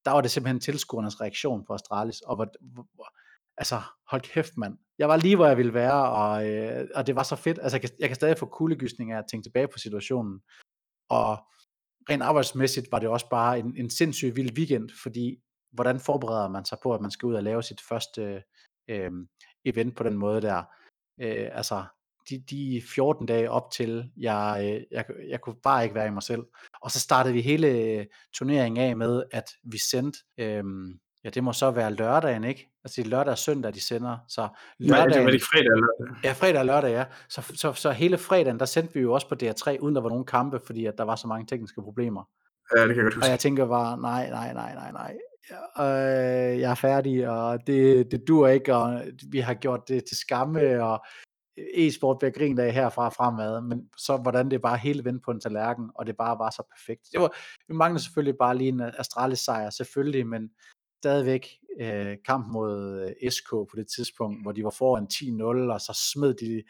der 0.04 0.10
var 0.10 0.20
det 0.20 0.30
simpelthen 0.30 0.60
tilskuernes 0.60 1.20
reaktion 1.20 1.64
på 1.64 1.74
Astralis, 1.74 2.20
og 2.20 2.36
hvor, 2.36 2.46
hvor, 2.94 3.08
altså, 3.56 3.80
hold 4.10 4.22
kæft 4.22 4.56
mand, 4.56 4.78
jeg 4.98 5.08
var 5.08 5.16
lige, 5.16 5.36
hvor 5.36 5.46
jeg 5.46 5.56
ville 5.56 5.74
være, 5.74 6.10
og, 6.10 6.50
øh, 6.50 6.88
og 6.94 7.06
det 7.06 7.16
var 7.16 7.22
så 7.22 7.36
fedt, 7.36 7.58
altså 7.62 7.76
jeg 7.76 7.80
kan, 7.80 7.90
jeg 7.98 8.08
kan 8.08 8.16
stadig 8.16 8.38
få 8.38 8.46
kuldegysninger 8.46 9.16
af 9.16 9.22
at 9.22 9.28
tænke 9.30 9.44
tilbage 9.44 9.68
på 9.68 9.78
situationen, 9.78 10.40
og 11.08 11.38
rent 12.10 12.22
arbejdsmæssigt 12.22 12.92
var 12.92 12.98
det 12.98 13.08
også 13.08 13.28
bare 13.28 13.58
en, 13.58 13.76
en 13.76 13.90
sindssygt 13.90 14.36
vild 14.36 14.58
weekend, 14.58 14.90
fordi 15.02 15.38
hvordan 15.72 16.00
forbereder 16.00 16.48
man 16.48 16.64
sig 16.64 16.78
på, 16.82 16.94
at 16.94 17.00
man 17.00 17.10
skal 17.10 17.26
ud 17.26 17.34
og 17.34 17.42
lave 17.42 17.62
sit 17.62 17.80
første 17.88 18.42
øh, 18.88 19.10
event 19.64 19.96
på 19.96 20.02
den 20.02 20.18
måde 20.18 20.40
der? 20.40 20.62
Øh, 21.20 21.48
altså, 21.52 21.84
de, 22.30 22.42
de 22.50 22.82
14 22.94 23.26
dage 23.26 23.50
op 23.50 23.70
til, 23.70 24.10
jeg, 24.16 24.60
øh, 24.62 24.82
jeg, 24.90 25.04
jeg 25.28 25.40
kunne 25.40 25.56
bare 25.62 25.82
ikke 25.84 25.94
være 25.94 26.06
i 26.06 26.10
mig 26.10 26.22
selv. 26.22 26.42
Og 26.82 26.90
så 26.90 27.00
startede 27.00 27.34
vi 27.34 27.40
hele 27.40 27.68
øh, 27.68 28.06
turneringen 28.34 28.84
af 28.84 28.96
med, 28.96 29.22
at 29.30 29.44
vi 29.64 29.78
sendte, 29.78 30.18
øh, 30.38 30.64
ja 31.24 31.30
det 31.30 31.44
må 31.44 31.52
så 31.52 31.70
være 31.70 31.94
lørdagen, 31.94 32.44
ikke? 32.44 32.68
Altså 32.84 32.96
det 32.96 33.06
er 33.06 33.10
lørdag 33.10 33.32
og 33.32 33.38
søndag, 33.38 33.74
de 33.74 33.80
sender. 33.80 34.18
Så 34.28 34.48
lørdagen, 34.78 35.08
Nej, 35.08 35.16
det 35.16 35.24
var 35.24 35.30
ikke 35.30 35.46
fredag 35.46 35.76
lørdag. 35.76 36.24
Ja, 36.24 36.32
fredag 36.32 36.58
og 36.60 36.66
lørdag, 36.66 36.90
ja. 36.90 37.04
Så, 37.28 37.52
så, 37.54 37.72
så 37.72 37.90
hele 37.90 38.18
fredagen, 38.18 38.58
der 38.58 38.66
sendte 38.66 38.94
vi 38.94 39.00
jo 39.00 39.12
også 39.12 39.28
på 39.28 39.34
DR3, 39.42 39.78
uden 39.78 39.94
der 39.94 40.00
var 40.00 40.08
nogen 40.08 40.24
kampe, 40.26 40.60
fordi 40.66 40.86
at 40.86 40.98
der 40.98 41.04
var 41.04 41.16
så 41.16 41.26
mange 41.26 41.46
tekniske 41.46 41.82
problemer. 41.82 42.28
Ja, 42.76 42.80
det 42.80 42.88
kan 42.88 42.96
jeg 42.96 43.04
godt 43.04 43.14
huske. 43.14 43.26
Og 43.26 43.30
jeg 43.30 43.40
tænker 43.40 43.66
bare, 43.66 44.00
nej, 44.00 44.30
nej, 44.30 44.52
nej, 44.52 44.74
nej, 44.74 44.92
nej 44.92 45.16
øh, 45.78 46.60
jeg 46.60 46.70
er 46.70 46.74
færdig, 46.74 47.28
og 47.28 47.66
det, 47.66 48.10
det 48.10 48.28
dur 48.28 48.48
ikke, 48.48 48.74
og 48.74 49.02
vi 49.32 49.38
har 49.38 49.54
gjort 49.54 49.88
det 49.88 50.04
til 50.04 50.16
skamme, 50.16 50.84
og 50.84 51.06
e-sport 51.74 52.18
bliver 52.18 52.32
grint 52.32 52.58
af 52.58 52.72
herfra 52.72 53.08
fremad, 53.08 53.60
men 53.60 53.88
så 53.96 54.16
hvordan 54.16 54.50
det 54.50 54.62
bare 54.62 54.76
hele 54.78 55.04
vendt 55.04 55.24
på 55.24 55.30
en 55.30 55.40
tallerken, 55.40 55.90
og 55.94 56.06
det 56.06 56.16
bare 56.16 56.38
var 56.38 56.50
så 56.50 56.62
perfekt. 56.76 57.08
Det 57.12 57.20
var, 57.20 57.36
vi 57.68 57.74
manglede 57.74 58.02
selvfølgelig 58.02 58.38
bare 58.38 58.56
lige 58.56 58.68
en 58.68 58.80
Astralis 58.80 59.38
sejr, 59.38 59.70
selvfølgelig, 59.70 60.26
men 60.26 60.50
stadigvæk 61.02 61.48
øh, 61.80 62.16
kamp 62.26 62.46
mod 62.52 63.00
øh, 63.22 63.30
SK 63.30 63.50
på 63.50 63.74
det 63.76 63.86
tidspunkt, 63.96 64.42
hvor 64.42 64.52
de 64.52 64.64
var 64.64 64.70
foran 64.78 65.06
10-0, 65.12 65.72
og 65.72 65.80
så 65.80 66.10
smed 66.12 66.34
de 66.34 66.62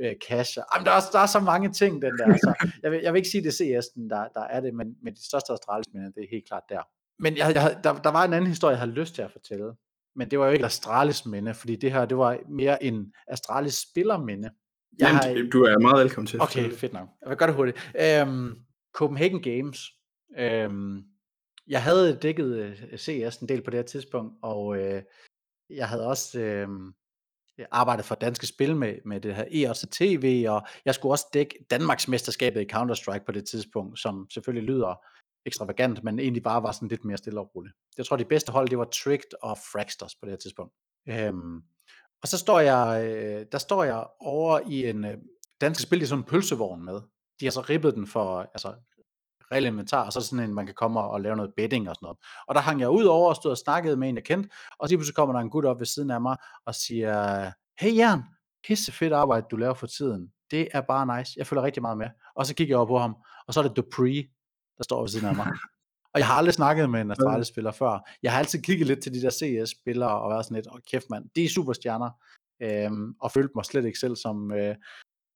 øh, 0.00 0.14
cash. 0.28 0.58
Jamen, 0.74 0.86
der, 0.86 0.92
er, 0.92 1.00
der 1.12 1.18
er 1.18 1.26
så 1.26 1.40
mange 1.40 1.72
ting, 1.72 2.02
den 2.02 2.18
der. 2.18 2.26
Altså, 2.32 2.54
jeg, 2.82 2.90
vil, 2.92 3.00
jeg 3.02 3.12
vil 3.12 3.18
ikke 3.18 3.28
sige, 3.28 3.42
det 3.42 3.60
er 3.60 3.80
CS'en, 3.80 4.08
der, 4.08 4.28
der 4.34 4.44
er 4.54 4.60
det, 4.60 4.74
men, 4.74 4.96
men 5.02 5.14
de 5.14 5.26
største 5.26 5.52
Astralis, 5.52 5.86
det 5.86 6.22
er 6.24 6.30
helt 6.30 6.48
klart 6.48 6.62
der 6.68 6.82
men 7.18 7.36
jeg, 7.36 7.54
jeg, 7.54 7.80
der, 7.84 7.94
der 7.98 8.10
var 8.10 8.24
en 8.24 8.32
anden 8.32 8.50
historie, 8.50 8.72
jeg 8.72 8.78
havde 8.78 8.92
lyst 8.92 9.14
til 9.14 9.22
at 9.22 9.32
fortælle. 9.32 9.72
Men 10.16 10.30
det 10.30 10.38
var 10.38 10.46
jo 10.46 10.52
ikke 10.52 10.64
Astralis 10.64 11.26
minde, 11.26 11.54
fordi 11.54 11.76
det 11.76 11.92
her, 11.92 12.04
det 12.04 12.18
var 12.18 12.38
mere 12.48 12.82
en 12.82 13.12
Astralis 13.28 13.74
spillerminde. 13.74 14.50
Jeg 14.98 15.08
Jamen, 15.08 15.42
har, 15.44 15.50
du 15.52 15.62
er 15.62 15.78
meget 15.78 16.04
velkommen 16.04 16.26
til. 16.26 16.42
Okay, 16.42 16.70
fedt 16.70 16.92
nok. 16.92 17.08
Jeg 17.22 17.28
vil 17.28 17.38
gøre 17.38 17.46
det 17.46 17.56
hurtigt. 17.56 17.78
Um, 18.22 18.58
Copenhagen 18.94 19.42
Games. 19.42 19.90
Um, 20.66 21.04
jeg 21.68 21.82
havde 21.82 22.18
dækket 22.22 22.56
øh, 22.56 22.98
CS 22.98 23.36
en 23.36 23.48
del 23.48 23.62
på 23.62 23.70
det 23.70 23.78
her 23.78 23.84
tidspunkt, 23.84 24.34
og 24.42 24.66
uh, 24.66 25.02
jeg 25.70 25.88
havde 25.88 26.06
også 26.06 26.64
uh, 26.68 26.92
arbejdet 27.70 28.04
for 28.04 28.14
Danske 28.14 28.46
Spil 28.46 28.76
med, 28.76 28.94
med 29.04 29.20
det 29.20 29.34
her 29.34 29.44
EOS 29.52 29.86
TV, 29.90 30.46
og 30.48 30.66
jeg 30.84 30.94
skulle 30.94 31.12
også 31.12 31.26
dække 31.34 31.66
Danmarks 31.70 32.08
mesterskabet 32.08 32.60
i 32.60 32.72
Counter-Strike 32.72 33.24
på 33.26 33.32
det 33.32 33.48
tidspunkt, 33.48 33.98
som 33.98 34.26
selvfølgelig 34.30 34.68
lyder 34.68 34.94
ekstravagant, 35.48 36.04
men 36.04 36.18
egentlig 36.18 36.42
bare 36.42 36.62
var 36.62 36.72
sådan 36.72 36.88
lidt 36.88 37.04
mere 37.04 37.16
stille 37.16 37.40
og 37.40 37.50
roligt. 37.54 37.74
Jeg 37.98 38.06
tror, 38.06 38.16
de 38.16 38.24
bedste 38.24 38.52
hold, 38.52 38.68
det 38.68 38.78
var 38.78 38.84
Tricked 38.84 39.32
og 39.42 39.58
Fraxters 39.72 40.14
på 40.14 40.26
det 40.26 40.32
her 40.32 40.38
tidspunkt. 40.38 40.74
Øhm, 41.08 41.62
og 42.22 42.28
så 42.28 42.38
står 42.38 42.60
jeg, 42.60 43.04
øh, 43.04 43.46
der 43.52 43.58
står 43.58 43.84
jeg 43.84 44.06
over 44.20 44.60
i 44.66 44.88
en 44.90 45.04
øh, 45.04 45.16
dansk 45.60 45.80
spil, 45.80 46.02
i 46.02 46.06
sådan 46.06 46.24
en 46.24 46.28
pølsevogn 46.28 46.84
med. 46.84 47.00
De 47.40 47.46
har 47.46 47.50
så 47.50 47.60
ribbet 47.60 47.94
den 47.94 48.06
for, 48.06 48.40
altså 48.40 48.74
reelt 49.52 49.66
inventar, 49.66 50.04
og 50.06 50.12
så 50.12 50.20
sådan 50.20 50.44
en, 50.44 50.54
man 50.54 50.66
kan 50.66 50.74
komme 50.74 51.00
og 51.00 51.20
lave 51.20 51.36
noget 51.36 51.52
betting 51.56 51.88
og 51.88 51.94
sådan 51.94 52.06
noget. 52.06 52.18
Og 52.48 52.54
der 52.54 52.60
hang 52.60 52.80
jeg 52.80 52.90
ud 52.90 53.04
over 53.04 53.28
og 53.28 53.36
stod 53.36 53.50
og 53.50 53.58
snakkede 53.58 53.96
med 53.96 54.08
en, 54.08 54.16
jeg 54.16 54.24
kendte, 54.24 54.48
og 54.78 54.88
så 54.88 54.96
pludselig 54.96 55.14
kommer 55.14 55.34
der 55.34 55.40
en 55.40 55.50
gut 55.50 55.64
op 55.64 55.78
ved 55.78 55.86
siden 55.86 56.10
af 56.10 56.20
mig 56.20 56.36
og 56.66 56.74
siger, 56.74 57.52
hey 57.80 57.96
Jern, 57.96 58.22
pisse 58.66 58.92
fedt 58.92 59.12
arbejde, 59.12 59.46
du 59.50 59.56
laver 59.56 59.74
for 59.74 59.86
tiden. 59.86 60.32
Det 60.50 60.68
er 60.72 60.80
bare 60.80 61.18
nice. 61.18 61.32
Jeg 61.36 61.46
føler 61.46 61.62
rigtig 61.62 61.82
meget 61.82 61.98
med. 61.98 62.06
Og 62.36 62.46
så 62.46 62.54
kigger 62.54 62.72
jeg 62.72 62.78
over 62.78 62.86
på 62.86 62.98
ham, 62.98 63.16
og 63.46 63.54
så 63.54 63.60
er 63.60 63.64
det 63.68 63.76
Dupree, 63.76 64.28
der 64.78 64.84
står 64.84 65.00
ved 65.00 65.08
siden 65.08 65.28
af 65.28 65.36
mig. 65.36 65.46
Og 66.14 66.18
jeg 66.20 66.26
har 66.26 66.34
aldrig 66.34 66.54
snakket 66.54 66.90
med 66.90 67.00
en 67.00 67.10
Astralis-spiller 67.10 67.70
før. 67.70 68.08
Jeg 68.22 68.32
har 68.32 68.38
altid 68.38 68.62
kigget 68.62 68.86
lidt 68.86 69.02
til 69.02 69.14
de 69.14 69.22
der 69.22 69.30
CS-spillere 69.30 70.20
og 70.20 70.30
været 70.30 70.44
sådan 70.44 70.54
lidt, 70.54 70.66
åh 70.66 70.74
oh, 70.74 70.80
kæft 70.90 71.10
mand, 71.10 71.24
de 71.36 71.44
er 71.44 71.48
superstjerner. 71.48 72.10
Øhm, 72.62 73.14
og 73.20 73.32
følte 73.32 73.52
mig 73.54 73.64
slet 73.64 73.84
ikke 73.84 73.98
selv 73.98 74.16
som, 74.16 74.52
øh, 74.52 74.74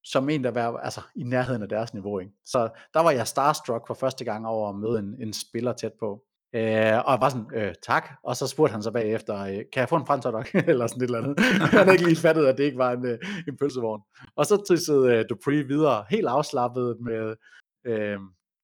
som 0.05 0.29
en, 0.29 0.45
der 0.45 0.51
var 0.51 0.77
altså, 0.77 1.01
i 1.17 1.23
nærheden 1.23 1.63
af 1.63 1.69
deres 1.69 1.95
niveau. 1.95 2.19
Ikke? 2.19 2.33
Så 2.45 2.69
der 2.95 3.01
var 3.01 3.11
jeg 3.11 3.27
starstruck 3.27 3.87
for 3.87 3.95
første 3.95 4.25
gang 4.25 4.47
over 4.47 4.69
at 4.69 4.77
møde 4.77 4.99
en, 4.99 5.15
en 5.21 5.33
spiller 5.33 5.73
tæt 5.73 5.93
på. 6.01 6.25
Øh, 6.55 6.99
og 7.07 7.13
jeg 7.13 7.19
var 7.21 7.29
sådan, 7.29 7.51
øh, 7.55 7.75
tak, 7.83 8.11
og 8.25 8.37
så 8.37 8.47
spurgte 8.47 8.73
han 8.73 8.83
så 8.83 8.91
bagefter, 8.91 9.39
øh, 9.39 9.57
kan 9.73 9.81
jeg 9.81 9.89
få 9.89 9.97
en 9.97 10.07
franskdok, 10.07 10.55
eller 10.71 10.87
sådan 10.87 11.03
et 11.03 11.07
eller 11.07 11.19
andet. 11.19 11.41
han 11.41 11.79
havde 11.79 11.93
ikke 11.93 12.05
lige 12.05 12.17
fattet, 12.17 12.47
at 12.47 12.59
det 12.59 12.65
ikke 12.65 12.79
var 12.79 12.93
en, 12.93 13.07
øh, 13.07 13.19
en 13.49 13.57
pølsevogn. 13.57 14.03
Og 14.37 14.47
så 14.47 14.57
trissede 14.57 15.17
øh, 15.17 15.25
Dupree 15.31 15.67
videre, 15.67 16.05
helt 16.11 16.27
afslappet 16.27 16.97
med, 17.01 17.35
øh, 17.87 18.19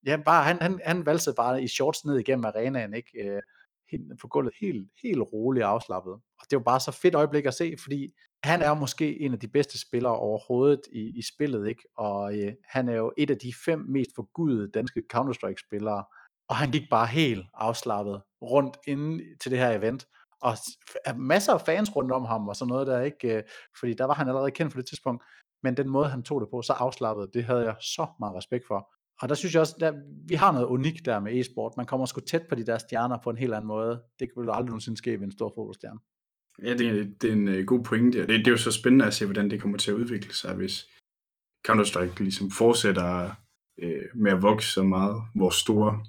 ja, 0.07 0.17
bare, 0.25 0.45
han, 0.45 0.59
han, 0.61 0.81
han 0.85 1.07
valsede 1.07 1.35
bare 1.35 1.63
i 1.63 1.69
shorts 1.69 2.05
ned 2.05 2.19
igennem 2.19 2.45
arenaen, 2.45 2.95
ikke? 2.95 3.25
Øh, 3.25 3.43
helt, 3.91 4.21
på 4.21 4.29
gulvet, 4.29 4.55
helt, 4.61 4.89
helt 5.03 5.21
roligt 5.33 5.65
afslappet. 5.65 6.13
Og 6.13 6.47
det 6.51 6.57
var 6.57 6.63
bare 6.63 6.81
så 6.81 6.93
fedt 6.93 7.15
øjeblik 7.15 7.47
at 7.47 7.55
se, 7.55 7.75
fordi 7.83 8.15
han 8.45 8.63
er 8.63 8.75
måske 8.75 9.21
en 9.21 9.33
af 9.33 9.39
de 9.41 9.49
bedste 9.49 9.81
spillere 9.81 10.17
overhovedet 10.17 10.81
i, 10.93 11.19
i 11.19 11.23
spillet, 11.23 11.69
ikke? 11.69 11.83
Og 11.97 12.39
øh, 12.39 12.53
han 12.65 12.89
er 12.89 12.95
jo 12.95 13.13
et 13.19 13.31
af 13.31 13.39
de 13.39 13.53
fem 13.65 13.79
mest 13.89 14.11
forgudede 14.17 14.71
danske 14.71 15.03
Counter-Strike-spillere, 15.15 16.05
og 16.49 16.57
han 16.57 16.71
gik 16.71 16.83
bare 16.91 17.07
helt 17.07 17.47
afslappet 17.55 18.23
rundt 18.43 18.79
inden 18.87 19.21
til 19.41 19.51
det 19.51 19.59
her 19.59 19.71
event, 19.71 20.07
og 20.41 20.57
masser 21.17 21.53
af 21.53 21.61
fans 21.61 21.97
rundt 21.97 22.13
om 22.13 22.25
ham 22.25 22.49
og 22.49 22.57
sådan 22.57 22.69
noget 22.69 22.87
der, 22.87 23.01
ikke? 23.01 23.37
Øh, 23.37 23.43
fordi 23.81 23.95
der 23.95 24.05
var 24.05 24.15
han 24.15 24.29
allerede 24.29 24.51
kendt 24.51 24.73
for 24.73 24.81
det 24.81 24.89
tidspunkt, 24.89 25.25
men 25.63 25.77
den 25.77 25.89
måde, 25.89 26.09
han 26.09 26.23
tog 26.23 26.41
det 26.41 26.49
på, 26.51 26.63
så 26.63 26.73
afslappet, 26.73 27.31
det 27.35 27.45
havde 27.45 27.65
jeg 27.65 27.77
så 27.81 28.07
meget 28.21 28.37
respekt 28.37 28.67
for. 28.67 28.93
Og 29.23 29.29
der 29.29 29.35
synes 29.35 29.55
jeg 29.55 29.61
også, 29.61 29.75
at 29.81 29.95
vi 30.29 30.35
har 30.35 30.53
noget 30.53 30.67
unikt 30.67 31.07
der 31.07 31.21
med 31.21 31.41
e-sport. 31.41 31.77
Man 31.77 31.87
kommer 31.87 32.07
sgu 32.07 32.21
tæt 32.21 32.43
på 32.49 32.55
de 32.55 32.67
der 32.67 32.79
stjerner 32.79 33.19
på 33.25 33.31
en 33.31 33.37
helt 33.37 33.55
anden 33.55 33.69
måde. 33.69 34.03
Det 34.19 34.29
jo 34.37 34.53
aldrig 34.53 34.67
nogensinde 34.67 34.99
ske 34.99 35.11
ved 35.11 35.27
en 35.27 35.33
stor 35.33 35.53
fodboldstjerne. 35.57 36.01
Ja, 36.63 36.75
det 36.75 36.87
er, 36.87 37.05
det 37.21 37.29
er 37.29 37.33
en 37.33 37.49
uh, 37.49 37.65
god 37.65 37.85
pointe. 37.85 38.21
Det, 38.21 38.29
det 38.29 38.47
er 38.47 38.51
jo 38.51 38.57
så 38.57 38.73
spændende 38.73 39.05
at 39.05 39.15
se, 39.15 39.25
hvordan 39.25 39.51
det 39.51 39.63
kommer 39.63 39.79
til 39.79 39.91
at 39.91 39.95
udvikle 39.95 40.35
sig, 40.35 40.55
hvis 40.55 40.89
Counter-Strike 41.69 42.19
ligesom 42.19 42.51
fortsætter 42.51 43.31
uh, 43.83 44.21
med 44.23 44.33
at 44.33 44.43
vokse 44.43 44.73
så 44.73 44.83
meget, 44.83 45.23
hvor 45.35 45.51
store 45.51 46.01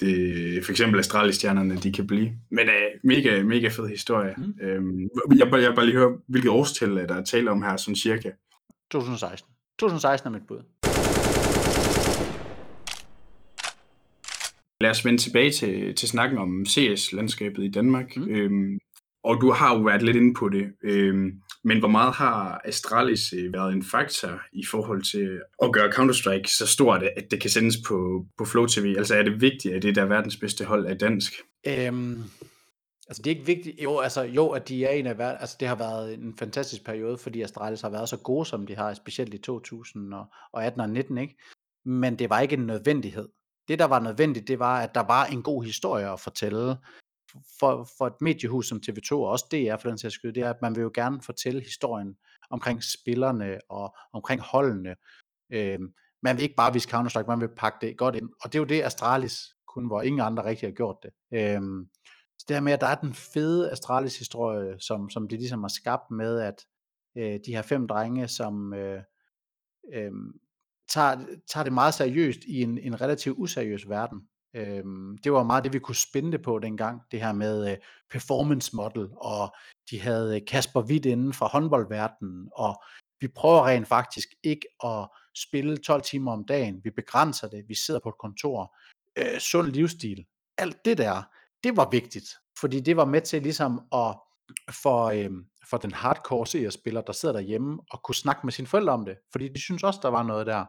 det, 0.00 0.64
for 0.64 0.70
eksempel 0.70 0.98
Astralis-stjernerne, 0.98 1.76
de 1.76 1.92
kan 1.92 2.06
blive. 2.06 2.32
Men 2.50 2.68
uh, 2.68 3.00
mega, 3.04 3.42
mega 3.42 3.68
fed 3.68 3.88
historie. 3.88 4.34
Mm. 4.36 4.54
Øhm, 4.60 5.00
jeg, 5.38 5.52
jeg, 5.52 5.62
jeg 5.62 5.74
bare 5.74 5.86
lige 5.86 5.96
høre, 5.96 6.18
hvilket 6.26 6.50
årstal 6.50 6.96
er 6.96 7.06
der 7.06 7.24
tale 7.24 7.50
om 7.50 7.62
her, 7.62 7.76
sådan 7.76 7.96
cirka? 7.96 8.30
2016. 8.90 9.50
2016 9.78 10.26
er 10.28 10.38
mit 10.38 10.46
bud. 10.46 10.79
Lad 14.80 14.90
os 14.90 15.04
vende 15.04 15.18
tilbage 15.18 15.50
til, 15.50 15.94
til 15.94 16.08
snakken 16.08 16.38
om 16.38 16.66
CS-landskabet 16.66 17.64
i 17.64 17.70
Danmark. 17.70 18.16
Mm. 18.16 18.28
Øhm, 18.28 18.78
og 19.24 19.40
du 19.40 19.50
har 19.50 19.76
jo 19.76 19.82
været 19.82 20.02
lidt 20.02 20.16
inde 20.16 20.34
på 20.34 20.48
det, 20.48 20.66
øhm, 20.82 21.32
men 21.64 21.78
hvor 21.78 21.88
meget 21.88 22.14
har 22.14 22.60
Astralis 22.64 23.32
øh, 23.32 23.52
været 23.52 23.72
en 23.72 23.82
faktor 23.82 24.40
i 24.52 24.64
forhold 24.70 25.02
til 25.02 25.40
at 25.62 25.72
gøre 25.72 25.90
Counter-Strike 25.90 26.58
så 26.58 26.66
stort, 26.66 27.02
at 27.02 27.30
det 27.30 27.40
kan 27.40 27.50
sendes 27.50 27.76
på, 27.88 28.26
på 28.38 28.44
Flow 28.44 28.66
TV? 28.66 28.94
Altså 28.98 29.14
er 29.14 29.22
det 29.22 29.40
vigtigt, 29.40 29.74
at 29.74 29.82
det 29.82 29.94
der 29.94 30.04
verdens 30.04 30.36
bedste 30.36 30.64
hold 30.64 30.86
er 30.86 30.94
dansk? 30.94 31.32
Øhm, 31.66 32.22
altså 33.08 33.22
det 33.22 33.26
er 33.26 33.34
ikke 33.34 33.46
vigtigt. 33.46 33.82
Jo, 33.82 33.98
altså 33.98 34.22
jo, 34.22 34.48
at 34.48 34.68
de 34.68 34.84
er 34.84 34.90
en 34.90 35.06
af 35.06 35.18
verden. 35.18 35.40
Altså 35.40 35.56
det 35.60 35.68
har 35.68 35.76
været 35.76 36.14
en 36.14 36.34
fantastisk 36.38 36.84
periode, 36.84 37.18
fordi 37.18 37.42
Astralis 37.42 37.80
har 37.80 37.90
været 37.90 38.08
så 38.08 38.16
gode, 38.16 38.46
som 38.46 38.66
de 38.66 38.76
har, 38.76 38.94
specielt 38.94 39.34
i 39.34 39.38
2018 39.38 40.80
og 40.80 40.90
19, 40.90 41.18
ikke? 41.18 41.36
Men 41.84 42.18
det 42.18 42.30
var 42.30 42.40
ikke 42.40 42.56
en 42.56 42.66
nødvendighed. 42.66 43.28
Det, 43.70 43.78
der 43.78 43.84
var 43.84 44.00
nødvendigt, 44.00 44.48
det 44.48 44.58
var, 44.58 44.80
at 44.80 44.94
der 44.94 45.00
var 45.00 45.24
en 45.24 45.42
god 45.42 45.64
historie 45.64 46.12
at 46.12 46.20
fortælle 46.20 46.76
for, 47.60 47.88
for 47.98 48.06
et 48.06 48.20
mediehus 48.20 48.68
som 48.68 48.80
TV2 48.86 49.12
og 49.12 49.28
også 49.28 49.46
DR 49.52 49.76
for 49.76 49.88
den 49.88 49.98
sags 49.98 50.14
skyld, 50.14 50.32
det 50.32 50.42
er, 50.42 50.50
at 50.50 50.62
man 50.62 50.74
vil 50.74 50.82
jo 50.82 50.90
gerne 50.94 51.22
fortælle 51.22 51.60
historien 51.60 52.16
omkring 52.50 52.84
spillerne 52.84 53.58
og 53.68 53.96
omkring 54.12 54.40
holdene. 54.40 54.96
Øhm, 55.52 55.92
man 56.22 56.36
vil 56.36 56.42
ikke 56.42 56.54
bare 56.54 56.72
vise 56.72 56.88
Counter-Strike, 56.88 57.26
man 57.26 57.40
vil 57.40 57.48
pakke 57.56 57.86
det 57.86 57.98
godt 57.98 58.16
ind. 58.16 58.30
Og 58.42 58.52
det 58.52 58.58
er 58.58 58.60
jo 58.60 58.64
det, 58.64 58.82
Astralis 58.82 59.56
kun, 59.68 59.86
hvor 59.86 60.02
ingen 60.02 60.20
andre 60.20 60.44
rigtig 60.44 60.68
har 60.68 60.74
gjort 60.74 60.96
det. 61.02 61.10
Øhm, 61.34 61.88
så 62.38 62.44
det 62.48 62.56
her 62.56 62.60
med, 62.60 62.72
at 62.72 62.80
der 62.80 62.86
er 62.86 62.94
den 62.94 63.14
fede 63.14 63.70
Astralis-historie, 63.70 64.80
som, 64.80 65.10
som 65.10 65.28
de 65.28 65.36
ligesom 65.36 65.62
har 65.62 65.68
skabt 65.68 66.10
med, 66.10 66.40
at 66.40 66.66
øh, 67.16 67.40
de 67.46 67.54
her 67.54 67.62
fem 67.62 67.88
drenge, 67.88 68.28
som 68.28 68.74
øh, 68.74 69.02
øh, 69.94 70.12
tager, 70.90 71.16
tager 71.52 71.64
det 71.64 71.72
meget 71.72 71.94
seriøst 71.94 72.38
i 72.46 72.62
en, 72.62 72.78
en 72.78 73.00
relativt 73.00 73.38
useriøs 73.38 73.88
verden. 73.88 74.20
Øhm, 74.54 75.18
det 75.18 75.32
var 75.32 75.42
meget 75.42 75.64
det, 75.64 75.72
vi 75.72 75.78
kunne 75.78 75.96
spænde 75.96 76.32
det 76.32 76.42
på 76.42 76.58
dengang, 76.58 77.02
det 77.10 77.20
her 77.20 77.32
med 77.32 77.70
øh, 77.70 77.76
performance 78.10 78.76
model, 78.76 79.08
og 79.16 79.54
de 79.90 80.00
havde 80.00 80.36
øh, 80.36 80.46
Kasper 80.46 80.82
Witt 80.82 81.06
inden 81.06 81.32
fra 81.32 81.46
håndboldverdenen, 81.46 82.48
og 82.52 82.82
vi 83.20 83.28
prøver 83.28 83.66
rent 83.66 83.88
faktisk 83.88 84.28
ikke 84.42 84.66
at 84.84 85.08
spille 85.36 85.76
12 85.76 86.02
timer 86.02 86.32
om 86.32 86.44
dagen, 86.44 86.80
vi 86.84 86.90
begrænser 86.90 87.48
det, 87.48 87.64
vi 87.68 87.74
sidder 87.74 88.00
på 88.00 88.08
et 88.08 88.18
kontor, 88.18 88.76
øh, 89.18 89.38
sund 89.38 89.68
livsstil, 89.68 90.24
alt 90.58 90.84
det 90.84 90.98
der, 90.98 91.22
det 91.64 91.76
var 91.76 91.88
vigtigt, 91.90 92.28
fordi 92.60 92.80
det 92.80 92.96
var 92.96 93.04
med 93.04 93.20
til 93.20 93.42
ligesom 93.42 93.80
at 93.92 94.16
for, 94.70 95.04
øh, 95.04 95.30
for 95.70 95.76
den 95.76 95.92
hardcore 95.92 96.46
CS-spiller, 96.46 97.00
der 97.00 97.12
sidder 97.12 97.32
derhjemme 97.32 97.78
og 97.90 98.02
kunne 98.02 98.14
snakke 98.14 98.40
med 98.44 98.52
sine 98.52 98.68
forældre 98.68 98.92
om 98.92 99.04
det, 99.04 99.16
fordi 99.32 99.48
de 99.48 99.60
synes 99.60 99.82
også, 99.82 100.00
der 100.02 100.08
var 100.08 100.22
noget 100.22 100.46
der 100.46 100.64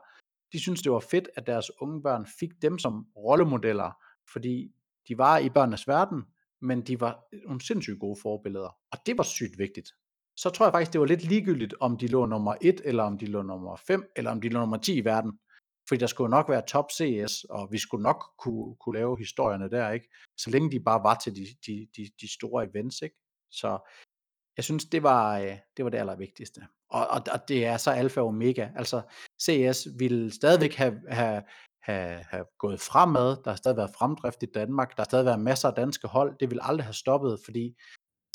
de 0.53 0.59
synes 0.59 0.81
det 0.81 0.91
var 0.91 0.99
fedt, 0.99 1.29
at 1.35 1.47
deres 1.47 1.71
unge 1.81 2.01
børn 2.03 2.25
fik 2.39 2.49
dem 2.61 2.79
som 2.79 3.07
rollemodeller, 3.15 3.91
fordi 4.33 4.71
de 5.07 5.17
var 5.17 5.37
i 5.37 5.49
børnenes 5.49 5.87
verden, 5.87 6.23
men 6.61 6.81
de 6.81 6.99
var 6.99 7.25
øh, 7.33 7.41
nogle 7.45 7.61
sindssygt 7.61 7.99
gode 7.99 8.19
forbilleder. 8.21 8.77
Og 8.91 8.97
det 9.05 9.17
var 9.17 9.23
sygt 9.23 9.57
vigtigt. 9.57 9.89
Så 10.37 10.49
tror 10.49 10.65
jeg 10.65 10.73
faktisk, 10.73 10.93
det 10.93 11.01
var 11.01 11.07
lidt 11.07 11.23
ligegyldigt, 11.23 11.73
om 11.79 11.97
de 11.97 12.07
lå 12.07 12.25
nummer 12.25 12.55
1, 12.61 12.81
eller 12.85 13.03
om 13.03 13.17
de 13.17 13.25
lå 13.25 13.41
nummer 13.41 13.75
5, 13.75 14.11
eller 14.15 14.31
om 14.31 14.41
de 14.41 14.49
lå 14.49 14.59
nummer 14.59 14.77
10 14.77 14.97
i 14.97 15.05
verden. 15.05 15.39
Fordi 15.87 15.99
der 15.99 16.07
skulle 16.07 16.29
nok 16.29 16.49
være 16.49 16.65
top 16.67 16.91
CS, 16.91 17.43
og 17.43 17.71
vi 17.71 17.77
skulle 17.77 18.03
nok 18.03 18.23
kunne, 18.37 18.75
kunne 18.75 18.99
lave 18.99 19.17
historierne 19.17 19.69
der, 19.69 19.91
ikke? 19.91 20.09
Så 20.37 20.49
længe 20.49 20.71
de 20.71 20.79
bare 20.79 21.03
var 21.03 21.15
til 21.15 21.35
de, 21.35 21.45
de, 21.67 21.87
de, 21.97 22.09
de 22.21 22.33
store 22.33 22.69
events, 22.69 23.01
ikke? 23.01 23.15
Så 23.51 23.91
jeg 24.57 24.63
synes, 24.63 24.85
det 24.85 25.03
var, 25.03 25.39
øh, 25.39 25.57
det 25.77 25.85
var 25.85 25.91
det 25.91 25.97
allervigtigste. 25.97 26.61
Og, 26.91 27.07
og, 27.07 27.21
og 27.31 27.47
det 27.47 27.65
er 27.65 27.77
så 27.77 27.91
alfa 27.91 28.21
og 28.21 28.27
omega. 28.27 28.67
Altså, 28.75 29.01
CS 29.41 29.87
ville 29.99 30.31
stadigvæk 30.31 30.75
have, 30.75 30.95
have, 31.07 31.43
have, 31.83 32.23
have 32.29 32.45
gået 32.59 32.79
fremad. 32.79 33.37
Der 33.43 33.49
har 33.51 33.55
stadig 33.55 33.77
været 33.77 33.95
fremdrift 33.97 34.43
i 34.43 34.45
Danmark. 34.53 34.89
Der 34.89 35.01
har 35.01 35.05
stadig 35.05 35.25
været 35.25 35.39
masser 35.39 35.67
af 35.69 35.75
danske 35.75 36.07
hold. 36.07 36.37
Det 36.39 36.49
ville 36.49 36.63
aldrig 36.63 36.85
have 36.85 36.93
stoppet, 36.93 37.39
fordi 37.45 37.75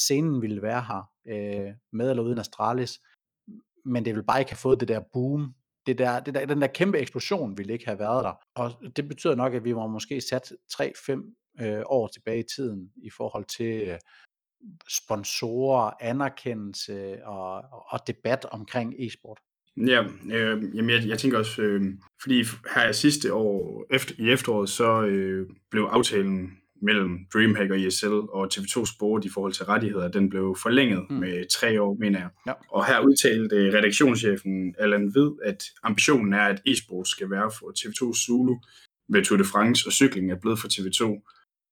scenen 0.00 0.42
ville 0.42 0.62
være 0.62 0.82
her, 0.82 1.10
øh, 1.28 1.74
med 1.92 2.10
eller 2.10 2.22
uden 2.22 2.38
Astralis. 2.38 3.00
Men 3.84 4.04
det 4.04 4.14
ville 4.14 4.26
bare 4.26 4.40
ikke 4.40 4.50
have 4.50 4.56
fået 4.56 4.80
det 4.80 4.88
der 4.88 5.00
boom. 5.12 5.54
Det 5.86 5.98
der, 5.98 6.20
det 6.20 6.34
der, 6.34 6.46
den 6.46 6.60
der 6.60 6.66
kæmpe 6.66 6.98
eksplosion 6.98 7.58
ville 7.58 7.72
ikke 7.72 7.86
have 7.86 7.98
været 7.98 8.24
der. 8.24 8.34
Og 8.54 8.96
det 8.96 9.08
betyder 9.08 9.34
nok, 9.34 9.54
at 9.54 9.64
vi 9.64 9.76
var 9.76 9.86
måske 9.86 10.20
sat 10.20 10.52
3-5 10.72 11.62
øh, 11.64 11.82
år 11.86 12.06
tilbage 12.06 12.38
i 12.38 12.48
tiden 12.56 12.92
i 12.96 13.10
forhold 13.10 13.44
til 13.44 13.88
øh, 13.88 13.98
sponsorer, 14.88 15.90
anerkendelse 16.00 17.24
og, 17.24 17.62
og 17.88 18.00
debat 18.06 18.44
omkring 18.44 18.94
e-sport? 18.98 19.38
Ja, 19.76 20.04
øh, 20.32 20.76
jamen 20.76 20.90
jeg, 20.90 21.08
jeg 21.08 21.18
tænker 21.18 21.38
også, 21.38 21.62
øh, 21.62 21.84
fordi 22.22 22.44
her 22.74 22.92
sidste 22.92 23.32
år, 23.32 23.86
efter, 23.90 24.14
i 24.18 24.30
efteråret, 24.30 24.68
så 24.68 25.02
øh, 25.02 25.48
blev 25.70 25.82
aftalen 25.82 26.50
mellem 26.82 27.18
DreamHack 27.32 27.70
og 27.70 27.80
ESL 27.80 28.06
og 28.06 28.48
TV2 28.54 28.94
Sport 28.94 29.24
i 29.24 29.28
forhold 29.28 29.52
til 29.52 29.64
rettigheder, 29.64 30.08
den 30.08 30.28
blev 30.28 30.56
forlænget 30.62 31.06
mm. 31.10 31.16
med 31.16 31.50
tre 31.50 31.82
år, 31.82 31.96
mener 32.00 32.18
jeg. 32.18 32.28
Ja. 32.46 32.52
Og 32.70 32.86
her 32.86 33.00
udtalte 33.00 33.78
redaktionschefen 33.78 34.74
Allan 34.78 35.14
Ved, 35.14 35.32
at 35.44 35.64
ambitionen 35.82 36.32
er, 36.32 36.42
at 36.42 36.62
e-sport 36.66 37.08
skal 37.08 37.30
være 37.30 37.50
for 37.58 37.72
TV2 37.78 38.26
Zulu, 38.26 38.56
ved 39.08 39.24
Tour 39.24 39.38
de 39.38 39.44
France 39.44 39.88
og 39.88 39.92
cykling 39.92 40.30
er 40.30 40.40
blevet 40.40 40.58
for 40.58 40.68
TV2. 40.68 41.02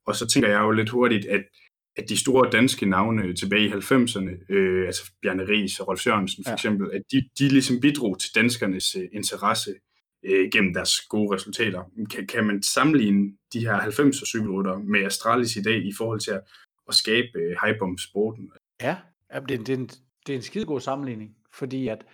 Og 0.07 0.17
så 0.17 0.27
tænker 0.27 0.49
jeg 0.49 0.61
jo 0.61 0.71
lidt 0.71 0.91
hurtigt, 0.91 1.27
at 1.27 1.45
at 1.97 2.09
de 2.09 2.17
store 2.17 2.51
danske 2.51 2.87
navne 2.87 3.35
tilbage 3.35 3.67
i 3.67 3.71
90'erne, 3.71 4.53
øh, 4.55 4.87
altså 4.87 5.13
Bjarne 5.23 5.49
Ries 5.49 5.81
og 5.81 5.89
Rolf 5.89 6.01
Sørensen 6.01 6.45
for 6.45 6.51
ja. 6.51 6.55
eksempel, 6.55 6.91
at 6.93 7.03
de, 7.13 7.29
de 7.39 7.49
ligesom 7.49 7.81
bidrog 7.81 8.21
til 8.21 8.35
danskernes 8.35 8.97
øh, 8.97 9.09
interesse 9.13 9.75
øh, 10.25 10.51
gennem 10.53 10.75
deres 10.75 11.01
gode 11.01 11.35
resultater. 11.35 11.83
Kan, 12.11 12.27
kan 12.27 12.47
man 12.47 12.63
sammenligne 12.63 13.33
de 13.53 13.61
her 13.61 13.79
90'er 13.79 14.27
cykelrytter 14.27 14.79
med 14.79 15.05
Astralis 15.05 15.57
i 15.57 15.63
dag 15.63 15.87
i 15.87 15.93
forhold 15.99 16.21
til 16.21 16.31
at, 16.31 16.41
at 16.89 16.95
skabe 16.95 17.29
øh, 17.35 17.57
hype 17.65 17.83
om 17.83 17.99
sporten? 17.99 18.53
Ja, 18.83 18.97
det, 19.49 19.67
det, 19.67 19.69
er 19.69 19.77
en, 19.77 19.87
det 20.27 20.33
er 20.33 20.37
en 20.37 20.43
skide 20.43 20.65
god 20.65 20.81
sammenligning, 20.81 21.37
fordi 21.53 21.89
at 21.89 22.05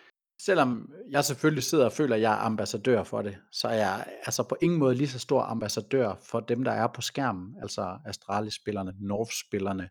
selvom 0.44 0.92
jeg 1.10 1.24
selvfølgelig 1.24 1.62
sidder 1.62 1.84
og 1.84 1.92
føler, 1.92 2.16
at 2.16 2.22
jeg 2.22 2.32
er 2.32 2.38
ambassadør 2.38 3.02
for 3.02 3.22
det, 3.22 3.38
så 3.52 3.68
er 3.68 3.74
jeg 3.74 4.06
altså 4.26 4.42
på 4.42 4.56
ingen 4.60 4.78
måde 4.78 4.94
lige 4.94 5.08
så 5.08 5.18
stor 5.18 5.42
ambassadør 5.42 6.14
for 6.22 6.40
dem, 6.40 6.64
der 6.64 6.72
er 6.72 6.86
på 6.86 7.00
skærmen, 7.00 7.56
altså 7.62 7.98
Astralis-spillerne, 8.06 8.94
North-spillerne, 9.00 9.88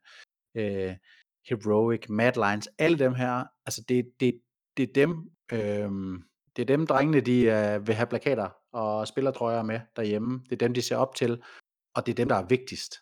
øh, 0.56 0.96
Heroic, 1.50 2.10
Madlines, 2.10 2.70
alle 2.78 3.00
dem 3.00 3.14
her, 3.14 3.44
altså 3.66 3.84
det, 3.90 4.12
det, 4.20 4.42
det 4.78 4.90
er 4.90 4.94
dem, 4.94 5.12
øh, 5.52 6.20
det 6.56 6.62
er 6.62 6.66
dem 6.78 6.88
drengene, 6.88 7.22
de 7.22 7.42
øh, 7.42 7.88
vil 7.88 7.96
have 7.96 8.08
plakater 8.08 8.50
og 8.74 9.08
spillertrøjer 9.08 9.64
med 9.64 9.80
derhjemme, 9.96 10.44
det 10.44 10.52
er 10.52 10.68
dem, 10.68 10.74
de 10.74 10.82
ser 10.82 10.96
op 10.96 11.16
til, 11.16 11.42
og 11.96 12.06
det 12.06 12.12
er 12.12 12.16
dem, 12.16 12.28
der 12.28 12.36
er 12.36 12.46
vigtigst. 12.46 12.96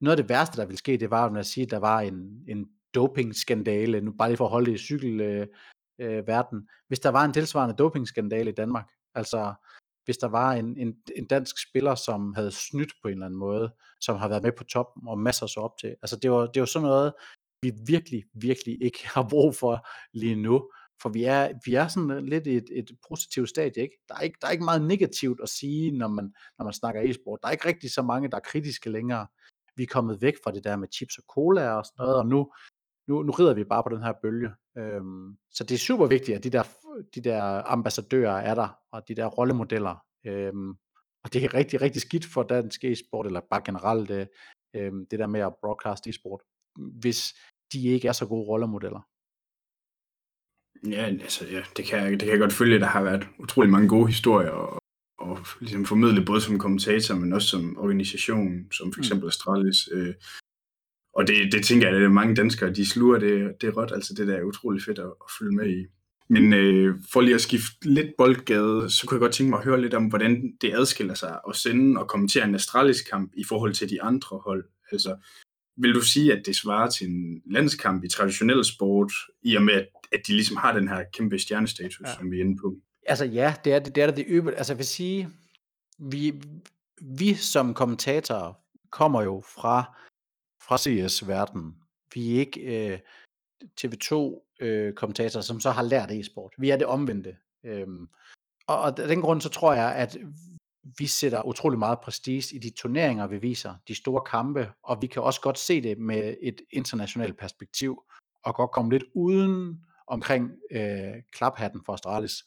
Noget 0.00 0.18
af 0.18 0.22
det 0.22 0.28
værste, 0.28 0.56
der 0.56 0.66
vil 0.66 0.76
ske, 0.76 0.96
det 0.96 1.10
var 1.10 1.30
at 1.30 1.46
sige, 1.46 1.64
at 1.64 1.70
der 1.70 1.78
var 1.78 2.00
en, 2.00 2.44
en 2.48 2.66
doping-skandale, 2.94 4.00
nu 4.00 4.12
bare 4.12 4.28
lige 4.28 4.36
for 4.36 4.44
at 4.44 4.50
holde 4.50 4.66
det 4.66 4.74
i 4.74 4.84
cykel, 4.84 5.20
øh, 5.20 5.46
øh, 5.98 6.26
verden, 6.26 6.68
hvis 6.88 7.00
der 7.00 7.08
var 7.08 7.24
en 7.24 7.32
tilsvarende 7.32 7.76
dopingskandale 7.76 8.50
i 8.50 8.54
Danmark. 8.54 8.86
Altså, 9.14 9.54
hvis 10.04 10.18
der 10.18 10.28
var 10.28 10.52
en, 10.52 10.76
en, 10.76 10.96
en 11.16 11.26
dansk 11.26 11.68
spiller, 11.68 11.94
som 11.94 12.34
havde 12.34 12.50
snydt 12.50 12.92
på 13.02 13.08
en 13.08 13.12
eller 13.12 13.26
anden 13.26 13.38
måde, 13.38 13.74
som 14.00 14.16
har 14.16 14.28
været 14.28 14.42
med 14.42 14.52
på 14.52 14.64
top 14.64 14.86
og 15.06 15.18
masser 15.18 15.46
så 15.46 15.60
op 15.60 15.78
til. 15.80 15.88
Altså, 16.02 16.16
det 16.16 16.30
var, 16.30 16.46
det 16.46 16.60
var 16.60 16.66
sådan 16.66 16.88
noget, 16.88 17.12
vi 17.62 17.72
virkelig, 17.86 18.24
virkelig 18.34 18.82
ikke 18.82 19.08
har 19.14 19.26
brug 19.30 19.54
for 19.54 19.86
lige 20.12 20.36
nu. 20.36 20.70
For 21.02 21.08
vi 21.08 21.24
er, 21.24 21.52
vi 21.66 21.74
er 21.74 21.88
sådan 21.88 22.10
øh, 22.10 22.22
lidt 22.22 22.46
i 22.46 22.56
et, 22.56 22.70
et 22.72 22.90
positivt 23.08 23.48
stadie, 23.48 23.82
ikke? 23.82 23.96
Der 24.08 24.14
er 24.14 24.20
ikke, 24.20 24.38
der 24.40 24.46
er 24.46 24.50
ikke 24.50 24.64
meget 24.64 24.82
negativt 24.82 25.40
at 25.42 25.48
sige, 25.48 25.90
når 25.98 26.08
man, 26.08 26.34
når 26.58 26.64
man 26.64 26.72
snakker 26.72 27.00
e-sport. 27.02 27.38
Der 27.42 27.48
er 27.48 27.52
ikke 27.52 27.68
rigtig 27.68 27.92
så 27.92 28.02
mange, 28.02 28.30
der 28.30 28.36
er 28.36 28.40
kritiske 28.40 28.90
længere. 28.90 29.26
Vi 29.76 29.82
er 29.82 29.86
kommet 29.86 30.22
væk 30.22 30.34
fra 30.44 30.50
det 30.50 30.64
der 30.64 30.76
med 30.76 30.88
chips 30.92 31.18
og 31.18 31.24
cola 31.28 31.70
og 31.70 31.84
sådan 31.84 32.04
noget, 32.04 32.16
og 32.16 32.26
nu, 32.26 32.52
nu, 33.08 33.22
nu 33.22 33.32
rider 33.32 33.54
vi 33.54 33.64
bare 33.64 33.82
på 33.82 33.88
den 33.88 34.02
her 34.02 34.12
bølge. 34.22 34.50
Øhm, 34.78 35.36
så 35.50 35.64
det 35.64 35.74
er 35.74 35.78
super 35.78 36.06
vigtigt, 36.06 36.36
at 36.36 36.44
de 36.44 36.50
der, 36.50 36.62
de 37.14 37.20
der 37.20 37.42
ambassadører 37.66 38.36
er 38.36 38.54
der, 38.54 38.68
og 38.92 39.08
de 39.08 39.14
der 39.14 39.26
rollemodeller. 39.26 40.04
Øhm, 40.26 40.70
og 41.24 41.32
det 41.32 41.44
er 41.44 41.54
rigtig, 41.54 41.80
rigtig 41.80 42.02
skidt 42.02 42.24
for 42.24 42.42
dansk 42.42 42.84
e-sport, 42.84 43.26
eller 43.26 43.40
bare 43.50 43.62
generelt 43.64 44.10
øh, 44.10 44.26
øhm, 44.76 45.06
det 45.06 45.18
der 45.18 45.26
med 45.26 45.40
at 45.40 45.54
broadcast 45.60 46.06
e-sport, 46.06 46.42
hvis 47.00 47.34
de 47.72 47.82
ikke 47.88 48.08
er 48.08 48.12
så 48.12 48.26
gode 48.26 48.46
rollemodeller. 48.46 49.00
Ja, 50.90 51.02
altså, 51.04 51.46
ja 51.46 51.62
det, 51.76 51.84
kan, 51.84 52.12
det 52.12 52.20
kan 52.20 52.28
jeg 52.28 52.38
godt 52.38 52.52
følge. 52.52 52.80
Der 52.80 52.86
har 52.86 53.02
været 53.02 53.28
utrolig 53.38 53.70
mange 53.70 53.88
gode 53.88 54.06
historier, 54.06 54.50
og, 54.50 54.80
og 55.18 55.38
ligesom 55.60 55.84
formidlet 55.84 56.26
både 56.26 56.40
som 56.40 56.58
kommentator, 56.58 57.14
men 57.14 57.32
også 57.32 57.48
som 57.48 57.78
organisation, 57.78 58.72
som 58.72 58.92
for 58.92 58.98
mm. 58.98 59.00
eksempel 59.00 59.28
Astralis. 59.28 59.88
Øh, 59.92 60.14
og 61.16 61.26
det, 61.26 61.52
det 61.52 61.64
tænker 61.64 61.88
jeg, 61.88 62.02
at 62.02 62.12
mange 62.12 62.34
danskere, 62.34 62.72
de 62.72 62.90
sluger 62.90 63.18
det, 63.18 63.60
det 63.60 63.76
råt. 63.76 63.92
Altså 63.92 64.14
det 64.14 64.26
der 64.26 64.36
er 64.36 64.42
utrolig 64.42 64.82
fedt 64.82 64.98
at, 64.98 65.04
at 65.04 65.30
følge 65.38 65.56
med 65.56 65.70
i. 65.70 65.86
Men 66.28 66.52
øh, 66.52 66.94
for 67.12 67.20
lige 67.20 67.34
at 67.34 67.40
skifte 67.40 67.70
lidt 67.82 68.10
boldgade, 68.18 68.90
så 68.90 69.06
kunne 69.06 69.16
jeg 69.16 69.20
godt 69.20 69.32
tænke 69.32 69.50
mig 69.50 69.58
at 69.58 69.64
høre 69.64 69.80
lidt 69.80 69.94
om, 69.94 70.06
hvordan 70.06 70.52
det 70.60 70.74
adskiller 70.74 71.14
sig 71.14 71.38
at 71.48 71.56
sende 71.56 72.00
og 72.00 72.08
kommentere 72.08 72.44
en 72.44 72.54
astralisk 72.54 73.10
kamp 73.10 73.32
i 73.36 73.44
forhold 73.44 73.74
til 73.74 73.90
de 73.90 74.02
andre 74.02 74.38
hold. 74.38 74.64
Altså, 74.92 75.16
vil 75.76 75.94
du 75.94 76.00
sige, 76.00 76.32
at 76.32 76.42
det 76.46 76.56
svarer 76.56 76.90
til 76.90 77.06
en 77.06 77.42
landskamp 77.50 78.04
i 78.04 78.08
traditionel 78.08 78.64
sport, 78.64 79.12
i 79.42 79.56
og 79.56 79.62
med, 79.62 79.74
at, 79.74 79.88
at 80.12 80.20
de 80.26 80.32
ligesom 80.32 80.56
har 80.56 80.72
den 80.72 80.88
her 80.88 81.04
kæmpe 81.12 81.38
stjernestatus, 81.38 82.00
ja. 82.00 82.14
som 82.18 82.30
vi 82.30 82.36
er 82.36 82.44
inde 82.44 82.58
på? 82.62 82.74
Altså 83.06 83.24
ja, 83.24 83.54
det 83.64 83.72
er 83.72 83.78
det, 83.78 83.94
det, 83.94 84.02
er 84.02 84.10
det 84.10 84.24
øve. 84.28 84.54
Altså 84.54 84.72
jeg 84.72 84.78
vil 84.78 84.86
sige, 84.86 85.28
vi, 85.98 86.34
vi 87.02 87.34
som 87.34 87.74
kommentatorer 87.74 88.52
kommer 88.90 89.22
jo 89.22 89.42
fra, 89.54 89.96
fra 90.66 90.78
CS-verdenen. 90.78 91.76
Vi 92.14 92.34
er 92.34 92.40
ikke 92.40 92.60
øh, 92.60 92.98
TV2-kommentatorer, 93.80 95.40
øh, 95.40 95.44
som 95.44 95.60
så 95.60 95.70
har 95.70 95.82
lært 95.82 96.10
e-sport. 96.10 96.54
Vi 96.58 96.70
er 96.70 96.76
det 96.76 96.86
omvendte. 96.86 97.36
Øhm, 97.64 98.08
og, 98.66 98.78
og 98.78 98.86
af 98.86 99.08
den 99.08 99.20
grund, 99.20 99.40
så 99.40 99.48
tror 99.48 99.72
jeg, 99.72 99.94
at 99.94 100.16
vi 100.98 101.06
sætter 101.06 101.46
utrolig 101.46 101.78
meget 101.78 102.00
prestige 102.00 102.56
i 102.56 102.58
de 102.58 102.70
turneringer, 102.70 103.26
vi 103.26 103.38
viser, 103.38 103.74
de 103.88 103.94
store 103.94 104.22
kampe, 104.26 104.72
og 104.82 105.02
vi 105.02 105.06
kan 105.06 105.22
også 105.22 105.40
godt 105.40 105.58
se 105.58 105.80
det 105.80 105.98
med 105.98 106.34
et 106.42 106.60
internationalt 106.70 107.38
perspektiv, 107.38 108.02
og 108.44 108.54
godt 108.54 108.70
komme 108.70 108.90
lidt 108.90 109.04
uden 109.14 109.84
omkring 110.06 110.50
øh, 110.70 111.14
klaphatten 111.32 111.82
for 111.86 111.92
Astralis. 111.92 112.44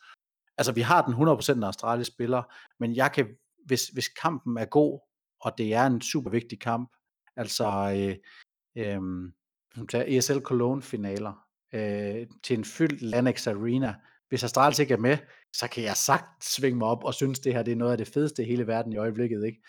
Altså, 0.58 0.72
vi 0.72 0.82
har 0.82 1.06
den 1.06 1.14
100% 1.14 1.64
af 1.64 1.68
Astralis 1.68 2.08
spiller, 2.08 2.44
men 2.80 2.96
jeg 2.96 3.12
kan, 3.12 3.28
hvis, 3.66 3.88
hvis 3.88 4.08
kampen 4.08 4.58
er 4.58 4.66
god, 4.66 5.00
og 5.42 5.58
det 5.58 5.74
er 5.74 5.86
en 5.86 6.02
super 6.02 6.30
vigtig 6.30 6.60
kamp, 6.60 6.90
altså 7.36 7.68
øh, 7.96 8.16
øh, 8.86 10.18
ESL 10.18 10.40
Cologne 10.40 10.82
finaler, 10.82 11.46
øh, 11.74 12.28
til 12.44 12.58
en 12.58 12.66
fyldt 12.66 13.02
Lannex 13.02 13.48
Arena, 13.48 13.96
hvis 14.30 14.44
Astralis 14.44 14.80
ikke 14.80 14.94
er 14.94 14.98
med, 14.98 15.18
så 15.56 15.68
kan 15.68 15.84
jeg 15.84 15.98
sagt 15.98 16.46
svinge 16.46 16.78
mig 16.78 16.88
op 16.88 17.04
og 17.04 17.14
synes, 17.14 17.40
det 17.40 17.54
her 17.54 17.64
det 17.64 17.72
er 17.72 17.76
noget 17.76 17.92
af 17.92 17.98
det 17.98 18.08
fedeste 18.08 18.44
i 18.44 18.46
hele 18.46 18.68
verden 18.68 18.94
i 18.94 18.98
øjeblikket. 18.98 19.46
Ikke? 19.46 19.62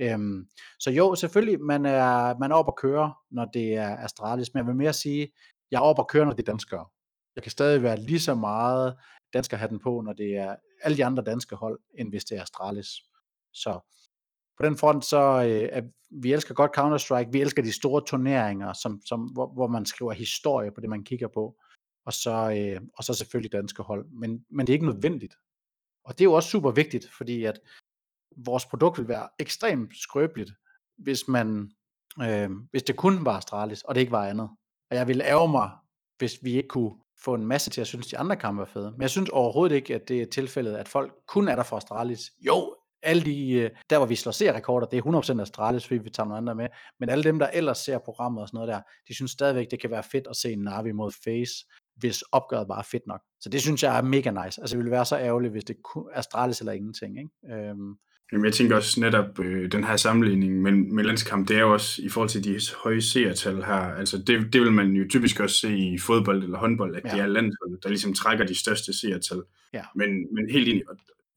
Øhm, 0.00 0.48
så 0.80 0.90
jo, 0.90 1.14
selvfølgelig, 1.14 1.60
man 1.60 1.86
er, 1.86 2.38
man 2.38 2.50
er 2.50 2.54
oppe 2.54 2.70
at 2.70 2.76
køre, 2.76 3.14
når 3.30 3.44
det 3.44 3.74
er 3.74 3.96
Astralis, 3.96 4.54
men 4.54 4.58
jeg 4.58 4.66
vil 4.66 4.76
mere 4.76 4.92
sige, 4.92 5.32
jeg 5.70 5.78
er 5.78 5.82
oppe 5.82 6.02
at 6.02 6.08
køre, 6.08 6.24
når 6.24 6.32
det 6.32 6.48
er 6.48 6.52
danskere. 6.52 6.86
Jeg 7.36 7.42
kan 7.42 7.52
stadig 7.52 7.82
være 7.82 8.00
lige 8.00 8.20
så 8.20 8.34
meget 8.34 8.96
dansker 9.32 9.56
have 9.56 9.68
den 9.68 9.78
på, 9.78 10.00
når 10.00 10.12
det 10.12 10.36
er 10.36 10.56
alle 10.82 10.96
de 10.96 11.04
andre 11.04 11.22
danske 11.22 11.56
hold, 11.56 11.80
end 11.98 12.10
hvis 12.10 12.24
det 12.24 12.38
er 12.38 12.42
Astralis. 12.42 12.88
Så 13.52 13.80
på 14.60 14.66
den 14.66 14.76
front, 14.76 15.04
så 15.04 15.18
øh, 15.18 15.68
at 15.72 15.84
vi 16.10 16.32
elsker 16.32 16.54
godt 16.54 16.78
Counter-Strike, 16.78 17.32
vi 17.32 17.40
elsker 17.40 17.62
de 17.62 17.72
store 17.72 18.02
turneringer, 18.06 18.72
som, 18.72 19.00
som, 19.06 19.20
hvor, 19.20 19.52
hvor 19.54 19.66
man 19.66 19.86
skriver 19.86 20.12
historie 20.12 20.70
på 20.70 20.80
det, 20.80 20.88
man 20.88 21.04
kigger 21.04 21.28
på 21.28 21.56
og 22.06 22.12
så, 22.12 22.30
øh, 22.30 22.80
og 22.98 23.04
så 23.04 23.14
selvfølgelig 23.14 23.52
danske 23.52 23.82
hold. 23.82 24.06
Men, 24.10 24.44
men 24.50 24.66
det 24.66 24.72
er 24.72 24.74
ikke 24.74 24.86
nødvendigt. 24.86 25.34
Og 26.04 26.18
det 26.18 26.20
er 26.20 26.24
jo 26.24 26.32
også 26.32 26.48
super 26.48 26.70
vigtigt, 26.70 27.08
fordi 27.16 27.44
at 27.44 27.60
vores 28.36 28.66
produkt 28.66 28.98
vil 28.98 29.08
være 29.08 29.28
ekstremt 29.38 29.96
skrøbeligt, 29.96 30.50
hvis 30.98 31.28
man 31.28 31.70
øh, 32.22 32.50
hvis 32.70 32.82
det 32.82 32.96
kun 32.96 33.24
var 33.24 33.36
Astralis, 33.36 33.82
og 33.82 33.94
det 33.94 34.00
ikke 34.00 34.12
var 34.12 34.26
andet. 34.26 34.50
Og 34.90 34.96
jeg 34.96 35.08
ville 35.08 35.24
ærge 35.24 35.48
mig, 35.48 35.70
hvis 36.18 36.38
vi 36.42 36.52
ikke 36.56 36.68
kunne 36.68 36.92
få 37.24 37.34
en 37.34 37.46
masse 37.46 37.70
til 37.70 37.80
at 37.80 37.86
synes, 37.86 38.06
at 38.06 38.10
de 38.10 38.18
andre 38.18 38.36
kampe 38.36 38.62
er 38.62 38.66
fede. 38.66 38.90
Men 38.92 39.02
jeg 39.02 39.10
synes 39.10 39.30
overhovedet 39.30 39.76
ikke, 39.76 39.94
at 39.94 40.08
det 40.08 40.22
er 40.22 40.26
tilfældet, 40.26 40.76
at 40.76 40.88
folk 40.88 41.12
kun 41.26 41.48
er 41.48 41.56
der 41.56 41.62
for 41.62 41.76
Astralis. 41.76 42.20
Jo, 42.46 42.74
alle 43.02 43.22
de, 43.22 43.52
øh, 43.52 43.70
der 43.90 43.98
hvor 43.98 44.06
vi 44.06 44.14
slår 44.14 44.32
ser 44.32 44.52
rekorder, 44.52 44.86
det 44.86 44.96
er 44.96 45.02
100% 45.02 45.40
Astralis, 45.40 45.86
fordi 45.86 45.98
vi 46.02 46.10
tager 46.10 46.24
nogle 46.24 46.38
andre 46.38 46.54
med. 46.54 46.66
Men 47.00 47.08
alle 47.08 47.24
dem, 47.24 47.38
der 47.38 47.46
ellers 47.46 47.78
ser 47.78 47.98
programmet 47.98 48.42
og 48.42 48.48
sådan 48.48 48.56
noget 48.56 48.68
der, 48.68 48.80
de 49.08 49.14
synes 49.14 49.30
stadigvæk, 49.30 49.70
det 49.70 49.80
kan 49.80 49.90
være 49.90 50.02
fedt 50.02 50.26
at 50.30 50.36
se 50.36 50.56
Navi 50.56 50.92
mod 50.92 51.12
Face, 51.24 51.66
hvis 51.96 52.22
opgøret 52.22 52.68
bare 52.68 52.78
er 52.78 52.88
fedt 52.90 53.06
nok. 53.06 53.20
Så 53.40 53.48
det 53.48 53.60
synes 53.60 53.82
jeg 53.82 53.98
er 53.98 54.02
mega 54.02 54.30
nice. 54.30 54.60
Altså 54.60 54.74
det 54.74 54.78
ville 54.78 54.90
være 54.90 55.04
så 55.04 55.18
ærgerligt, 55.18 55.52
hvis 55.52 55.64
det 55.64 55.76
er 55.76 56.08
Astralis 56.14 56.60
eller 56.60 56.72
ingenting. 56.72 57.18
Ikke? 57.18 57.56
Øhm. 57.56 57.94
Jamen, 58.32 58.44
jeg 58.44 58.54
tænker 58.54 58.76
også 58.76 59.00
netop 59.00 59.40
øh, 59.40 59.72
den 59.72 59.84
her 59.84 59.96
sammenligning 59.96 60.62
med, 60.62 60.72
med 60.72 61.04
landskamp, 61.04 61.48
det 61.48 61.56
er 61.56 61.60
jo 61.60 61.72
også 61.72 62.02
i 62.02 62.08
forhold 62.08 62.28
til 62.28 62.44
de 62.44 62.60
høje 62.84 63.00
seertal 63.00 63.56
her, 63.56 63.94
altså 64.00 64.18
det, 64.18 64.52
det 64.52 64.60
vil 64.60 64.72
man 64.72 64.90
jo 64.92 65.08
typisk 65.10 65.40
også 65.40 65.56
se 65.56 65.78
i 65.78 65.98
fodbold 65.98 66.42
eller 66.42 66.58
håndbold, 66.58 66.96
at 66.96 67.04
ja. 67.04 67.10
det 67.10 67.20
er 67.20 67.26
landshold, 67.26 67.80
der 67.82 67.88
ligesom 67.88 68.14
trækker 68.14 68.46
de 68.46 68.58
største 68.58 69.00
seertal. 69.00 69.42
Ja. 69.72 69.82
Men, 69.94 70.34
men 70.34 70.50
helt 70.50 70.68
enig, 70.68 70.82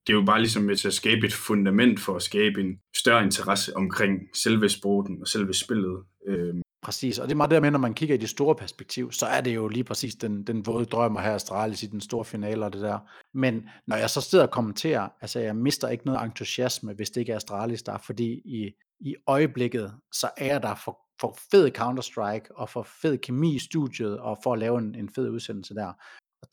det 0.08 0.14
er 0.14 0.18
jo 0.18 0.26
bare 0.26 0.40
ligesom 0.40 0.64
med 0.64 0.76
til 0.76 0.88
at 0.88 0.94
skabe 0.94 1.28
et 1.28 1.34
fundament 1.34 2.00
for 2.00 2.16
at 2.16 2.22
skabe 2.22 2.62
en 2.62 2.80
større 2.96 3.24
interesse 3.24 3.78
omkring 3.78 4.20
selve 4.44 4.70
sporten 4.70 5.18
og 5.22 5.28
selve 5.28 5.54
spillet. 5.54 6.04
Øhm, 6.28 6.62
Præcis, 6.82 7.20
og 7.20 7.28
det 7.28 7.32
er 7.32 7.38
meget 7.38 7.52
der 7.52 7.60
med, 7.60 7.72
når 7.72 7.80
man 7.80 7.94
kigger 7.94 8.16
i 8.16 8.18
det 8.18 8.30
store 8.30 8.56
perspektiv, 8.56 9.12
så 9.12 9.26
er 9.26 9.42
det 9.42 9.56
jo 9.56 9.68
lige 9.68 9.84
præcis 9.84 10.16
den, 10.16 10.44
den 10.44 10.66
våde 10.66 10.86
drøm 10.86 11.18
at 11.18 11.24
have 11.24 11.36
Astralis 11.36 11.84
i 11.84 11.86
den 11.86 12.02
store 12.02 12.26
finale 12.26 12.66
og 12.66 12.74
det 12.74 12.82
der. 12.82 13.00
Men 13.34 13.70
når 13.88 13.96
jeg 13.96 14.10
så 14.10 14.22
sidder 14.22 14.46
og 14.46 14.52
kommenterer, 14.52 15.10
altså 15.22 15.40
jeg 15.40 15.56
mister 15.56 15.90
ikke 15.90 16.06
noget 16.06 16.24
entusiasme, 16.24 16.94
hvis 16.94 17.10
det 17.10 17.22
ikke 17.22 17.32
er 17.32 17.36
Astralis 17.36 17.84
der, 17.84 17.98
fordi 17.98 18.32
i, 18.46 18.72
i 19.00 19.16
øjeblikket, 19.28 19.94
så 20.14 20.30
er 20.38 20.60
der 20.60 20.76
for, 20.76 21.00
for 21.22 21.38
fed 21.52 21.72
Counter-Strike 21.78 22.54
og 22.56 22.70
for 22.70 22.88
fed 23.02 23.18
kemi 23.18 23.56
i 23.56 23.60
studiet 23.60 24.20
og 24.20 24.38
for 24.44 24.54
at 24.54 24.60
lave 24.60 24.78
en, 24.78 24.96
en 24.96 25.10
fed 25.16 25.30
udsendelse 25.30 25.76
der. 25.76 25.94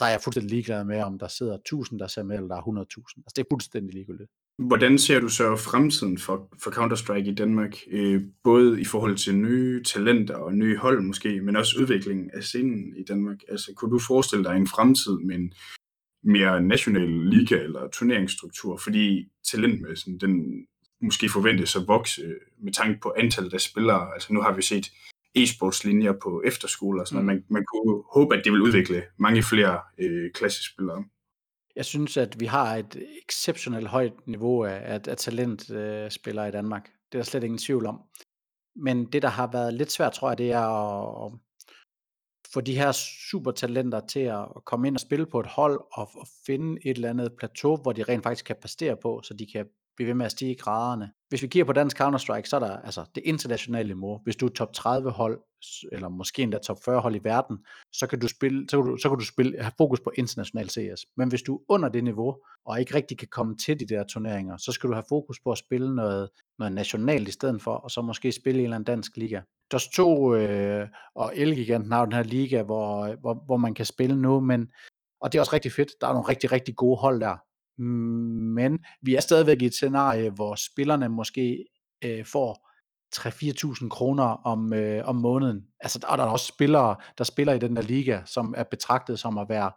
Der 0.01 0.07
er 0.07 0.11
jeg 0.11 0.21
fuldstændig 0.21 0.51
ligeglad 0.51 0.85
med, 0.85 1.03
om 1.03 1.19
der 1.19 1.29
sidder 1.29 1.55
1000, 1.55 1.99
der 1.99 2.07
ser 2.07 2.23
med, 2.23 2.37
eller 2.37 2.49
der 2.49 2.57
er 2.57 2.61
100.000. 2.61 3.13
Altså 3.17 3.33
det 3.37 3.39
er 3.39 3.49
fuldstændig 3.51 3.95
ligegyldigt. 3.95 4.31
Hvordan 4.59 4.99
ser 4.99 5.21
du 5.21 5.29
så 5.29 5.57
fremtiden 5.57 6.19
for, 6.19 6.49
for 6.63 6.71
Counter-Strike 6.71 7.31
i 7.31 7.35
Danmark? 7.35 7.77
Øh, 7.91 8.23
både 8.45 8.81
i 8.81 8.85
forhold 8.85 9.17
til 9.17 9.37
nye 9.37 9.85
talenter 9.85 10.35
og 10.35 10.55
nye 10.55 10.77
hold 10.77 11.03
måske, 11.03 11.41
men 11.41 11.57
også 11.57 11.79
udviklingen 11.81 12.31
af 12.35 12.43
scenen 12.43 12.97
i 12.97 13.05
Danmark. 13.05 13.39
Altså, 13.49 13.73
kunne 13.77 13.91
du 13.91 13.99
forestille 13.99 14.45
dig 14.45 14.57
en 14.57 14.67
fremtid 14.67 15.19
med 15.19 15.35
en 15.35 15.53
mere 16.23 16.63
national 16.63 17.09
liga 17.09 17.55
eller 17.55 17.89
turneringsstruktur? 17.89 18.77
Fordi 18.77 19.29
talentmassen, 19.51 20.21
den 20.21 20.67
måske 21.03 21.29
forventes 21.29 21.77
at 21.77 21.89
vokse 21.89 22.23
med 22.63 22.73
tanke 22.73 23.01
på 23.01 23.15
antallet 23.19 23.55
af 23.55 23.61
spillere. 23.61 24.15
Altså 24.15 24.33
nu 24.33 24.41
har 24.41 24.55
vi 24.55 24.63
set 24.63 24.93
e-sportslinjer 25.35 26.13
på 26.23 26.43
efterskoler, 26.45 27.05
så 27.05 27.19
mm. 27.19 27.25
man, 27.25 27.45
man 27.49 27.65
kunne 27.65 28.03
håbe, 28.13 28.37
at 28.37 28.45
det 28.45 28.53
vil 28.53 28.63
udvikle 28.63 29.03
mange 29.17 29.43
flere 29.43 29.81
øh, 29.99 30.31
klassespillere. 30.33 31.05
Jeg 31.77 31.85
synes, 31.85 32.17
at 32.17 32.41
vi 32.41 32.47
har 32.47 32.77
et 32.77 33.03
exceptionelt 33.25 33.87
højt 33.87 34.27
niveau 34.27 34.65
af, 34.65 34.95
af, 34.95 35.01
af 35.09 35.17
talentspillere 35.17 36.45
øh, 36.45 36.49
i 36.49 36.53
Danmark. 36.53 36.85
Det 36.85 37.19
er 37.19 37.23
der 37.23 37.31
slet 37.31 37.45
ingen 37.45 37.59
tvivl 37.59 37.87
om. 37.87 38.01
Men 38.77 39.13
det, 39.13 39.23
der 39.23 39.29
har 39.29 39.51
været 39.53 39.75
lidt 39.75 39.93
svært, 39.93 40.13
tror 40.13 40.31
jeg, 40.31 40.39
det 40.39 40.53
er 40.53 40.61
at, 40.61 41.33
at 41.33 41.39
få 42.53 42.61
de 42.61 42.79
her 42.79 42.93
supertalenter 43.31 44.01
til 44.01 44.21
at 44.21 44.47
komme 44.65 44.89
ind 44.89 44.97
og 44.97 45.01
spille 45.01 45.27
på 45.27 45.41
et 45.41 45.47
hold 45.47 45.81
og, 45.93 46.11
og 46.15 46.27
finde 46.47 46.81
et 46.85 46.95
eller 46.97 47.11
andet 47.11 47.33
plateau, 47.39 47.77
hvor 47.77 47.93
de 47.93 48.03
rent 48.03 48.23
faktisk 48.23 48.45
kan 48.45 48.57
præstere 48.61 48.97
på, 49.03 49.21
så 49.25 49.35
de 49.35 49.47
kan 49.53 49.67
blive 49.99 50.09
ved 50.09 50.15
med 50.15 50.27
at 50.27 50.33
stige 50.33 50.53
i 50.53 50.55
graderne. 50.55 51.11
Hvis 51.29 51.43
vi 51.43 51.47
kigger 51.47 51.65
på 51.65 51.73
dansk 51.73 52.01
Counter-Strike, 52.01 52.45
så 52.45 52.57
er 52.57 52.61
der 52.61 52.77
altså 52.77 53.05
det 53.15 53.23
internationale 53.25 53.95
niveau. 53.95 54.21
Hvis 54.25 54.37
du 54.37 54.47
er 54.47 54.51
top 54.51 54.73
30 54.73 55.11
hold, 55.11 55.41
eller 55.93 56.09
måske 56.09 56.43
endda 56.43 56.59
top 56.59 56.77
40 56.85 57.01
hold 57.01 57.17
i 57.17 57.21
verden, 57.25 57.59
så 57.93 58.07
kan 58.07 58.19
du 58.19 58.29
spille, 58.29 58.67
så 58.71 58.83
kan 58.83 58.91
du, 58.91 58.97
så 58.97 59.09
kan 59.09 59.19
du 59.19 59.25
spille, 59.25 59.63
have 59.63 59.73
fokus 59.79 60.01
på 60.01 60.13
international 60.17 60.69
CS. 60.69 61.07
Men 61.17 61.29
hvis 61.29 61.43
du 61.43 61.57
er 61.57 61.61
under 61.69 61.89
det 61.89 62.05
niveau, 62.05 62.37
og 62.67 62.81
ikke 62.81 62.95
rigtig 62.95 63.19
kan 63.19 63.29
komme 63.29 63.57
til 63.57 63.81
de 63.81 63.87
der 63.87 64.05
turneringer, 64.05 64.57
så 64.57 64.73
skal 64.73 64.89
du 64.89 64.95
have 64.95 65.05
fokus 65.09 65.41
på 65.45 65.53
at 65.53 65.59
spille 65.59 65.95
noget, 65.95 66.29
noget 66.59 66.73
nationalt 66.73 67.29
i 67.29 67.33
stedet 67.33 67.63
for, 67.63 67.75
og 67.75 67.91
så 67.91 68.03
måske 68.03 68.33
spille 68.33 68.59
i 68.59 68.61
en 68.61 68.65
eller 68.65 68.77
anden 68.77 68.95
dansk 68.95 69.17
liga. 69.17 69.41
DOS 69.73 69.89
2 69.89 70.35
øh, 70.35 70.89
og 71.15 71.33
Elgiganten 71.37 71.93
har 71.93 72.05
den 72.05 72.13
her 72.13 72.23
liga, 72.23 72.63
hvor, 72.63 73.17
hvor, 73.21 73.43
hvor 73.47 73.57
man 73.57 73.75
kan 73.75 73.85
spille 73.85 74.17
nu, 74.17 74.41
men 74.41 74.69
og 75.21 75.33
det 75.33 75.39
er 75.39 75.43
også 75.43 75.53
rigtig 75.53 75.73
fedt. 75.73 75.91
Der 76.01 76.07
er 76.07 76.13
nogle 76.13 76.29
rigtig, 76.29 76.53
rigtig 76.53 76.77
gode 76.77 76.97
hold 76.97 77.21
der. 77.21 77.37
Men 77.79 78.85
vi 79.03 79.15
er 79.15 79.21
stadigvæk 79.21 79.63
i 79.63 79.67
et 79.67 79.75
scenarie, 79.75 80.31
hvor 80.31 80.55
spillerne 80.55 81.09
måske 81.09 81.65
øh, 82.05 82.25
får 82.25 82.69
3-4.000 83.17 83.89
kroner 83.89 84.25
om, 84.25 84.73
øh, 84.73 85.09
om 85.09 85.17
måneden. 85.17 85.67
Altså, 85.81 85.99
der 85.99 86.09
er 86.09 86.17
der 86.17 86.25
også 86.25 86.47
spillere, 86.47 86.97
der 87.19 87.25
spiller 87.25 87.53
i 87.53 87.59
den 87.59 87.77
der 87.77 87.83
liga, 87.83 88.21
som 88.25 88.55
er 88.57 88.65
betragtet 88.65 89.19
som 89.19 89.39
at 89.39 89.49
være 89.49 89.71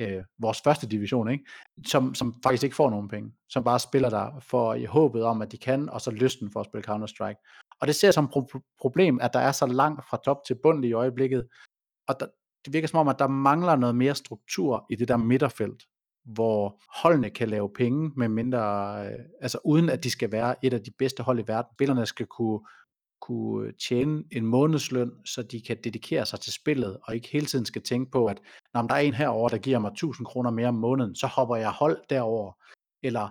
øh, 0.00 0.24
vores 0.38 0.60
første 0.64 0.86
division, 0.88 1.30
ikke? 1.30 1.44
Som, 1.86 2.14
som 2.14 2.34
faktisk 2.42 2.64
ikke 2.64 2.76
får 2.76 2.90
nogen 2.90 3.08
penge, 3.08 3.32
som 3.48 3.64
bare 3.64 3.78
spiller 3.78 4.10
der 4.10 4.40
for 4.40 4.74
i 4.74 4.84
håbet 4.84 5.24
om, 5.24 5.42
at 5.42 5.52
de 5.52 5.58
kan, 5.58 5.88
og 5.88 6.00
så 6.00 6.10
lysten 6.10 6.50
for 6.52 6.60
at 6.60 6.66
spille 6.66 6.88
Counter-Strike. 6.88 7.68
Og 7.80 7.86
det 7.86 7.94
ser 7.94 8.08
jeg 8.08 8.14
som 8.14 8.24
et 8.24 8.30
pro- 8.30 8.76
problem, 8.80 9.18
at 9.20 9.32
der 9.32 9.40
er 9.40 9.52
så 9.52 9.66
langt 9.66 10.04
fra 10.08 10.20
top 10.24 10.44
til 10.46 10.56
bund 10.62 10.84
i 10.84 10.92
øjeblikket, 10.92 11.48
og 12.08 12.20
der, 12.20 12.26
det 12.64 12.72
virker 12.72 12.88
som 12.88 12.98
om, 12.98 13.08
at 13.08 13.18
der 13.18 13.26
mangler 13.26 13.76
noget 13.76 13.96
mere 13.96 14.14
struktur 14.14 14.86
i 14.90 14.94
det 14.96 15.08
der 15.08 15.16
midterfelt, 15.16 15.82
hvor 16.24 16.80
holdene 17.02 17.30
kan 17.30 17.48
lave 17.48 17.70
penge 17.72 18.12
med 18.16 18.28
mindre, 18.28 18.96
øh, 19.06 19.18
altså 19.40 19.58
uden 19.64 19.88
at 19.88 20.04
de 20.04 20.10
skal 20.10 20.32
være 20.32 20.64
et 20.64 20.72
af 20.74 20.80
de 20.80 20.90
bedste 20.98 21.22
hold 21.22 21.38
i 21.38 21.44
verden. 21.46 21.74
Spillerne 21.76 22.06
skal 22.06 22.26
kunne, 22.26 22.60
kunne 23.20 23.72
tjene 23.88 24.24
en 24.30 24.46
månedsløn, 24.46 25.12
så 25.24 25.42
de 25.42 25.60
kan 25.60 25.76
dedikere 25.84 26.26
sig 26.26 26.40
til 26.40 26.52
spillet, 26.52 26.98
og 27.02 27.14
ikke 27.14 27.28
hele 27.32 27.46
tiden 27.46 27.64
skal 27.64 27.82
tænke 27.82 28.10
på, 28.10 28.26
at 28.26 28.40
når 28.74 28.82
der 28.82 28.94
er 28.94 29.00
en 29.00 29.14
herover 29.14 29.48
der 29.48 29.58
giver 29.58 29.78
mig 29.78 29.88
1000 29.88 30.26
kroner 30.26 30.50
mere 30.50 30.68
om 30.68 30.74
måneden, 30.74 31.14
så 31.14 31.26
hopper 31.26 31.56
jeg 31.56 31.70
hold 31.70 31.98
derover. 32.10 32.52
Eller 33.02 33.28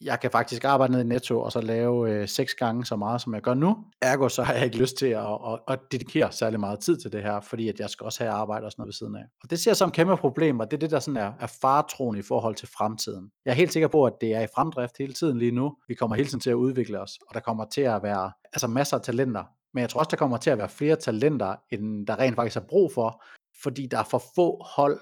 jeg 0.00 0.20
kan 0.20 0.30
faktisk 0.30 0.64
arbejde 0.64 0.92
ned 0.92 1.00
i 1.00 1.04
Netto 1.04 1.40
og 1.40 1.52
så 1.52 1.60
lave 1.60 2.10
øh, 2.10 2.28
seks 2.28 2.54
gange 2.54 2.84
så 2.84 2.96
meget, 2.96 3.20
som 3.20 3.34
jeg 3.34 3.42
gør 3.42 3.54
nu. 3.54 3.76
Ergo 4.02 4.28
så 4.28 4.42
har 4.42 4.54
jeg 4.54 4.64
ikke 4.64 4.78
lyst 4.78 4.96
til 4.96 5.06
at, 5.06 5.26
at, 5.26 5.58
at 5.68 5.78
dedikere 5.92 6.32
særlig 6.32 6.60
meget 6.60 6.80
tid 6.80 6.96
til 6.96 7.12
det 7.12 7.22
her, 7.22 7.40
fordi 7.40 7.68
at 7.68 7.80
jeg 7.80 7.90
skal 7.90 8.04
også 8.04 8.24
have 8.24 8.32
arbejde 8.32 8.66
og 8.66 8.72
sådan 8.72 8.80
noget 8.80 8.88
ved 8.88 8.92
siden 8.92 9.16
af. 9.16 9.24
Og 9.42 9.50
det 9.50 9.58
ser 9.58 9.70
jeg 9.70 9.76
som 9.76 9.90
kæmpe 9.90 10.16
problem, 10.16 10.60
og 10.60 10.70
det 10.70 10.76
er 10.76 10.80
det, 10.80 10.90
der 10.90 11.00
sådan 11.00 11.16
er, 11.16 11.32
er 11.40 11.46
faretroen 11.60 12.18
i 12.18 12.22
forhold 12.22 12.54
til 12.54 12.68
fremtiden. 12.68 13.30
Jeg 13.44 13.50
er 13.50 13.54
helt 13.54 13.72
sikker 13.72 13.88
på, 13.88 14.04
at 14.04 14.12
det 14.20 14.34
er 14.34 14.40
i 14.40 14.46
fremdrift 14.54 14.98
hele 14.98 15.12
tiden 15.12 15.38
lige 15.38 15.50
nu. 15.50 15.76
Vi 15.88 15.94
kommer 15.94 16.16
hele 16.16 16.28
tiden 16.28 16.40
til 16.40 16.50
at 16.50 16.54
udvikle 16.54 17.00
os, 17.00 17.18
og 17.28 17.34
der 17.34 17.40
kommer 17.40 17.64
til 17.64 17.80
at 17.80 18.02
være 18.02 18.32
altså 18.52 18.66
masser 18.66 18.96
af 18.96 19.02
talenter. 19.02 19.44
Men 19.74 19.80
jeg 19.80 19.90
tror 19.90 19.98
også, 19.98 20.10
der 20.10 20.16
kommer 20.16 20.36
til 20.36 20.50
at 20.50 20.58
være 20.58 20.68
flere 20.68 20.96
talenter, 20.96 21.56
end 21.72 22.06
der 22.06 22.18
rent 22.18 22.36
faktisk 22.36 22.56
er 22.56 22.66
brug 22.68 22.92
for, 22.92 23.24
fordi 23.62 23.86
der 23.86 23.98
er 23.98 24.04
for 24.10 24.22
få 24.34 24.64
hold, 24.76 25.00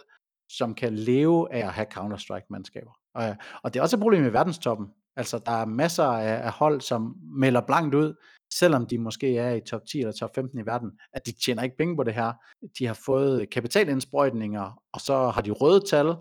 som 0.48 0.74
kan 0.74 0.94
leve 0.94 1.52
af 1.52 1.66
at 1.66 1.72
have 1.72 1.86
Counter-Strike-mandskaber. 1.94 3.03
Og, 3.14 3.36
og 3.62 3.74
det 3.74 3.78
er 3.78 3.82
også 3.82 3.96
et 3.96 4.00
problem 4.00 4.24
i 4.24 4.32
verdenstoppen. 4.32 4.86
Altså, 5.16 5.40
der 5.46 5.52
er 5.52 5.66
masser 5.66 6.04
af, 6.04 6.46
af 6.46 6.52
hold, 6.52 6.80
som 6.80 7.16
melder 7.40 7.60
blankt 7.60 7.94
ud, 7.94 8.14
selvom 8.52 8.86
de 8.86 8.98
måske 8.98 9.38
er 9.38 9.54
i 9.54 9.60
top 9.60 9.80
10 9.92 9.98
eller 9.98 10.12
top 10.12 10.34
15 10.34 10.58
i 10.58 10.66
verden, 10.66 10.90
at 11.12 11.26
de 11.26 11.32
tjener 11.44 11.62
ikke 11.62 11.76
penge 11.76 11.96
på 11.96 12.02
det 12.02 12.14
her. 12.14 12.32
De 12.78 12.86
har 12.86 13.00
fået 13.06 13.50
kapitalindsprøjtninger, 13.50 14.82
og 14.92 15.00
så 15.00 15.28
har 15.28 15.42
de 15.42 15.50
røde 15.50 15.84
tal, 15.90 16.14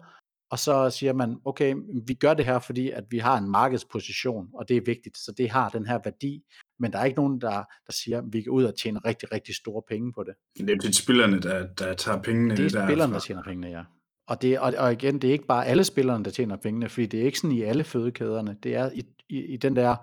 og 0.52 0.60
så 0.60 0.89
siger 0.89 1.14
man, 1.14 1.38
okay, 1.46 1.76
vi 2.08 2.14
gør 2.14 2.34
det 2.34 2.46
her, 2.46 2.60
fordi 2.60 2.89
at 2.89 3.04
vi 3.10 3.18
har 3.18 3.38
en 3.38 3.52
markedsposition, 3.52 4.48
og 4.54 4.70
det 4.70 4.78
er 4.78 4.82
vigtigt, 4.86 5.18
så 5.18 5.34
det 5.38 5.50
har 5.50 5.70
den 5.70 5.86
her 5.86 6.00
værdi, 6.04 6.44
men 6.80 6.91
der 6.91 7.00
er 7.00 7.06
ikke 7.06 7.18
nogen, 7.18 7.41
der, 7.41 7.64
der 7.88 7.94
siger, 7.94 8.18
at 8.18 8.24
vi 8.32 8.41
kan 8.41 8.52
ud 8.52 8.64
og 8.64 8.74
tjene 8.84 9.00
rigtig, 9.00 9.32
rigtig 9.32 9.56
store 9.56 9.82
penge 9.89 10.14
på 10.14 10.24
det. 10.24 10.34
Det 10.58 10.70
er 10.70 10.76
de 10.76 10.94
spillerne, 10.94 11.39
der, 11.39 11.68
der 11.68 11.94
tager 11.94 12.22
pengene. 12.22 12.58
Det 12.58 12.66
er 12.66 12.80
der 12.80 12.88
spillerne, 12.88 13.14
der 13.14 13.20
tjener 13.20 13.44
pengene, 13.44 13.68
ja. 13.68 13.84
Og, 14.28 14.42
det, 14.42 14.60
og, 14.60 14.74
og 14.78 14.92
igen, 14.92 15.22
det 15.22 15.28
er 15.28 15.32
ikke 15.32 15.46
bare 15.46 15.66
alle 15.66 15.84
spillerne, 15.84 16.26
der 16.26 16.32
tjener 16.32 16.56
pengene, 16.56 16.90
fordi 16.90 17.06
det 17.06 17.22
er 17.22 17.26
ikke 17.26 17.40
sådan 17.40 17.58
i 17.58 17.62
alle 17.62 17.84
fødekæderne. 17.84 18.58
Det 18.64 18.76
er 18.76 18.92
i, 18.94 19.04
i, 19.30 19.46
i 19.46 19.58
den 19.58 19.76
der 19.76 19.96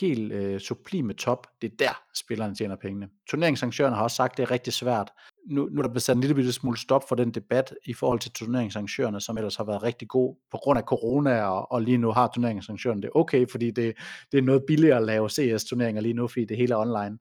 helt 0.00 0.32
øh, 0.32 0.60
sublime 0.60 1.12
top, 1.12 1.46
det 1.62 1.72
er 1.72 1.76
der 1.78 2.02
spillerne 2.14 2.54
tjener 2.54 2.76
pengene. 2.76 3.08
Turneringsarrangørerne 3.30 3.96
har 3.96 4.02
også 4.02 4.14
sagt, 4.14 4.32
at 4.32 4.36
det 4.36 4.42
er 4.42 4.50
rigtig 4.50 4.72
svært. 4.72 5.10
Nu, 5.46 5.68
nu 5.72 5.78
er 5.78 5.82
der 5.82 5.88
blevet 5.88 6.02
sat 6.02 6.16
en 6.16 6.20
lille 6.20 6.34
bitte 6.34 6.52
smule 6.52 6.78
stop 6.78 7.08
for 7.08 7.14
den 7.14 7.30
debat 7.30 7.74
i 7.84 7.94
forhold 7.94 8.18
til 8.18 8.32
turneringsarrangørerne, 8.32 9.20
som 9.20 9.36
ellers 9.36 9.56
har 9.56 9.64
været 9.64 9.82
rigtig 9.82 10.08
god 10.08 10.36
på 10.50 10.56
grund 10.56 10.78
af 10.78 10.84
corona, 10.84 11.42
og, 11.42 11.72
og 11.72 11.82
lige 11.82 11.98
nu 11.98 12.10
har 12.10 12.30
turneringsarrangørerne 12.34 13.02
det 13.02 13.10
okay, 13.14 13.46
fordi 13.50 13.70
det, 13.70 13.94
det 14.32 14.38
er 14.38 14.42
noget 14.42 14.62
billigere 14.66 14.96
at 14.96 15.04
lave 15.04 15.30
CS-turneringer 15.30 16.02
lige 16.02 16.14
nu, 16.14 16.28
fordi 16.28 16.44
det 16.44 16.56
hele 16.56 16.74
er 16.74 16.78
online. 16.78 17.18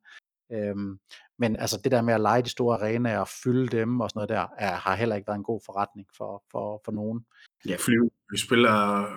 Øhm, 0.51 0.99
men 1.41 1.55
altså 1.55 1.77
det 1.83 1.91
der 1.91 2.01
med 2.01 2.13
at 2.13 2.21
lege 2.21 2.41
de 2.41 2.49
store 2.49 2.77
arenaer 2.77 3.19
og 3.19 3.27
fylde 3.43 3.77
dem 3.77 3.99
og 3.99 4.09
sådan 4.09 4.17
noget 4.17 4.29
der, 4.29 4.45
er, 4.57 4.75
har 4.75 4.95
heller 4.95 5.15
ikke 5.15 5.27
været 5.27 5.37
en 5.37 5.43
god 5.43 5.61
forretning 5.65 6.07
for, 6.17 6.43
for, 6.51 6.81
for 6.85 6.91
nogen. 6.91 7.19
Ja, 7.67 7.75
flyve 7.85 8.09
vi 8.31 8.37
spiller 8.37 8.71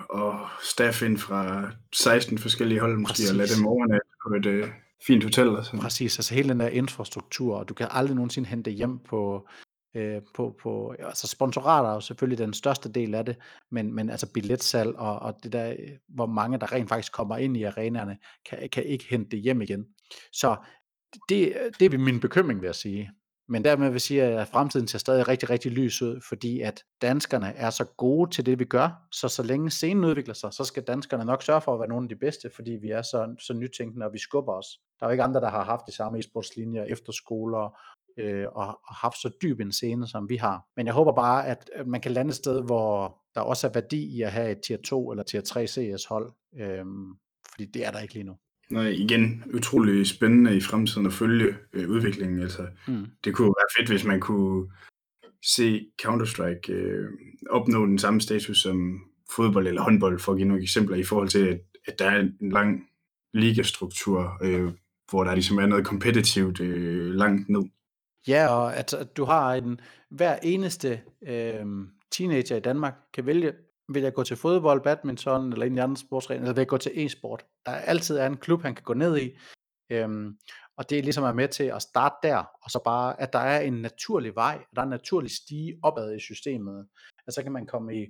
og 0.09 0.47
staff 0.63 1.01
ind 1.01 1.17
fra 1.17 1.71
16 1.95 2.37
forskellige 2.37 2.79
hold 2.79 2.97
måske, 2.97 3.11
Præcis. 3.11 3.29
og 3.29 3.35
lade 3.35 3.55
dem 3.57 3.67
overnatte 3.67 4.07
på 4.23 4.33
et 4.35 4.45
uh, 4.45 4.69
fint 5.07 5.23
hotel. 5.23 5.49
Og 5.49 5.65
sådan. 5.65 5.79
Præcis, 5.79 6.19
altså 6.19 6.33
hele 6.33 6.49
den 6.49 6.59
der 6.59 6.67
infrastruktur, 6.67 7.57
og 7.57 7.69
du 7.69 7.73
kan 7.73 7.87
aldrig 7.91 8.15
nogensinde 8.15 8.49
hente 8.49 8.71
hjem 8.71 8.99
på, 8.99 9.47
øh, 9.95 10.21
på, 10.35 10.55
på 10.63 10.95
altså 10.99 11.27
sponsorater 11.27 11.89
er 11.89 11.93
jo 11.93 11.99
selvfølgelig 11.99 12.37
den 12.37 12.53
største 12.53 12.91
del 12.91 13.15
af 13.15 13.25
det, 13.25 13.37
men, 13.71 13.93
men 13.93 14.09
altså 14.09 14.31
billetsalg 14.33 14.95
og, 14.95 15.19
og 15.19 15.33
det 15.43 15.53
der, 15.53 15.75
hvor 16.09 16.25
mange 16.25 16.59
der 16.59 16.71
rent 16.71 16.89
faktisk 16.89 17.13
kommer 17.13 17.37
ind 17.37 17.57
i 17.57 17.63
arenaerne, 17.63 18.17
kan, 18.49 18.69
kan 18.71 18.83
ikke 18.83 19.05
hente 19.09 19.31
det 19.31 19.39
hjem 19.39 19.61
igen. 19.61 19.85
Så 20.33 20.55
det, 21.29 21.53
det 21.79 21.93
er 21.93 21.97
min 21.97 22.19
bekymring, 22.19 22.61
vil 22.61 22.67
jeg 22.67 22.75
sige. 22.75 23.11
Men 23.47 23.63
dermed 23.63 23.87
vil 23.87 23.93
jeg 23.93 24.01
sige, 24.01 24.23
at 24.23 24.47
fremtiden 24.47 24.87
ser 24.87 24.99
stadig 24.99 25.27
rigtig, 25.27 25.49
rigtig 25.49 25.71
lys 25.71 26.01
ud, 26.01 26.21
fordi 26.29 26.61
at 26.61 26.83
danskerne 27.01 27.53
er 27.53 27.69
så 27.69 27.85
gode 27.85 28.31
til 28.31 28.45
det, 28.45 28.59
vi 28.59 28.65
gør, 28.65 29.07
så 29.11 29.27
så 29.27 29.43
længe 29.43 29.69
scenen 29.69 30.05
udvikler 30.05 30.33
sig, 30.33 30.53
så 30.53 30.63
skal 30.63 30.83
danskerne 30.83 31.25
nok 31.25 31.43
sørge 31.43 31.61
for 31.61 31.73
at 31.73 31.79
være 31.79 31.89
nogle 31.89 32.05
af 32.05 32.09
de 32.09 32.15
bedste, 32.15 32.49
fordi 32.55 32.71
vi 32.71 32.89
er 32.89 33.01
så, 33.01 33.35
så 33.39 33.53
nytænkende, 33.53 34.05
og 34.05 34.13
vi 34.13 34.19
skubber 34.19 34.53
os. 34.53 34.79
Der 34.99 35.05
er 35.05 35.09
jo 35.09 35.11
ikke 35.11 35.23
andre, 35.23 35.41
der 35.41 35.49
har 35.49 35.63
haft 35.63 35.81
de 35.87 35.91
samme 35.91 36.19
e-sportslinjer, 36.19 36.83
efterskoler, 36.83 37.79
øh, 38.17 38.47
og, 38.51 38.67
og 38.67 38.95
haft 38.95 39.17
så 39.17 39.29
dyb 39.41 39.59
en 39.59 39.71
scene, 39.71 40.07
som 40.07 40.29
vi 40.29 40.35
har. 40.35 40.65
Men 40.75 40.85
jeg 40.85 40.93
håber 40.93 41.11
bare, 41.11 41.47
at, 41.47 41.69
man 41.85 42.01
kan 42.01 42.11
lande 42.11 42.29
et 42.29 42.35
sted, 42.35 42.63
hvor 42.63 43.17
der 43.35 43.41
også 43.41 43.67
er 43.67 43.71
værdi 43.71 44.17
i 44.17 44.21
at 44.21 44.31
have 44.31 44.51
et 44.51 44.61
tier 44.61 44.77
2 44.85 45.11
eller 45.11 45.23
tier 45.23 45.41
3 45.41 45.67
CS 45.67 46.05
hold, 46.05 46.33
øh, 46.57 46.85
fordi 47.51 47.65
det 47.65 47.85
er 47.85 47.91
der 47.91 47.99
ikke 47.99 48.13
lige 48.13 48.23
nu. 48.23 48.37
Nej, 48.69 48.87
igen, 48.87 49.43
utrolig 49.53 50.07
spændende 50.07 50.57
i 50.57 50.61
fremtiden 50.61 51.07
at 51.07 51.13
følge 51.13 51.55
øh, 51.73 51.89
udviklingen. 51.89 52.41
Altså, 52.41 52.67
mm. 52.87 53.05
Det 53.23 53.33
kunne 53.33 53.47
være 53.47 53.67
fedt, 53.79 53.89
hvis 53.89 54.03
man 54.05 54.19
kunne 54.19 54.71
se 55.45 55.87
Counter-Strike 56.01 56.71
øh, 56.71 57.09
opnå 57.49 57.85
den 57.85 57.99
samme 57.99 58.21
status 58.21 58.61
som 58.61 59.01
fodbold 59.35 59.67
eller 59.67 59.81
håndbold, 59.81 60.19
for 60.19 60.31
at 60.31 60.37
give 60.37 60.47
nogle 60.47 60.63
eksempler, 60.63 60.97
i 60.97 61.03
forhold 61.03 61.29
til, 61.29 61.47
at, 61.47 61.61
at 61.87 61.99
der 61.99 62.05
er 62.05 62.19
en 62.19 62.49
lang 62.51 62.87
ligastruktur, 63.33 64.37
øh, 64.41 64.71
hvor 65.09 65.23
der 65.23 65.33
ligesom 65.33 65.57
er 65.57 65.65
noget 65.65 65.85
kompetitivt 65.85 66.59
øh, 66.59 67.13
langt 67.13 67.49
ned. 67.49 67.63
Ja, 68.27 68.47
og 68.47 68.75
at, 68.75 68.93
at 68.93 69.17
du 69.17 69.25
har 69.25 69.53
en, 69.53 69.79
hver 70.09 70.39
eneste 70.43 71.01
øh, 71.27 71.65
teenager 72.11 72.55
i 72.55 72.59
Danmark 72.59 72.93
kan 73.13 73.25
vælge 73.25 73.53
vil 73.89 74.03
jeg 74.03 74.13
gå 74.13 74.23
til 74.23 74.37
fodbold, 74.37 74.81
badminton 74.81 75.53
eller 75.53 75.65
en 75.65 75.71
af 75.71 75.75
de 75.75 75.83
andre 75.83 75.97
sportsgrene, 75.97 76.41
eller 76.41 76.53
vil 76.53 76.61
jeg 76.61 76.67
gå 76.67 76.77
til 76.77 77.05
e-sport? 77.05 77.45
Der 77.65 77.71
er 77.71 77.81
altid 77.81 78.17
er 78.17 78.25
en 78.25 78.37
klub, 78.37 78.61
han 78.61 78.75
kan 78.75 78.83
gå 78.83 78.93
ned 78.93 79.17
i, 79.17 79.37
øhm, 79.89 80.37
og 80.77 80.89
det 80.89 80.91
ligesom 80.91 80.97
er 80.97 81.01
ligesom 81.03 81.23
at 81.23 81.35
med 81.35 81.47
til 81.47 81.63
at 81.63 81.81
starte 81.81 82.15
der, 82.23 82.43
og 82.63 82.71
så 82.71 82.79
bare, 82.85 83.21
at 83.21 83.33
der 83.33 83.39
er 83.39 83.59
en 83.59 83.73
naturlig 83.73 84.35
vej, 84.35 84.57
at 84.61 84.75
der 84.75 84.81
er 84.81 84.85
en 84.85 84.89
naturlig 84.89 85.31
stige 85.31 85.79
opad 85.83 86.15
i 86.15 86.19
systemet. 86.19 86.87
Altså 87.27 87.35
så 87.35 87.43
kan 87.43 87.51
man 87.51 87.65
komme 87.65 87.95
i 88.01 88.05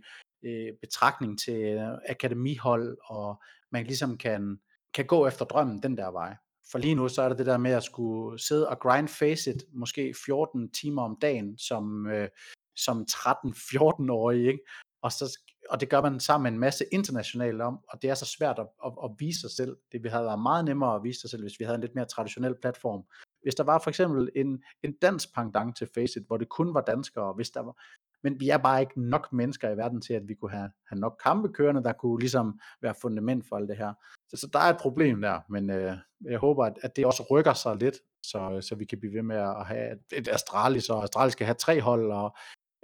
øh, 0.45 0.73
betragtning 0.81 1.39
til 1.39 1.61
øh, 1.61 1.97
akademihold, 2.09 2.97
og 3.05 3.41
man 3.71 3.85
ligesom 3.85 4.17
kan, 4.17 4.59
kan 4.93 5.05
gå 5.05 5.27
efter 5.27 5.45
drømmen 5.45 5.83
den 5.83 5.97
der 5.97 6.11
vej. 6.11 6.35
For 6.71 6.77
lige 6.77 6.95
nu, 6.95 7.07
så 7.07 7.21
er 7.21 7.29
det 7.29 7.37
det 7.37 7.45
der 7.45 7.57
med 7.57 7.71
at 7.71 7.83
skulle 7.83 8.39
sidde 8.39 8.69
og 8.69 8.79
grind 8.79 9.07
face 9.07 9.51
it, 9.51 9.63
måske 9.73 10.13
14 10.25 10.71
timer 10.71 11.01
om 11.01 11.17
dagen, 11.21 11.57
som, 11.57 12.07
øh, 12.07 12.29
som 12.75 13.05
13-14-årig, 13.11 14.47
ikke? 14.47 14.59
Og 15.01 15.11
så 15.11 15.39
og 15.75 15.81
det 15.81 15.89
gør 15.89 16.01
man 16.01 16.19
sammen 16.19 16.43
med 16.43 16.51
en 16.51 16.59
masse 16.59 16.85
internationalt 16.91 17.61
om, 17.61 17.79
og 17.89 18.01
det 18.01 18.09
er 18.09 18.13
så 18.13 18.25
svært 18.25 18.59
at, 18.59 18.67
at, 18.85 18.91
at 19.03 19.11
vise 19.19 19.39
sig 19.39 19.51
selv. 19.51 19.77
Det 19.91 20.03
ville 20.03 20.11
have 20.11 20.25
været 20.25 20.41
meget 20.41 20.65
nemmere 20.65 20.95
at 20.95 21.03
vise 21.03 21.21
sig 21.21 21.29
selv, 21.29 21.41
hvis 21.41 21.59
vi 21.59 21.65
havde 21.65 21.75
en 21.75 21.81
lidt 21.81 21.95
mere 21.95 22.05
traditionel 22.05 22.55
platform. 22.61 23.03
Hvis 23.41 23.55
der 23.55 23.63
var 23.63 23.79
for 23.79 23.89
eksempel 23.89 24.29
en, 24.35 24.63
en 24.83 24.93
dansk 25.01 25.33
pangdang 25.33 25.75
til 25.75 25.87
Faceit, 25.93 26.23
hvor 26.27 26.37
det 26.37 26.49
kun 26.49 26.73
var 26.73 26.81
danskere, 26.81 27.33
hvis 27.33 27.49
der 27.49 27.61
var, 27.61 27.81
men 28.23 28.39
vi 28.39 28.49
er 28.49 28.57
bare 28.57 28.81
ikke 28.81 29.01
nok 29.01 29.33
mennesker 29.33 29.69
i 29.69 29.77
verden 29.77 30.01
til, 30.01 30.13
at 30.13 30.27
vi 30.27 30.33
kunne 30.33 30.51
have, 30.51 30.69
have 30.89 30.99
nok 30.99 31.19
kampe 31.23 31.49
kørende, 31.53 31.83
der 31.83 31.93
kunne 31.93 32.19
ligesom 32.19 32.59
være 32.81 32.95
fundament 33.01 33.45
for 33.49 33.55
alt 33.55 33.69
det 33.69 33.77
her. 33.77 33.93
Så, 34.29 34.37
så 34.37 34.47
der 34.53 34.59
er 34.59 34.69
et 34.69 34.81
problem 34.81 35.21
der, 35.21 35.39
men 35.49 35.69
øh, 35.69 35.97
jeg 36.25 36.39
håber, 36.39 36.65
at, 36.65 36.73
at 36.81 36.95
det 36.95 37.05
også 37.05 37.23
rykker 37.31 37.53
sig 37.53 37.75
lidt, 37.75 37.95
så, 38.23 38.57
så 38.61 38.75
vi 38.75 38.85
kan 38.85 38.99
blive 38.99 39.13
ved 39.13 39.23
med 39.23 39.37
at 39.37 39.65
have 39.65 39.91
et, 39.91 40.17
et 40.17 40.27
Astralis, 40.27 40.89
og 40.89 41.03
Astralis 41.03 41.33
skal 41.33 41.45
have 41.45 41.55
tre 41.55 41.81
hold, 41.81 42.11
og 42.11 42.35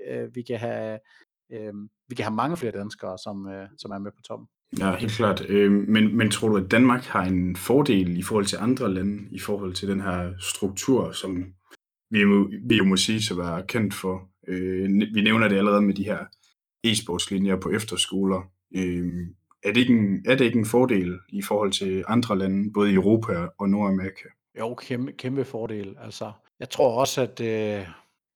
øh, 0.08 0.36
vi 0.36 0.42
kan 0.42 0.60
have 0.60 1.00
øh, 1.52 1.74
vi 2.08 2.16
kan 2.16 2.26
have 2.26 2.36
mange 2.36 2.58
flere 2.58 2.72
danskere, 2.72 3.18
som, 3.18 3.48
øh, 3.48 3.68
som 3.78 3.92
er 3.92 4.00
med 4.00 4.12
på 4.12 4.22
toppen. 4.28 4.48
Ja, 4.80 4.96
helt 4.96 5.12
klart. 5.12 5.50
Øh, 5.50 5.72
men, 5.72 6.18
men 6.18 6.32
tror 6.32 6.50
du, 6.50 6.58
at 6.58 6.72
Danmark 6.72 7.04
har 7.04 7.24
en 7.24 7.56
fordel 7.56 8.18
i 8.18 8.24
forhold 8.24 8.46
til 8.46 8.58
andre 8.62 8.94
lande, 8.94 9.28
i 9.32 9.40
forhold 9.40 9.74
til 9.74 9.88
den 9.88 10.02
her 10.02 10.34
struktur, 10.40 11.12
som 11.12 11.46
vi 12.10 12.24
vi 12.68 12.78
jo 12.78 12.84
må 12.84 12.96
sige 12.96 13.34
at 13.34 13.38
være 13.38 13.64
kendt 13.68 13.94
for? 13.94 14.30
Øh, 14.48 14.90
vi 15.14 15.22
nævner 15.22 15.48
det 15.48 15.58
allerede 15.58 15.82
med 15.82 15.94
de 15.94 16.04
her 16.04 16.20
e-sportslinjer 16.88 17.56
på 17.56 17.70
efterskoler. 17.70 18.42
Øh, 18.76 19.28
er, 19.64 19.72
det 19.74 19.78
ikke 19.78 19.94
en, 19.94 20.26
er 20.26 20.36
det 20.36 20.46
ikke 20.46 20.60
en 20.60 20.66
fordel 20.66 21.20
i 21.30 21.42
forhold 21.42 21.72
til 21.72 22.04
andre 22.08 22.38
lande, 22.38 22.74
både 22.74 22.92
i 22.92 22.94
Europa 22.94 23.48
og 23.58 23.70
Nordamerika? 23.70 24.28
Jo, 24.60 24.76
kæmpe, 24.76 25.12
kæmpe 25.12 25.46
fordel. 25.46 25.96
Altså, 26.02 26.32
jeg 26.60 26.70
tror 26.70 27.00
også, 27.00 27.22
at 27.22 27.42
øh, 27.42 27.88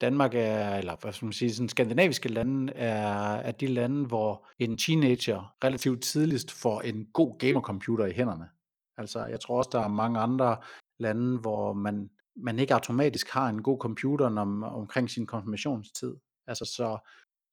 Danmark 0.02 0.34
er, 0.36 0.76
eller 0.76 0.96
hvad 1.02 1.14
skal 1.14 1.26
man 1.26 1.34
sige, 1.34 1.54
sådan 1.54 1.70
skandinaviske 1.70 2.30
lande 2.30 2.74
er, 2.74 3.34
er 3.34 3.52
de 3.52 3.68
lande, 3.68 4.06
hvor 4.06 4.48
en 4.60 4.78
teenager 4.78 5.56
relativt 5.64 6.04
tidligst 6.04 6.52
får 6.52 6.82
en 6.82 7.06
god 7.14 7.40
gamercomputer 7.40 8.06
i 8.06 8.12
hænderne. 8.12 8.50
Altså, 8.98 9.26
jeg 9.26 9.40
tror 9.40 9.58
også, 9.58 9.70
der 9.74 9.80
er 9.80 9.88
mange 9.88 10.20
andre 10.20 10.58
lande, 11.00 11.40
hvor 11.40 11.74
man, 11.74 12.10
man 12.36 12.60
ikke 12.60 12.74
automatisk 12.74 13.30
har 13.30 13.50
en 13.50 13.64
god 13.64 13.80
computer 13.80 14.30
når, 14.30 14.68
omkring 14.68 15.10
sin 15.10 15.26
konfirmationstid. 15.26 16.16
Altså, 16.48 16.66
så, 16.66 16.98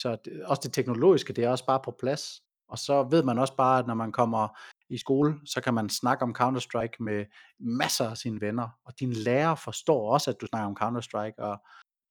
så 0.01 0.17
det, 0.25 0.43
også 0.43 0.61
det 0.63 0.73
teknologiske, 0.73 1.33
det 1.33 1.43
er 1.43 1.49
også 1.49 1.65
bare 1.65 1.81
på 1.85 1.95
plads. 1.99 2.41
Og 2.67 2.79
så 2.79 3.03
ved 3.03 3.23
man 3.23 3.39
også 3.39 3.55
bare, 3.55 3.79
at 3.79 3.87
når 3.87 3.93
man 3.93 4.11
kommer 4.11 4.59
i 4.89 4.97
skole, 4.97 5.35
så 5.45 5.61
kan 5.61 5.73
man 5.73 5.89
snakke 5.89 6.23
om 6.23 6.35
Counter-Strike 6.41 6.97
med 6.99 7.25
masser 7.59 8.09
af 8.09 8.17
sine 8.17 8.41
venner, 8.41 8.69
og 8.85 8.99
din 8.99 9.13
lærer 9.13 9.55
forstår 9.55 10.13
også, 10.13 10.29
at 10.29 10.41
du 10.41 10.45
snakker 10.45 10.67
om 10.67 10.77
Counter-Strike, 10.81 11.35
og, 11.37 11.61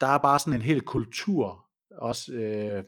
der 0.02 0.08
er 0.08 0.18
bare 0.18 0.38
sådan 0.38 0.52
en 0.52 0.62
hel 0.62 0.80
kultur 0.80 1.66
også 1.98 2.32
øh, 2.32 2.84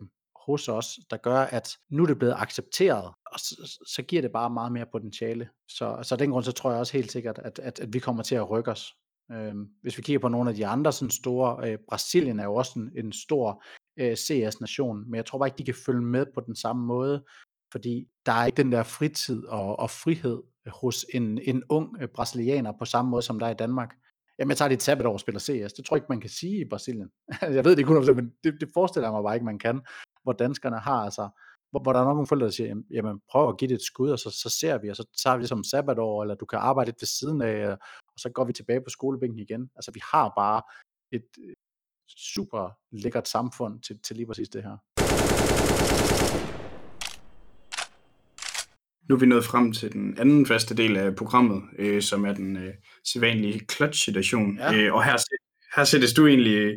hos 0.46 0.68
os, 0.68 0.98
der 1.10 1.16
gør, 1.16 1.38
at 1.38 1.76
nu 1.90 2.02
er 2.02 2.06
det 2.06 2.18
blevet 2.18 2.34
accepteret, 2.38 3.14
og 3.32 3.40
så, 3.40 3.80
så 3.86 4.02
giver 4.02 4.22
det 4.22 4.32
bare 4.32 4.50
meget 4.50 4.72
mere 4.72 4.86
potentiale. 4.92 5.48
Så, 5.68 5.98
så 6.02 6.14
af 6.14 6.18
den 6.18 6.30
grund, 6.30 6.44
så 6.44 6.52
tror 6.52 6.70
jeg 6.70 6.80
også 6.80 6.92
helt 6.92 7.12
sikkert, 7.12 7.38
at, 7.38 7.58
at, 7.58 7.80
at 7.80 7.92
vi 7.92 7.98
kommer 7.98 8.22
til 8.22 8.34
at 8.34 8.50
rykke 8.50 8.70
os. 8.70 8.94
Øh, 9.32 9.54
hvis 9.82 9.96
vi 9.96 10.02
kigger 10.02 10.20
på 10.20 10.28
nogle 10.28 10.50
af 10.50 10.56
de 10.56 10.66
andre 10.66 10.92
sådan 10.92 11.10
store, 11.10 11.70
øh, 11.70 11.78
Brasilien 11.88 12.40
er 12.40 12.44
jo 12.44 12.54
også 12.54 12.78
en, 12.78 13.04
en 13.04 13.12
stor 13.12 13.64
øh, 13.98 14.16
CS-nation, 14.16 15.10
men 15.10 15.14
jeg 15.14 15.26
tror 15.26 15.38
bare 15.38 15.48
ikke, 15.48 15.58
de 15.58 15.64
kan 15.64 15.82
følge 15.86 16.02
med 16.02 16.26
på 16.34 16.40
den 16.40 16.56
samme 16.56 16.86
måde, 16.86 17.24
fordi 17.72 18.06
der 18.26 18.32
er 18.32 18.46
ikke 18.46 18.62
den 18.62 18.72
der 18.72 18.82
fritid 18.82 19.46
og, 19.46 19.78
og 19.78 19.90
frihed 19.90 20.42
hos 20.66 21.06
en, 21.14 21.38
en 21.38 21.62
ung 21.68 21.96
øh, 22.00 22.08
brasilianer 22.08 22.72
på 22.78 22.84
samme 22.84 23.10
måde, 23.10 23.22
som 23.22 23.38
der 23.38 23.46
er 23.46 23.50
i 23.50 23.54
Danmark. 23.54 23.94
Jamen, 24.39 24.51
jeg 24.51 24.57
tager 24.57 24.68
lige 24.68 24.76
et 24.76 24.82
sabbatår 24.82 25.12
og 25.12 25.20
spiller 25.20 25.41
CS. 25.41 25.72
Det 25.72 25.85
tror 25.85 25.97
jeg 25.97 25.99
ikke, 26.03 26.12
man 26.12 26.20
kan 26.20 26.30
sige 26.30 26.61
i 26.61 26.68
Brasilien. 26.68 27.11
jeg 27.57 27.64
ved 27.64 27.76
det 27.76 27.78
ikke 27.78 28.14
men 28.14 28.32
det, 28.45 28.61
det 28.61 28.68
forestiller 28.74 29.09
jeg 29.09 29.12
mig 29.12 29.22
bare 29.22 29.35
ikke, 29.35 29.45
man 29.45 29.59
kan. 29.59 29.80
Hvor 30.22 30.32
danskerne 30.32 30.78
har 30.78 31.01
altså, 31.05 31.28
hvor, 31.70 31.80
hvor 31.82 31.93
der 31.93 32.01
er 32.01 32.05
nogle 32.05 32.26
forældre, 32.26 32.47
der 32.47 32.53
siger, 32.53 32.82
jamen 32.91 33.20
prøv 33.30 33.49
at 33.49 33.59
give 33.59 33.68
det 33.68 33.74
et 33.74 33.82
skud, 33.82 34.11
og 34.11 34.18
så, 34.18 34.30
så 34.30 34.49
ser 34.61 34.78
vi, 34.78 34.89
og 34.89 34.97
så 34.97 35.05
tager 35.22 35.37
vi 35.37 35.41
det 35.41 35.49
som 35.49 35.64
sabbatår, 35.64 36.22
eller 36.22 36.35
du 36.35 36.47
kan 36.47 36.59
arbejde 36.59 36.89
lidt 36.89 37.03
ved 37.03 37.07
siden 37.07 37.43
af, 37.43 37.68
og 37.68 37.78
så 38.18 38.28
går 38.28 38.45
vi 38.45 38.53
tilbage 38.53 38.80
på 38.80 38.91
skolebænken 38.91 39.39
igen. 39.39 39.70
Altså 39.76 39.91
vi 39.93 40.01
har 40.12 40.32
bare 40.37 40.62
et 41.12 41.28
øh, 41.41 41.55
super 42.09 42.70
lækkert 42.91 43.28
samfund 43.28 43.82
til, 43.82 43.99
til 44.03 44.16
lige 44.16 44.26
præcis 44.26 44.49
det 44.49 44.62
her. 44.62 44.76
Nu 49.09 49.14
er 49.14 49.18
vi 49.18 49.26
nået 49.26 49.44
frem 49.44 49.72
til 49.72 49.92
den 49.92 50.18
anden 50.18 50.46
faste 50.46 50.74
del 50.76 50.96
af 50.96 51.16
programmet, 51.16 51.62
øh, 51.78 52.02
som 52.02 52.24
er 52.24 52.32
den 52.34 52.57
øh, 52.57 52.74
sædvanlige 53.05 53.61
clutch-situation. 53.72 54.59
Ja. 54.59 54.74
Øh, 54.74 54.94
og 54.94 55.05
her, 55.05 55.16
her 55.76 55.84
sættes 55.84 56.12
du 56.12 56.26
egentlig 56.26 56.72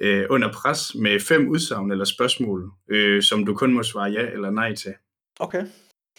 øh, 0.00 0.26
under 0.30 0.52
pres 0.52 0.94
med 0.94 1.20
fem 1.20 1.48
udsagn 1.48 1.92
eller 1.92 2.04
spørgsmål, 2.04 2.70
øh, 2.90 3.22
som 3.22 3.46
du 3.46 3.54
kun 3.54 3.72
må 3.72 3.82
svare 3.82 4.10
ja 4.10 4.26
eller 4.26 4.50
nej 4.50 4.74
til. 4.74 4.94
Okay. 5.40 5.64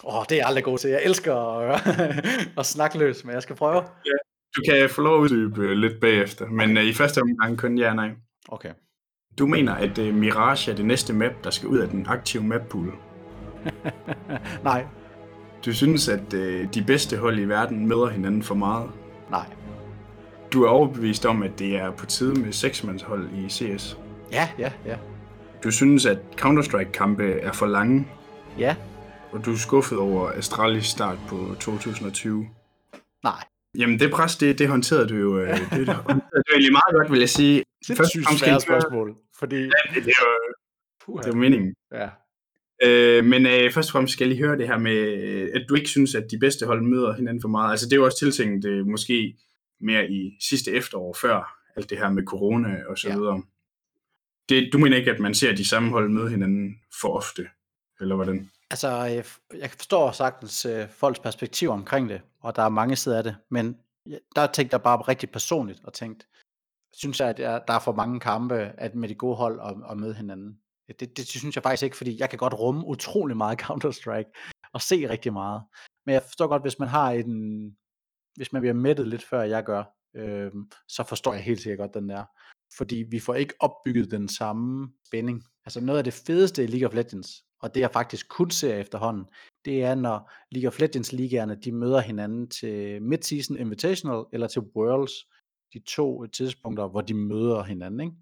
Åh, 0.04 0.16
oh, 0.18 0.26
det 0.30 0.32
er 0.32 0.40
jeg 0.40 0.48
aldrig 0.48 0.64
god 0.64 0.78
til. 0.78 0.90
Jeg 0.90 1.02
elsker 1.04 1.36
at, 1.36 1.82
at 2.60 2.66
snakke 2.66 2.98
løs, 2.98 3.24
men 3.24 3.34
jeg 3.34 3.44
skal 3.44 3.56
prøve. 3.56 3.84
Ja, 4.06 4.18
du 4.56 4.62
kan 4.70 4.90
få 4.90 5.02
lov 5.02 5.16
at 5.16 5.22
uddybe 5.22 5.76
lidt 5.76 6.00
bagefter, 6.02 6.46
men 6.50 6.78
øh, 6.78 6.84
i 6.84 6.94
første 6.94 7.22
omgang 7.22 7.58
kun 7.58 7.78
ja 7.78 7.90
og 7.90 7.96
nej. 7.96 8.10
Okay. 8.48 8.74
Du 9.38 9.48
mener, 9.48 9.74
at 9.74 9.98
uh, 9.98 10.14
Mirage 10.14 10.72
er 10.72 10.76
det 10.76 10.86
næste 10.86 11.14
map, 11.14 11.32
der 11.44 11.50
skal 11.50 11.70
ud 11.70 11.78
af 11.78 11.90
den 11.90 12.06
aktive 12.08 12.44
map 12.44 12.62
pool? 12.70 12.94
nej. 14.64 14.86
Du 15.66 15.74
synes, 15.74 16.10
at 16.10 16.34
uh, 16.34 16.74
de 16.74 16.84
bedste 16.88 17.18
hold 17.18 17.40
i 17.40 17.44
verden 17.44 17.88
møder 17.88 18.10
hinanden 18.10 18.44
for 18.44 18.56
meget? 18.56 18.92
Nej. 19.30 19.46
Du 20.54 20.64
er 20.64 20.70
overbevist 20.70 21.26
om, 21.26 21.44
at 21.44 21.60
det 21.60 21.76
er 21.76 21.92
på 21.92 22.06
tide 22.06 22.42
med 22.42 22.52
seksmandshold 22.52 23.30
i 23.32 23.50
CS? 23.50 23.98
Ja, 24.32 24.50
ja, 24.60 24.72
ja. 24.86 24.98
Du 25.64 25.72
synes, 25.72 26.06
at 26.06 26.18
Counter-Strike-kampe 26.42 27.24
er 27.24 27.52
for 27.52 27.66
lange? 27.66 28.08
Ja. 28.58 28.76
Og 29.32 29.46
du 29.46 29.52
er 29.52 29.58
skuffet 29.58 29.98
over 29.98 30.32
Astralis 30.32 30.86
start 30.86 31.18
på 31.28 31.56
2020? 31.60 32.48
Nej. 33.24 33.44
Jamen 33.78 34.00
det 34.00 34.12
pres, 34.12 34.36
det, 34.38 34.60
det 34.60 34.68
hånterede 34.68 35.08
du 35.10 35.16
jo 35.16 35.40
det, 35.40 35.48
det 35.72 35.88
håndterede 35.88 36.44
du 36.48 36.52
egentlig 36.52 36.72
meget 36.72 36.96
godt, 36.96 37.12
vil 37.12 37.20
jeg 37.20 37.30
sige. 37.30 37.64
Sindssygt 37.86 38.40
svært 38.40 38.62
spørgsmål, 38.62 39.16
fordi... 39.40 39.56
Ja, 39.56 39.96
det, 39.96 40.06
det, 40.06 40.14
var, 41.08 41.22
det 41.22 41.34
var 41.34 41.40
meningen. 41.40 41.76
Ja. 41.94 42.10
Øh, 42.84 43.26
men 43.26 43.46
øh, 43.46 43.72
først 43.72 43.90
og 43.90 43.92
fremmest 43.92 44.14
skal 44.14 44.26
jeg 44.26 44.36
lige 44.36 44.46
høre 44.48 44.58
det 44.58 44.68
her 44.68 44.78
med, 44.78 44.98
at 45.56 45.66
du 45.70 45.76
ikke 45.76 45.90
synes, 45.90 46.16
at 46.16 46.32
de 46.32 46.40
bedste 46.40 46.66
hold 46.66 46.82
møder 46.82 47.14
hinanden 47.14 47.42
for 47.42 47.50
meget. 47.50 47.72
Altså 47.72 47.86
det 47.86 47.94
er 47.94 47.98
jo 47.98 48.06
også 48.06 48.20
tiltænkt 48.20 48.66
øh, 48.66 48.88
måske 48.88 49.38
mere 49.82 50.12
i 50.12 50.38
sidste 50.50 50.72
efterår, 50.72 51.18
før 51.22 51.64
alt 51.76 51.90
det 51.90 51.98
her 51.98 52.10
med 52.10 52.24
corona 52.24 52.78
og 52.90 52.98
så 52.98 53.10
ja. 53.10 53.16
videre. 53.16 53.44
Det, 54.50 54.70
du 54.74 54.78
mener 54.78 54.98
ikke, 54.98 55.12
at 55.12 55.20
man 55.20 55.34
ser 55.34 55.56
de 55.56 55.68
samme 55.68 55.90
hold 55.90 56.10
møde 56.10 56.30
hinanden 56.30 56.76
for 57.02 57.18
ofte, 57.18 57.48
eller 58.02 58.16
hvordan? 58.16 58.50
Altså, 58.70 58.90
jeg 59.60 59.70
forstår 59.70 60.12
sagtens 60.12 60.66
øh, 60.66 60.90
folks 60.90 61.20
perspektiv 61.20 61.70
omkring 61.70 62.10
det, 62.10 62.22
og 62.40 62.56
der 62.56 62.62
er 62.62 62.70
mange 62.70 62.96
sider 62.96 63.18
af 63.18 63.24
det, 63.24 63.36
men 63.50 63.78
der 64.36 64.48
tænkte 64.48 64.74
jeg 64.74 64.82
bare 64.82 64.98
rigtig 64.98 65.30
personligt 65.30 65.80
og 65.84 65.94
tænkt, 65.94 66.28
synes 66.94 67.20
jeg, 67.20 67.30
at 67.30 67.38
der 67.68 67.74
er 67.74 67.80
for 67.80 67.92
mange 67.92 68.20
kampe 68.20 68.56
at 68.56 68.96
med 68.96 69.10
de 69.10 69.16
gode 69.16 69.36
hold 69.36 69.60
at, 69.60 69.92
at 69.92 69.98
møde 69.98 70.14
hinanden. 70.14 70.60
Det, 70.88 71.00
det, 71.00 71.18
det 71.18 71.28
synes 71.28 71.56
jeg 71.56 71.64
faktisk 71.64 71.84
ikke, 71.84 71.98
fordi 71.98 72.20
jeg 72.20 72.30
kan 72.30 72.40
godt 72.40 72.54
rumme 72.54 72.86
utrolig 72.86 73.38
meget 73.38 73.62
Counter-Strike 73.62 74.32
og 74.74 74.82
se 74.82 75.10
rigtig 75.10 75.34
meget. 75.34 75.64
Men 76.06 76.14
jeg 76.14 76.24
forstår 76.24 76.48
godt, 76.48 76.62
hvis 76.62 76.80
man 76.80 76.88
har 76.88 77.12
en, 77.12 77.66
hvis 78.36 78.54
man 78.54 78.62
bliver 78.62 78.74
mættet 78.74 79.08
lidt 79.08 79.24
før 79.24 79.42
jeg 79.42 79.64
gør, 79.64 79.84
øh, 80.16 80.52
så 80.88 81.04
forstår 81.04 81.34
jeg 81.34 81.44
helt 81.44 81.62
sikkert 81.62 81.80
godt 81.80 81.94
den 81.94 82.10
der. 82.10 82.26
Fordi 82.78 83.06
vi 83.12 83.20
får 83.20 83.34
ikke 83.34 83.54
opbygget 83.60 84.12
den 84.12 84.28
samme 84.28 84.94
spænding. 85.08 85.44
Altså 85.66 85.82
noget 85.82 85.98
af 85.98 86.04
det 86.04 86.14
fedeste 86.14 86.64
i 86.64 86.68
League 86.68 86.88
of 86.88 86.94
Legends, 86.96 87.30
og 87.60 87.76
det 87.76 87.82
jeg 87.82 87.92
faktisk 87.92 88.30
kun 88.30 88.52
ser 88.52 88.76
efterhånden, 88.76 89.26
det 89.66 89.84
er 89.84 89.96
når 89.96 90.32
League 90.52 90.68
of 90.68 90.80
Legends 90.80 91.14
ligaerne, 91.14 91.56
de 91.56 91.72
møder 91.72 92.00
hinanden 92.00 92.50
til 92.50 93.00
Mid-Season 93.02 93.56
Invitational 93.60 94.24
eller 94.34 94.48
til 94.48 94.62
Worlds, 94.62 95.14
de 95.74 95.80
to 95.80 96.26
tidspunkter, 96.26 96.88
hvor 96.88 97.02
de 97.02 97.14
møder 97.14 97.64
hinanden, 97.64 98.00
ikke? 98.00 98.16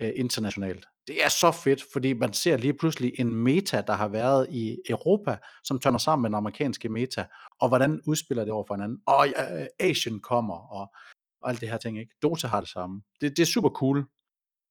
Øh, 0.00 0.12
internationalt. 0.16 0.86
Det 1.06 1.24
er 1.24 1.28
så 1.28 1.50
fedt, 1.50 1.82
fordi 1.92 2.12
man 2.12 2.32
ser 2.32 2.56
lige 2.56 2.74
pludselig 2.74 3.12
en 3.18 3.34
meta, 3.34 3.82
der 3.86 3.92
har 3.92 4.08
været 4.08 4.46
i 4.50 4.78
Europa, 4.88 5.36
som 5.64 5.78
tørner 5.78 5.98
sammen 5.98 6.22
med 6.22 6.30
den 6.30 6.34
amerikanske 6.34 6.88
meta, 6.88 7.26
og 7.60 7.68
hvordan 7.68 8.00
udspiller 8.06 8.44
det 8.44 8.52
over 8.52 8.64
for 8.66 8.74
hinanden. 8.74 8.98
Og 9.06 9.28
øh, 9.28 9.60
uh, 9.60 9.66
Asian 9.80 10.20
kommer, 10.20 10.54
og, 10.54 10.94
og 11.42 11.50
alt 11.50 11.60
det 11.60 11.68
her 11.68 11.76
ting, 11.76 11.98
ikke? 11.98 12.14
Dota 12.22 12.46
har 12.46 12.60
det 12.60 12.68
samme. 12.68 13.02
Det, 13.20 13.36
det 13.36 13.42
er 13.42 13.46
super 13.46 13.68
cool, 13.68 14.04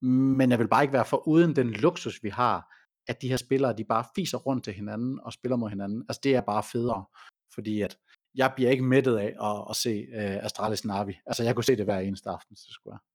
men 0.02 0.52
jeg 0.52 0.60
vil 0.60 0.68
bare 0.68 0.84
ikke 0.84 0.94
være 0.94 1.06
for 1.06 1.28
uden 1.28 1.56
den 1.56 1.70
luksus, 1.72 2.24
vi 2.24 2.30
har, 2.30 2.74
at 3.08 3.22
de 3.22 3.30
her 3.30 3.38
spillere, 3.38 3.78
de 3.78 3.84
bare 3.84 4.06
fiser 4.16 4.38
rundt 4.38 4.64
til 4.64 4.74
hinanden 4.74 5.20
og 5.24 5.34
spiller 5.34 5.56
mod 5.56 5.70
hinanden. 5.70 6.06
Altså 6.10 6.20
det 6.24 6.36
er 6.36 6.42
bare 6.42 6.64
federe, 6.64 7.06
fordi 7.54 7.82
at 7.82 7.98
jeg 8.36 8.54
bliver 8.56 8.72
ikke 8.72 8.84
mættet 8.84 9.18
af 9.18 9.36
at, 9.42 9.66
at 9.70 9.76
se 9.76 10.06
uh, 10.16 10.46
Astralis 10.46 10.86
Navi. 10.86 11.16
Altså 11.26 11.44
jeg 11.44 11.56
kunne 11.56 11.64
se 11.64 11.76
det 11.76 11.86
hver 11.86 12.00
eneste 12.00 12.30
aften, 12.30 12.56
så 12.56 12.68
skulle 12.70 12.94
jeg. 12.94 13.11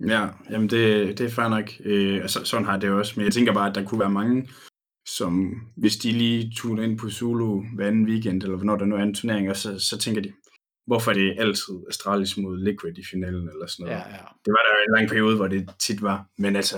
Ja, 0.00 0.28
jamen 0.50 0.70
det, 0.70 1.18
det 1.18 1.26
er 1.26 1.30
fair 1.30 1.48
nok. 1.48 1.70
Øh, 1.80 2.22
altså, 2.22 2.44
sådan 2.44 2.66
har 2.66 2.76
det 2.76 2.90
også. 2.90 3.12
Men 3.16 3.24
jeg 3.24 3.32
tænker 3.32 3.52
bare, 3.52 3.68
at 3.68 3.74
der 3.74 3.84
kunne 3.84 4.00
være 4.00 4.10
mange, 4.10 4.48
som 5.08 5.54
hvis 5.76 5.96
de 5.96 6.12
lige 6.12 6.52
tuner 6.56 6.82
ind 6.82 6.98
på 6.98 7.10
Zulu 7.10 7.62
hver 7.74 7.86
anden 7.86 8.06
weekend, 8.06 8.42
eller 8.42 8.56
hvornår 8.56 8.76
der 8.76 8.84
nu 8.84 8.96
er 8.96 9.02
en 9.02 9.14
turnering, 9.14 9.56
så, 9.56 9.78
så 9.78 9.98
tænker 9.98 10.22
de, 10.22 10.32
hvorfor 10.86 11.10
er 11.10 11.14
det 11.14 11.34
altid 11.38 11.74
Astralis 11.88 12.36
mod 12.36 12.58
Liquid 12.58 12.98
i 12.98 13.04
finalen, 13.10 13.48
eller 13.48 13.66
sådan 13.66 13.86
noget. 13.86 13.98
Ja, 13.98 14.08
ja. 14.08 14.24
Det 14.44 14.50
var 14.52 14.62
der 14.66 14.84
en 14.88 14.96
lang 14.96 15.08
periode, 15.08 15.36
hvor 15.36 15.48
det 15.48 15.70
tit 15.78 16.02
var. 16.02 16.26
Men 16.38 16.56
altså, 16.56 16.76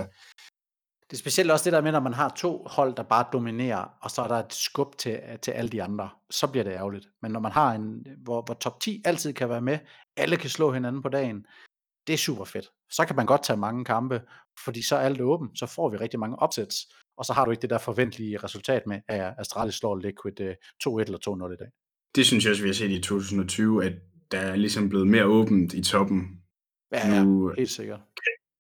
det 1.11 1.17
er 1.17 1.19
specielt 1.19 1.51
også 1.51 1.65
det 1.65 1.73
der 1.73 1.81
med, 1.81 1.93
når 1.93 2.01
man 2.01 2.15
har 2.15 2.29
to 2.37 2.67
hold, 2.67 2.95
der 2.95 3.03
bare 3.03 3.25
dominerer, 3.33 3.85
og 4.01 4.11
så 4.11 4.23
er 4.23 4.29
der 4.29 4.37
et 4.37 4.53
skub 4.53 4.99
til, 4.99 5.21
til 5.43 5.51
alle 5.51 5.71
de 5.71 5.83
andre, 5.83 6.11
så 6.31 6.47
bliver 6.47 6.65
det 6.65 6.73
ærgerligt. 6.73 7.09
Men 7.23 7.33
når 7.33 7.41
man 7.41 7.53
har 7.53 7.73
en, 7.73 8.07
hvor, 8.25 8.43
hvor 8.43 8.55
top 8.55 8.81
10 8.81 9.03
altid 9.05 9.33
kan 9.33 9.49
være 9.49 9.61
med, 9.61 9.79
alle 10.17 10.37
kan 10.37 10.51
slå 10.51 10.73
hinanden 10.73 11.03
på 11.03 11.09
dagen, 11.09 11.47
det 12.09 12.15
er 12.15 12.19
super 12.19 12.45
fedt. 12.45 12.67
Så 12.91 13.05
kan 13.07 13.17
man 13.17 13.27
godt 13.27 13.45
tage 13.45 13.57
mange 13.57 13.85
kampe, 13.85 14.23
fordi 14.65 14.83
så 14.83 14.97
er 14.97 15.01
alt 15.01 15.21
åbent, 15.21 15.59
så 15.59 15.67
får 15.67 15.89
vi 15.89 15.97
rigtig 15.97 16.21
mange 16.21 16.37
opsæts, 16.37 16.77
og 17.19 17.25
så 17.25 17.33
har 17.33 17.45
du 17.45 17.51
ikke 17.51 17.63
det 17.63 17.71
der 17.71 17.79
forventelige 17.79 18.39
resultat 18.39 18.83
med, 18.87 19.01
at 19.09 19.35
Astralis 19.39 19.75
slår 19.75 19.97
Liquid 19.97 20.41
2-1 20.41 20.45
øh, 20.45 21.03
eller 21.07 21.47
2-0 21.49 21.53
i 21.53 21.57
dag. 21.57 21.69
Det 22.15 22.27
synes 22.27 22.45
jeg 22.45 22.51
også, 22.51 22.63
vi 22.63 22.69
har 22.69 22.75
set 22.75 22.91
i 22.91 23.01
2020, 23.01 23.85
at 23.85 23.93
der 24.31 24.39
er 24.39 24.57
ligesom 24.57 24.89
blevet 24.89 25.07
mere 25.07 25.25
åbent 25.25 25.75
i 25.75 25.83
toppen. 25.83 26.43
Ja, 26.93 27.09
ja 27.09 27.25
nu, 27.25 27.53
helt 27.59 27.71
sikkert. 27.71 28.01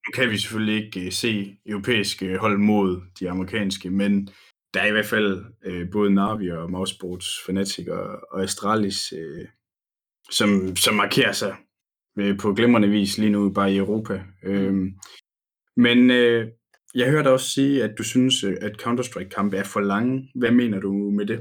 Nu 0.07 0.11
kan 0.15 0.31
vi 0.31 0.39
selvfølgelig 0.39 0.87
ikke 0.87 1.07
uh, 1.07 1.13
se 1.13 1.57
europæiske 1.67 2.39
hold 2.39 2.59
mod 2.59 3.01
de 3.21 3.31
amerikanske, 3.31 3.91
men 3.91 4.29
der 4.75 4.81
er 4.81 4.87
i 4.87 4.91
hvert 4.91 5.07
fald 5.07 5.45
uh, 5.67 5.91
både 5.93 6.15
Navi 6.15 6.51
og 6.51 6.71
Mousesports 6.71 7.27
Fnatic 7.47 7.89
og, 7.89 8.21
og 8.31 8.43
Astralis, 8.43 9.13
uh, 9.13 9.49
som, 10.31 10.77
som 10.77 10.95
markerer 10.95 11.33
sig 11.33 11.57
øh, 12.21 12.39
på 12.39 12.55
glimrende 12.55 12.89
vis 12.89 13.19
lige 13.19 13.31
nu 13.31 13.51
bare 13.51 13.73
i 13.73 13.77
Europa. 13.77 14.23
Øh, 14.43 14.75
men 15.77 16.11
øh, 16.11 16.49
jeg 16.95 17.11
hørte 17.11 17.33
også 17.33 17.51
sige, 17.51 17.85
at 17.85 17.99
du 17.99 18.03
synes, 18.03 18.45
øh, 18.45 18.57
at 18.61 18.83
Counter-Strike-kampe 18.83 19.57
er 19.57 19.65
for 19.65 19.81
lange. 19.81 20.31
Hvad 20.35 20.51
mener 20.51 20.81
du 20.81 20.93
med 20.93 21.27
det? 21.27 21.41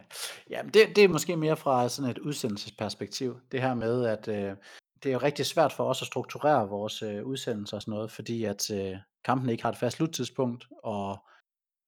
ja, 0.50 0.60
det, 0.74 0.96
det 0.96 1.04
er 1.04 1.08
måske 1.08 1.36
mere 1.36 1.56
fra 1.56 1.88
sådan 1.88 2.10
et 2.10 2.18
udsendelsesperspektiv. 2.18 3.36
Det 3.52 3.62
her 3.62 3.74
med, 3.74 4.04
at 4.04 4.28
øh, 4.28 4.56
det 5.02 5.08
er 5.08 5.12
jo 5.12 5.18
rigtig 5.18 5.46
svært 5.46 5.72
for 5.72 5.84
os 5.84 6.02
at 6.02 6.06
strukturere 6.06 6.68
vores 6.68 7.02
øh, 7.02 7.24
udsendelser 7.24 7.76
og 7.76 7.82
sådan 7.82 7.92
noget, 7.92 8.10
fordi 8.10 8.44
at 8.44 8.70
øh, 8.70 8.96
kampen 9.24 9.50
ikke 9.50 9.62
har 9.62 9.70
et 9.70 9.78
fast 9.78 9.96
sluttidspunkt, 9.96 10.64
og 10.82 11.18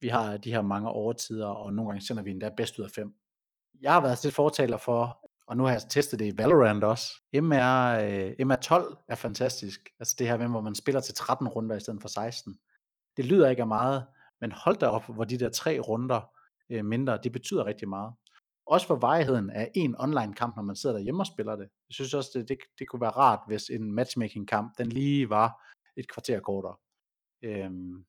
vi 0.00 0.08
har 0.08 0.36
de 0.36 0.50
her 0.50 0.62
mange 0.62 0.88
overtider, 0.88 1.46
og 1.46 1.72
nogle 1.72 1.90
gange 1.90 2.06
sender 2.06 2.22
vi 2.22 2.30
endda 2.30 2.50
bedst 2.56 2.78
ud 2.78 2.84
af 2.84 2.90
fem. 2.90 3.14
Jeg 3.80 3.92
har 3.92 4.00
været 4.00 4.24
lidt 4.24 4.34
fortaler 4.34 4.76
for, 4.76 5.17
og 5.48 5.56
nu 5.56 5.64
har 5.64 5.70
jeg 5.70 5.82
testet 5.90 6.18
det 6.18 6.26
i 6.26 6.38
Valorant 6.38 6.84
også. 6.84 7.22
MR, 7.34 7.98
øh, 8.02 8.30
MR12 8.30 9.04
er 9.08 9.14
fantastisk. 9.14 9.90
Altså 10.00 10.16
det 10.18 10.28
her 10.28 10.36
med, 10.36 10.48
hvor 10.48 10.60
man 10.60 10.74
spiller 10.74 11.00
til 11.00 11.14
13 11.14 11.48
runder 11.48 11.76
i 11.76 11.80
stedet 11.80 12.00
for 12.00 12.08
16. 12.08 12.58
Det 13.16 13.24
lyder 13.24 13.50
ikke 13.50 13.62
af 13.62 13.68
meget, 13.68 14.06
men 14.40 14.52
hold 14.52 14.76
da 14.76 14.86
op, 14.86 15.14
hvor 15.14 15.24
de 15.24 15.38
der 15.38 15.48
tre 15.50 15.78
runder 15.78 16.20
øh, 16.70 16.84
mindre, 16.84 17.18
det 17.22 17.32
betyder 17.32 17.64
rigtig 17.64 17.88
meget. 17.88 18.14
Også 18.66 18.86
for 18.86 18.96
varigheden 18.96 19.50
af 19.50 19.70
en 19.74 19.96
online 19.98 20.34
kamp, 20.34 20.56
når 20.56 20.62
man 20.62 20.76
sidder 20.76 20.96
derhjemme 20.96 21.22
og 21.22 21.26
spiller 21.26 21.56
det. 21.56 21.68
Jeg 21.88 21.94
synes 21.94 22.14
også, 22.14 22.30
det, 22.34 22.48
det, 22.48 22.58
det 22.78 22.88
kunne 22.88 23.00
være 23.00 23.10
rart, 23.10 23.40
hvis 23.46 23.68
en 23.70 23.92
matchmaking 23.92 24.48
kamp, 24.48 24.78
den 24.78 24.88
lige 24.88 25.30
var 25.30 25.74
et 25.96 26.12
kvarter 26.12 26.40
kortere. 26.40 26.76
Øhm, 27.44 28.04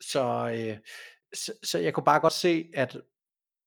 så, 0.00 0.24
øh, 0.56 0.78
så, 1.34 1.52
så 1.62 1.78
jeg 1.78 1.94
kunne 1.94 2.04
bare 2.04 2.20
godt 2.20 2.32
se, 2.32 2.70
at 2.74 3.00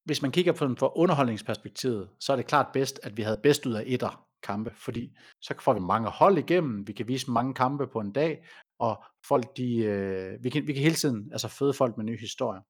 hvis 0.07 0.21
man 0.21 0.31
kigger 0.31 0.53
på 0.53 0.65
den 0.67 0.77
fra 0.77 0.91
underholdningsperspektivet, 0.95 2.09
så 2.19 2.31
er 2.31 2.35
det 2.35 2.45
klart 2.45 2.67
bedst, 2.73 2.99
at 3.03 3.17
vi 3.17 3.21
havde 3.21 3.39
bedst 3.43 3.65
ud 3.65 3.73
af 3.73 3.83
etter 3.87 4.27
kampe, 4.43 4.71
fordi 4.75 5.17
så 5.41 5.53
får 5.59 5.73
vi 5.73 5.79
mange 5.79 6.09
hold 6.09 6.37
igennem, 6.37 6.87
vi 6.87 6.93
kan 6.93 7.07
vise 7.07 7.31
mange 7.31 7.53
kampe 7.53 7.87
på 7.87 7.99
en 7.99 8.11
dag, 8.11 8.45
og 8.79 9.03
folk 9.27 9.57
de, 9.57 9.77
øh, 9.77 10.43
vi, 10.43 10.49
kan, 10.49 10.67
vi 10.67 10.73
kan 10.73 10.83
hele 10.83 10.95
tiden 10.95 11.29
altså 11.31 11.47
føde 11.47 11.73
folk 11.73 11.97
med 11.97 12.05
nye 12.05 12.19
historier. 12.19 12.61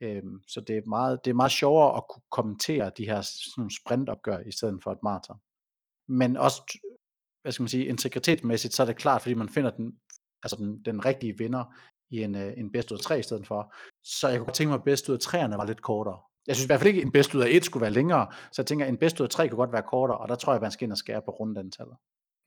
Øhm, 0.00 0.42
så 0.48 0.60
det 0.60 0.76
er, 0.76 0.82
meget, 0.86 1.20
det 1.24 1.30
er 1.30 1.34
meget 1.34 1.52
sjovere 1.52 1.96
at 1.96 2.04
kunne 2.10 2.22
kommentere 2.30 2.90
de 2.96 3.04
her 3.04 3.20
sådan 3.54 3.70
sprintopgør 3.70 4.38
i 4.38 4.52
stedet 4.52 4.82
for 4.82 4.92
et 4.92 5.02
maraton. 5.02 5.38
Men 6.08 6.36
også, 6.36 6.78
hvad 7.42 7.52
skal 7.52 7.62
man 7.62 7.68
sige, 7.68 7.86
integritetsmæssigt, 7.86 8.74
så 8.74 8.82
er 8.82 8.86
det 8.86 8.96
klart, 8.96 9.22
fordi 9.22 9.34
man 9.34 9.48
finder 9.48 9.70
den, 9.70 9.98
altså 10.42 10.56
den, 10.56 10.82
den 10.84 11.04
rigtige 11.04 11.38
vinder 11.38 11.64
i 12.10 12.22
en, 12.22 12.34
øh, 12.34 12.52
en 12.56 12.72
bedst 12.72 12.92
ud 12.92 12.96
af 12.96 13.02
tre 13.02 13.18
i 13.18 13.22
stedet 13.22 13.46
for. 13.46 13.74
Så 14.04 14.28
jeg 14.28 14.38
kunne 14.38 14.46
godt 14.46 14.54
tænke 14.54 14.68
mig, 14.68 14.78
at 14.78 14.84
bedst 14.84 15.08
ud 15.08 15.14
af 15.14 15.20
træerne 15.20 15.56
var 15.56 15.66
lidt 15.66 15.82
kortere. 15.82 16.20
Jeg 16.46 16.56
synes 16.56 16.64
i 16.64 16.68
hvert 16.68 16.80
fald 16.80 16.88
ikke, 16.88 17.00
at 17.00 17.06
en 17.06 17.12
bedst 17.12 17.34
ud 17.34 17.40
af 17.40 17.48
et 17.50 17.64
skulle 17.64 17.80
være 17.82 17.90
længere, 17.90 18.26
så 18.52 18.62
jeg 18.62 18.66
tænker, 18.66 18.84
at 18.84 18.88
en 18.88 18.96
bedst 18.96 19.20
ud 19.20 19.24
af 19.24 19.30
tre 19.30 19.48
kunne 19.48 19.56
godt 19.56 19.72
være 19.72 19.82
kortere, 19.82 20.18
og 20.18 20.28
der 20.28 20.34
tror 20.34 20.52
jeg, 20.52 20.56
at 20.56 20.62
man 20.62 20.70
skal 20.70 20.84
ind 20.84 20.92
og 20.92 20.98
skære 20.98 21.22
på 21.24 21.30
rundantallet. 21.30 21.96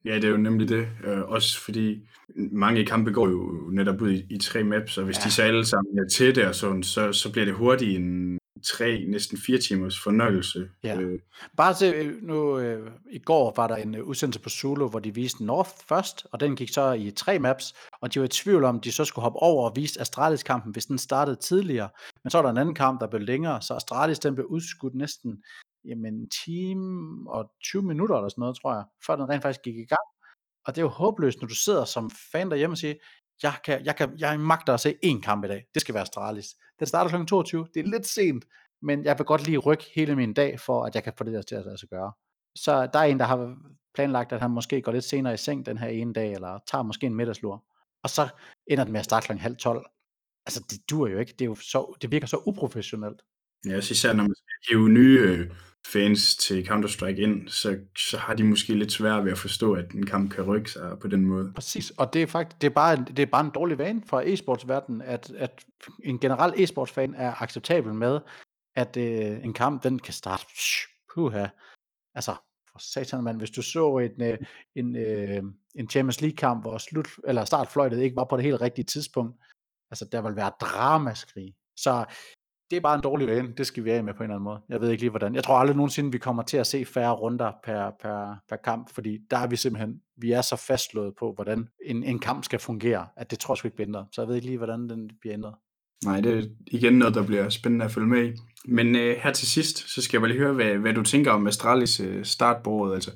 Ja, 0.06 0.16
det 0.16 0.24
er 0.24 0.30
jo 0.30 0.38
nemlig 0.38 0.70
det. 0.70 0.88
Øh, 1.04 1.22
også 1.22 1.62
fordi 1.62 2.08
mange 2.52 2.86
kampe 2.86 3.12
går 3.12 3.30
jo 3.30 3.70
netop 3.72 4.02
ud 4.02 4.12
i, 4.12 4.24
i 4.30 4.38
tre 4.38 4.64
maps, 4.64 4.98
og 4.98 5.06
hvis 5.06 5.18
ja. 5.18 5.24
de 5.24 5.32
så 5.32 5.44
alle 5.44 5.66
sammen 5.66 6.00
er 6.00 6.08
tætte 6.10 6.48
og 6.48 6.56
sådan, 6.56 6.84
så, 6.84 7.14
så 7.14 7.32
bliver 7.32 7.46
det 7.46 7.54
hurtigt 7.54 8.00
en 8.00 8.38
tre, 8.64 9.06
næsten 9.08 9.38
fire 9.38 9.58
timers 9.58 10.00
fornøjelse. 10.04 10.70
Ja. 10.84 11.00
Øh. 11.00 11.20
Bare 11.58 11.74
til 11.74 11.94
øh, 11.96 12.24
nu, 12.24 12.60
øh, 12.60 12.92
i 13.12 13.20
går 13.20 13.54
var 13.56 13.68
der 13.68 13.76
en 13.76 13.96
øh, 13.96 14.04
udsendelse 14.04 14.40
på 14.40 14.50
Zulu, 14.50 14.88
hvor 14.88 15.00
de 15.00 15.14
viste 15.14 15.46
North 15.46 15.70
først, 15.90 16.28
og 16.32 16.40
den 16.40 16.56
gik 16.56 16.70
så 16.70 16.94
i 16.94 17.12
tre 17.12 17.40
maps, 17.40 17.74
og 18.02 18.14
de 18.14 18.20
var 18.20 18.26
i 18.26 18.30
tvivl 18.30 18.64
om, 18.64 18.80
de 18.80 18.92
så 18.92 19.06
skulle 19.06 19.24
hoppe 19.24 19.40
over 19.40 19.70
og 19.70 19.76
vise 19.76 20.02
Astralis-kampen, 20.02 20.72
hvis 20.72 20.86
den 20.86 20.98
startede 20.98 21.36
tidligere. 21.36 21.90
Men 22.24 22.32
så 22.32 22.38
var 22.38 22.42
der 22.42 22.50
en 22.50 22.58
anden 22.58 22.76
kamp, 22.76 23.02
der 23.02 23.08
blev 23.08 23.22
længere, 23.22 23.62
så 23.62 23.74
Astralis 23.74 24.20
den 24.20 24.36
blev 24.36 24.46
udskudt 24.46 24.96
næsten 24.96 25.44
jamen, 25.86 26.14
en 26.14 26.30
time 26.30 27.32
og 27.32 27.52
20 27.64 27.84
minutter 27.84 28.16
eller 28.16 28.30
sådan 28.30 28.42
noget, 28.42 28.58
tror 28.62 28.74
jeg, 28.74 28.84
før 29.06 29.16
den 29.16 29.30
rent 29.30 29.42
faktisk 29.42 29.64
gik 29.64 29.76
i 29.76 29.86
gang. 29.86 30.08
Og 30.66 30.76
det 30.76 30.82
er 30.82 30.86
jo 30.86 30.90
håbløst, 30.90 31.42
når 31.42 31.48
du 31.48 31.56
sidder 31.56 31.86
som 31.86 32.12
fan 32.32 32.50
derhjemme 32.50 32.74
og 32.74 32.78
siger, 32.78 32.94
jeg, 33.44 33.54
kan, 33.66 33.86
jeg, 33.86 33.96
kan, 33.96 34.16
jeg 34.20 34.40
magter 34.40 34.74
at 34.74 34.80
se 34.80 34.96
én 35.06 35.22
kamp 35.22 35.46
i 35.46 35.48
dag. 35.48 35.66
Det 35.74 35.82
skal 35.82 35.94
være 35.94 36.02
Astralis. 36.02 36.56
Den 36.80 36.88
starter 36.88 37.18
kl. 37.18 37.26
22. 37.26 37.68
Det 37.74 37.86
er 37.86 37.90
lidt 37.90 38.06
sent, 38.06 38.46
men 38.82 39.06
jeg 39.06 39.18
vil 39.18 39.26
godt 39.26 39.46
lige 39.46 39.58
rykke 39.58 39.86
hele 39.96 40.16
min 40.16 40.34
dag, 40.34 40.60
for 40.60 40.84
at 40.84 40.96
jeg 40.96 41.04
kan 41.04 41.14
få 41.18 41.24
det 41.24 41.34
der 41.34 41.42
til 41.42 41.56
at 41.56 41.66
lade 41.66 41.78
sig 41.78 41.90
gøre. 41.90 42.12
Så 42.56 42.88
der 42.94 43.00
er 43.00 43.04
en, 43.04 43.20
der 43.20 43.26
har 43.26 43.58
planlagt, 43.94 44.32
at 44.32 44.42
han 44.42 44.52
måske 44.52 44.82
går 44.82 44.92
lidt 44.92 45.04
senere 45.04 45.34
i 45.34 45.38
seng 45.38 45.66
den 45.66 45.78
her 45.78 45.88
ene 45.88 46.14
dag, 46.14 46.34
eller 46.34 46.60
tager 46.68 46.82
måske 46.82 47.06
en 47.06 47.16
middagslur. 47.16 47.64
Og 48.04 48.10
så 48.10 48.28
ender 48.68 48.84
det 48.84 48.92
med 48.92 49.00
at 49.00 49.06
starte 49.06 49.28
kl. 49.28 49.34
halv 49.34 49.56
12. 49.56 49.86
Altså, 50.46 50.64
det 50.70 50.90
dur 50.90 51.08
jo 51.08 51.20
ikke. 51.20 51.32
Det, 51.32 51.42
er 51.42 51.46
jo 51.46 51.56
så, 51.56 51.98
det 52.02 52.12
virker 52.12 52.28
så 52.28 52.38
uprofessionelt. 52.46 53.22
Ja, 53.66 53.82
så 53.82 53.92
især 53.92 54.14
når 54.14 54.24
man 54.24 54.36
skal 54.36 54.76
hive 54.76 54.90
nye 54.90 55.20
øh, 55.20 55.52
fans 55.94 56.36
til 56.36 56.68
Counter-Strike 56.70 57.22
ind, 57.22 57.50
så, 57.50 57.80
så 57.98 58.18
har 58.18 58.34
de 58.34 58.44
måske 58.44 58.74
lidt 58.74 58.92
svært 58.92 59.26
ved 59.26 59.32
at 59.32 59.38
forstå, 59.38 59.74
at 59.74 59.92
en 59.92 60.06
kamp 60.06 60.32
kan 60.32 60.44
rykke 60.44 60.72
sig 60.72 60.98
på 61.02 61.08
den 61.08 61.26
måde. 61.26 61.52
Præcis, 61.56 61.92
og 61.98 62.14
det 62.14 62.22
er 62.22 62.28
faktisk 62.28 62.62
det 62.62 62.68
er 62.68 62.74
bare, 62.74 62.96
det 62.96 63.20
er 63.20 63.26
bare 63.26 63.46
en 63.46 63.52
dårlig 63.56 63.78
vane 63.78 64.02
for 64.06 64.22
e-sportsverdenen, 64.22 65.02
at, 65.02 65.32
at 65.38 65.66
en 66.04 66.20
generel 66.20 66.54
e-sportsfan 66.64 67.14
er 67.18 67.42
acceptabel 67.42 67.94
med, 67.94 68.20
at 68.76 68.98
øh, 68.98 69.44
en 69.44 69.54
kamp, 69.54 69.84
den 69.84 70.00
kan 70.00 70.14
starte, 70.14 70.46
puha, 71.14 71.48
altså, 72.16 72.36
for 72.72 72.80
satan 72.80 73.24
mand, 73.24 73.38
hvis 73.38 73.52
du 73.52 73.62
så 73.62 73.98
en, 73.98 74.22
øh, 74.22 74.38
en, 74.76 74.96
øh, 74.96 75.44
en 75.76 75.90
Champions 75.90 76.22
League 76.22 76.36
kamp, 76.36 76.64
hvor 76.64 76.78
slut, 76.78 77.08
eller 77.28 77.46
startfløjtet 77.46 78.02
ikke 78.02 78.16
var 78.16 78.28
på 78.30 78.38
det 78.38 78.46
helt 78.46 78.62
rigtige 78.62 78.86
tidspunkt, 78.86 79.38
altså 79.92 80.06
der 80.12 80.22
vil 80.22 80.36
være 80.36 80.52
dramaskrig. 80.62 81.56
Så 81.78 82.06
det 82.72 82.78
er 82.78 82.82
bare 82.82 82.96
en 82.96 83.02
dårlig 83.02 83.28
vane. 83.28 83.54
Det 83.58 83.68
skal 83.68 83.84
vi 83.84 83.92
af 83.92 84.04
med 84.04 84.14
på 84.14 84.18
en 84.18 84.24
eller 84.24 84.36
anden 84.36 84.44
måde. 84.44 84.60
Jeg 84.70 84.82
ved 84.82 84.90
ikke 84.90 85.04
lige 85.04 85.10
hvordan. 85.10 85.36
Jeg 85.36 85.44
tror 85.44 85.56
aldrig 85.56 85.78
nogensinde, 85.78 86.12
vi 86.12 86.18
kommer 86.18 86.44
til 86.44 86.58
at 86.58 86.68
se 86.68 86.86
færre 86.86 87.14
runder 87.14 87.52
per, 87.64 87.92
per, 88.02 88.36
per 88.50 88.56
kamp, 88.56 88.94
fordi 88.94 89.18
der 89.32 89.38
er 89.38 89.48
vi 89.48 89.56
simpelthen, 89.56 90.02
vi 90.18 90.32
er 90.32 90.42
så 90.42 90.56
fastlået 90.56 91.14
på, 91.20 91.34
hvordan 91.34 91.68
en, 91.86 92.04
en 92.04 92.20
kamp 92.20 92.44
skal 92.44 92.60
fungere, 92.60 93.08
at 93.18 93.32
det 93.32 93.40
tror 93.40 93.54
jeg 93.54 93.58
sgu 93.58 93.68
ikke 93.68 93.76
bliver 93.76 93.88
ændret. 93.88 94.06
Så 94.12 94.22
jeg 94.22 94.28
ved 94.28 94.36
ikke 94.36 94.48
lige, 94.48 94.58
hvordan 94.58 94.90
den 94.90 95.10
bliver 95.22 95.34
ændret. 95.34 95.54
Nej, 96.06 96.22
det 96.22 96.38
er 96.38 96.44
igen 96.72 96.94
noget, 96.94 97.16
der 97.16 97.26
bliver 97.26 97.50
spændende 97.50 97.86
at 97.86 97.92
følge 97.92 98.08
med 98.08 98.28
i. 98.28 98.38
Men 98.66 98.96
øh, 98.96 99.16
her 99.24 99.34
til 99.34 99.48
sidst, 99.48 99.94
så 99.94 100.02
skal 100.02 100.18
jeg 100.18 100.22
bare 100.22 100.30
lige 100.32 100.40
høre, 100.40 100.54
hvad, 100.54 100.78
hvad 100.78 100.94
du 100.94 101.04
tænker 101.04 101.32
om 101.32 101.48
Astralis 101.48 102.00
øh, 102.00 102.26
startbordet. 102.26 102.94
Altså, 102.94 103.12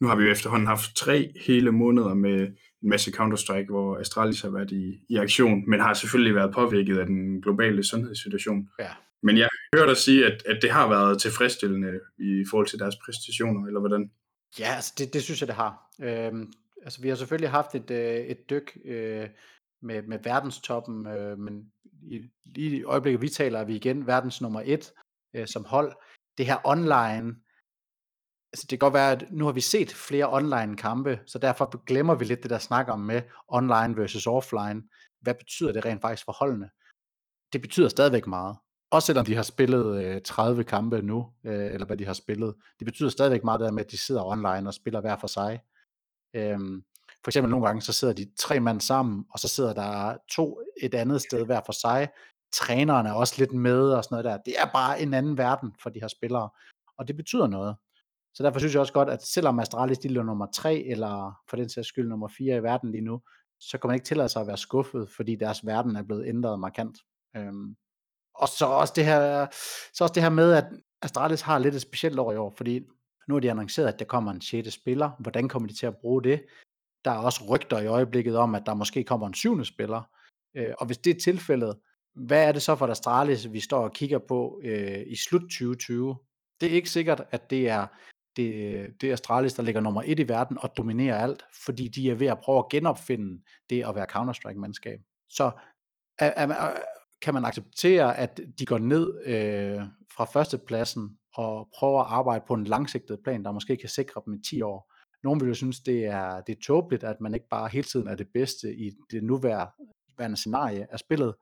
nu 0.00 0.08
har 0.08 0.16
vi 0.16 0.24
jo 0.24 0.30
efterhånden 0.30 0.66
haft 0.66 0.96
tre 0.96 1.32
hele 1.46 1.72
måneder 1.72 2.14
med 2.14 2.48
en 2.82 2.88
masse 2.88 3.10
Counter-Strike, 3.10 3.70
hvor 3.70 3.98
Astralis 3.98 4.40
har 4.40 4.50
været 4.50 4.70
i, 4.70 5.00
i 5.08 5.16
aktion, 5.16 5.70
men 5.70 5.80
har 5.80 5.94
selvfølgelig 5.94 6.34
været 6.34 6.54
påvirket 6.54 6.98
af 6.98 7.06
den 7.06 7.42
globale 7.42 7.84
sundhedssituation. 7.84 8.68
Ja. 8.78 8.90
Men 9.22 9.38
jeg 9.38 9.48
hører 9.74 9.86
dig 9.86 9.96
sige, 9.96 10.26
at, 10.26 10.42
at 10.46 10.58
det 10.62 10.70
har 10.70 10.88
været 10.88 11.20
tilfredsstillende 11.20 12.00
i 12.18 12.44
forhold 12.50 12.66
til 12.66 12.78
deres 12.78 12.96
præstationer, 13.04 13.66
eller 13.66 13.80
hvordan? 13.80 14.10
Ja, 14.58 14.74
altså 14.74 14.94
det, 14.98 15.14
det 15.14 15.22
synes 15.22 15.40
jeg, 15.40 15.48
det 15.48 15.56
har. 15.56 15.90
Øhm, 16.02 16.52
altså 16.82 17.02
vi 17.02 17.08
har 17.08 17.16
selvfølgelig 17.16 17.50
haft 17.50 17.74
et, 17.74 17.90
øh, 17.90 18.16
et 18.16 18.50
dyk 18.50 18.78
øh, 18.84 19.28
med, 19.82 20.02
med 20.02 20.18
verdenstoppen, 20.24 21.06
øh, 21.06 21.38
men 21.38 21.72
i, 22.02 22.20
lige 22.44 22.76
i 22.76 22.82
øjeblikket, 22.82 23.22
vi 23.22 23.28
taler, 23.28 23.58
er 23.58 23.64
vi 23.64 23.74
igen 23.74 24.06
verdens 24.06 24.40
nummer 24.40 24.62
et 24.64 24.92
øh, 25.34 25.46
som 25.46 25.64
hold. 25.64 25.92
Det 26.38 26.46
her 26.46 26.56
online, 26.64 27.36
altså 28.52 28.62
det 28.62 28.68
kan 28.68 28.78
godt 28.78 28.94
være, 28.94 29.12
at 29.12 29.24
nu 29.30 29.44
har 29.44 29.52
vi 29.52 29.60
set 29.60 29.92
flere 29.92 30.32
online 30.32 30.76
kampe, 30.76 31.20
så 31.26 31.38
derfor 31.38 31.84
glemmer 31.84 32.14
vi 32.14 32.24
lidt 32.24 32.42
det 32.42 32.50
der 32.50 32.58
snak 32.58 32.88
om 32.88 33.00
med 33.00 33.22
online 33.48 33.96
versus 33.96 34.26
offline. 34.26 34.82
Hvad 35.20 35.34
betyder 35.34 35.72
det 35.72 35.84
rent 35.84 36.00
faktisk 36.00 36.24
for 36.24 36.32
holdene? 36.32 36.70
Det 37.52 37.60
betyder 37.60 37.88
stadigvæk 37.88 38.26
meget. 38.26 38.56
Også 38.90 39.06
selvom 39.06 39.24
de 39.24 39.34
har 39.34 39.42
spillet 39.42 40.04
øh, 40.04 40.22
30 40.22 40.64
kampe 40.64 41.02
nu, 41.02 41.32
øh, 41.44 41.72
eller 41.72 41.86
hvad 41.86 41.96
de 41.96 42.06
har 42.06 42.12
spillet. 42.12 42.54
Det 42.78 42.84
betyder 42.84 43.08
stadigvæk 43.08 43.44
meget 43.44 43.60
der 43.60 43.70
med, 43.70 43.84
at 43.84 43.90
de 43.90 43.98
sidder 43.98 44.24
online 44.24 44.68
og 44.68 44.74
spiller 44.74 45.00
hver 45.00 45.16
for 45.16 45.26
sig. 45.26 45.60
Øhm, 46.34 46.82
for 47.24 47.30
eksempel 47.30 47.50
nogle 47.50 47.66
gange, 47.66 47.82
så 47.82 47.92
sidder 47.92 48.14
de 48.14 48.30
tre 48.38 48.60
mand 48.60 48.80
sammen, 48.80 49.24
og 49.30 49.38
så 49.38 49.48
sidder 49.48 49.72
der 49.72 50.16
to 50.30 50.60
et 50.82 50.94
andet 50.94 51.20
sted 51.22 51.44
hver 51.44 51.60
for 51.66 51.72
sig. 51.72 52.08
Træneren 52.52 53.06
er 53.06 53.12
også 53.12 53.34
lidt 53.38 53.52
med 53.52 53.92
og 53.92 54.04
sådan 54.04 54.14
noget 54.14 54.24
der. 54.24 54.36
Det 54.36 54.60
er 54.60 54.72
bare 54.72 55.00
en 55.02 55.14
anden 55.14 55.38
verden 55.38 55.72
for 55.82 55.90
de 55.90 56.00
her 56.00 56.08
spillere, 56.08 56.48
og 56.98 57.08
det 57.08 57.16
betyder 57.16 57.46
noget. 57.46 57.76
Så 58.34 58.42
derfor 58.42 58.58
synes 58.58 58.74
jeg 58.74 58.80
også 58.80 58.92
godt, 58.92 59.08
at 59.08 59.22
selvom 59.22 59.58
Astralis 59.58 59.98
de 59.98 60.08
lå 60.08 60.22
nummer 60.22 60.46
3, 60.54 60.84
eller 60.86 61.40
for 61.48 61.56
den 61.56 61.68
sags 61.68 61.88
skyld 61.88 62.08
nummer 62.08 62.28
4 62.28 62.56
i 62.56 62.62
verden 62.62 62.90
lige 62.90 63.04
nu, 63.04 63.20
så 63.60 63.78
kan 63.78 63.88
man 63.88 63.94
ikke 63.94 64.06
tillade 64.06 64.28
sig 64.28 64.40
at 64.40 64.46
være 64.46 64.56
skuffet, 64.56 65.08
fordi 65.16 65.36
deres 65.36 65.66
verden 65.66 65.96
er 65.96 66.02
blevet 66.02 66.28
ændret 66.28 66.60
markant. 66.60 66.98
Øhm, 67.36 67.76
og 68.34 68.48
så 68.48 68.66
også 68.66 68.92
det 68.96 69.04
her, 69.04 69.46
så 69.92 70.04
også 70.04 70.14
det 70.14 70.22
her 70.22 70.30
med, 70.30 70.52
at 70.52 70.64
Astralis 71.02 71.40
har 71.40 71.58
lidt 71.58 71.74
et 71.74 71.82
specielt 71.82 72.18
år 72.18 72.32
i 72.32 72.36
år, 72.36 72.54
fordi 72.56 72.80
nu 73.28 73.34
har 73.34 73.40
de 73.40 73.50
annonceret, 73.50 73.88
at 73.88 73.98
der 73.98 74.04
kommer 74.04 74.32
en 74.32 74.40
6. 74.40 74.72
spiller. 74.72 75.10
Hvordan 75.18 75.48
kommer 75.48 75.68
de 75.68 75.74
til 75.74 75.86
at 75.86 75.96
bruge 75.96 76.22
det? 76.22 76.44
Der 77.04 77.10
er 77.10 77.18
også 77.18 77.44
rygter 77.48 77.78
i 77.78 77.86
øjeblikket 77.86 78.36
om, 78.36 78.54
at 78.54 78.62
der 78.66 78.74
måske 78.74 79.04
kommer 79.04 79.26
en 79.26 79.34
syvende 79.34 79.64
spiller. 79.64 80.02
Øh, 80.56 80.74
og 80.78 80.86
hvis 80.86 80.98
det 80.98 81.16
er 81.16 81.20
tilfældet, 81.20 81.76
hvad 82.14 82.48
er 82.48 82.52
det 82.52 82.62
så 82.62 82.76
for 82.76 82.86
Astralis, 82.86 83.52
vi 83.52 83.60
står 83.60 83.84
og 83.84 83.92
kigger 83.92 84.18
på 84.18 84.60
øh, 84.64 85.02
i 85.06 85.16
slut 85.16 85.40
2020? 85.40 86.16
Det 86.60 86.70
er 86.70 86.74
ikke 86.74 86.90
sikkert, 86.90 87.24
at 87.30 87.50
det 87.50 87.68
er 87.68 87.86
det, 88.36 88.86
det 89.00 89.12
Astralis, 89.12 89.54
der 89.54 89.62
ligger 89.62 89.80
nummer 89.80 90.02
et 90.06 90.18
i 90.18 90.28
verden 90.28 90.58
og 90.60 90.76
dominerer 90.76 91.18
alt, 91.18 91.44
fordi 91.64 91.88
de 91.88 92.10
er 92.10 92.14
ved 92.14 92.26
at 92.26 92.38
prøve 92.38 92.58
at 92.58 92.68
genopfinde 92.70 93.42
det 93.70 93.84
at 93.86 93.94
være 93.94 94.06
Counter-Strike-mandskab. 94.10 95.00
Så 95.28 95.50
er, 96.18 96.32
er, 96.36 96.72
kan 97.22 97.34
man 97.34 97.44
acceptere, 97.44 98.16
at 98.16 98.40
de 98.58 98.66
går 98.66 98.78
ned 98.78 99.26
øh, 99.26 99.82
fra 100.16 100.24
førstepladsen 100.24 101.18
og 101.34 101.68
prøver 101.74 102.00
at 102.00 102.06
arbejde 102.10 102.44
på 102.48 102.54
en 102.54 102.64
langsigtet 102.64 103.20
plan, 103.24 103.44
der 103.44 103.52
måske 103.52 103.76
kan 103.76 103.88
sikre 103.88 104.22
dem 104.26 104.34
i 104.34 104.42
10 104.50 104.62
år. 104.62 104.92
Nogle 105.22 105.40
vil 105.40 105.48
jo 105.48 105.54
synes, 105.54 105.80
det 105.80 106.04
er, 106.04 106.40
det 106.40 106.56
er 106.56 106.60
tåbeligt, 106.62 107.04
at 107.04 107.20
man 107.20 107.34
ikke 107.34 107.48
bare 107.50 107.68
hele 107.68 107.84
tiden 107.84 108.08
er 108.08 108.14
det 108.14 108.28
bedste 108.34 108.74
i 108.74 108.90
det 109.10 109.24
nuværende 109.24 110.36
scenarie 110.36 110.92
af 110.92 110.98
spillet, 110.98 111.34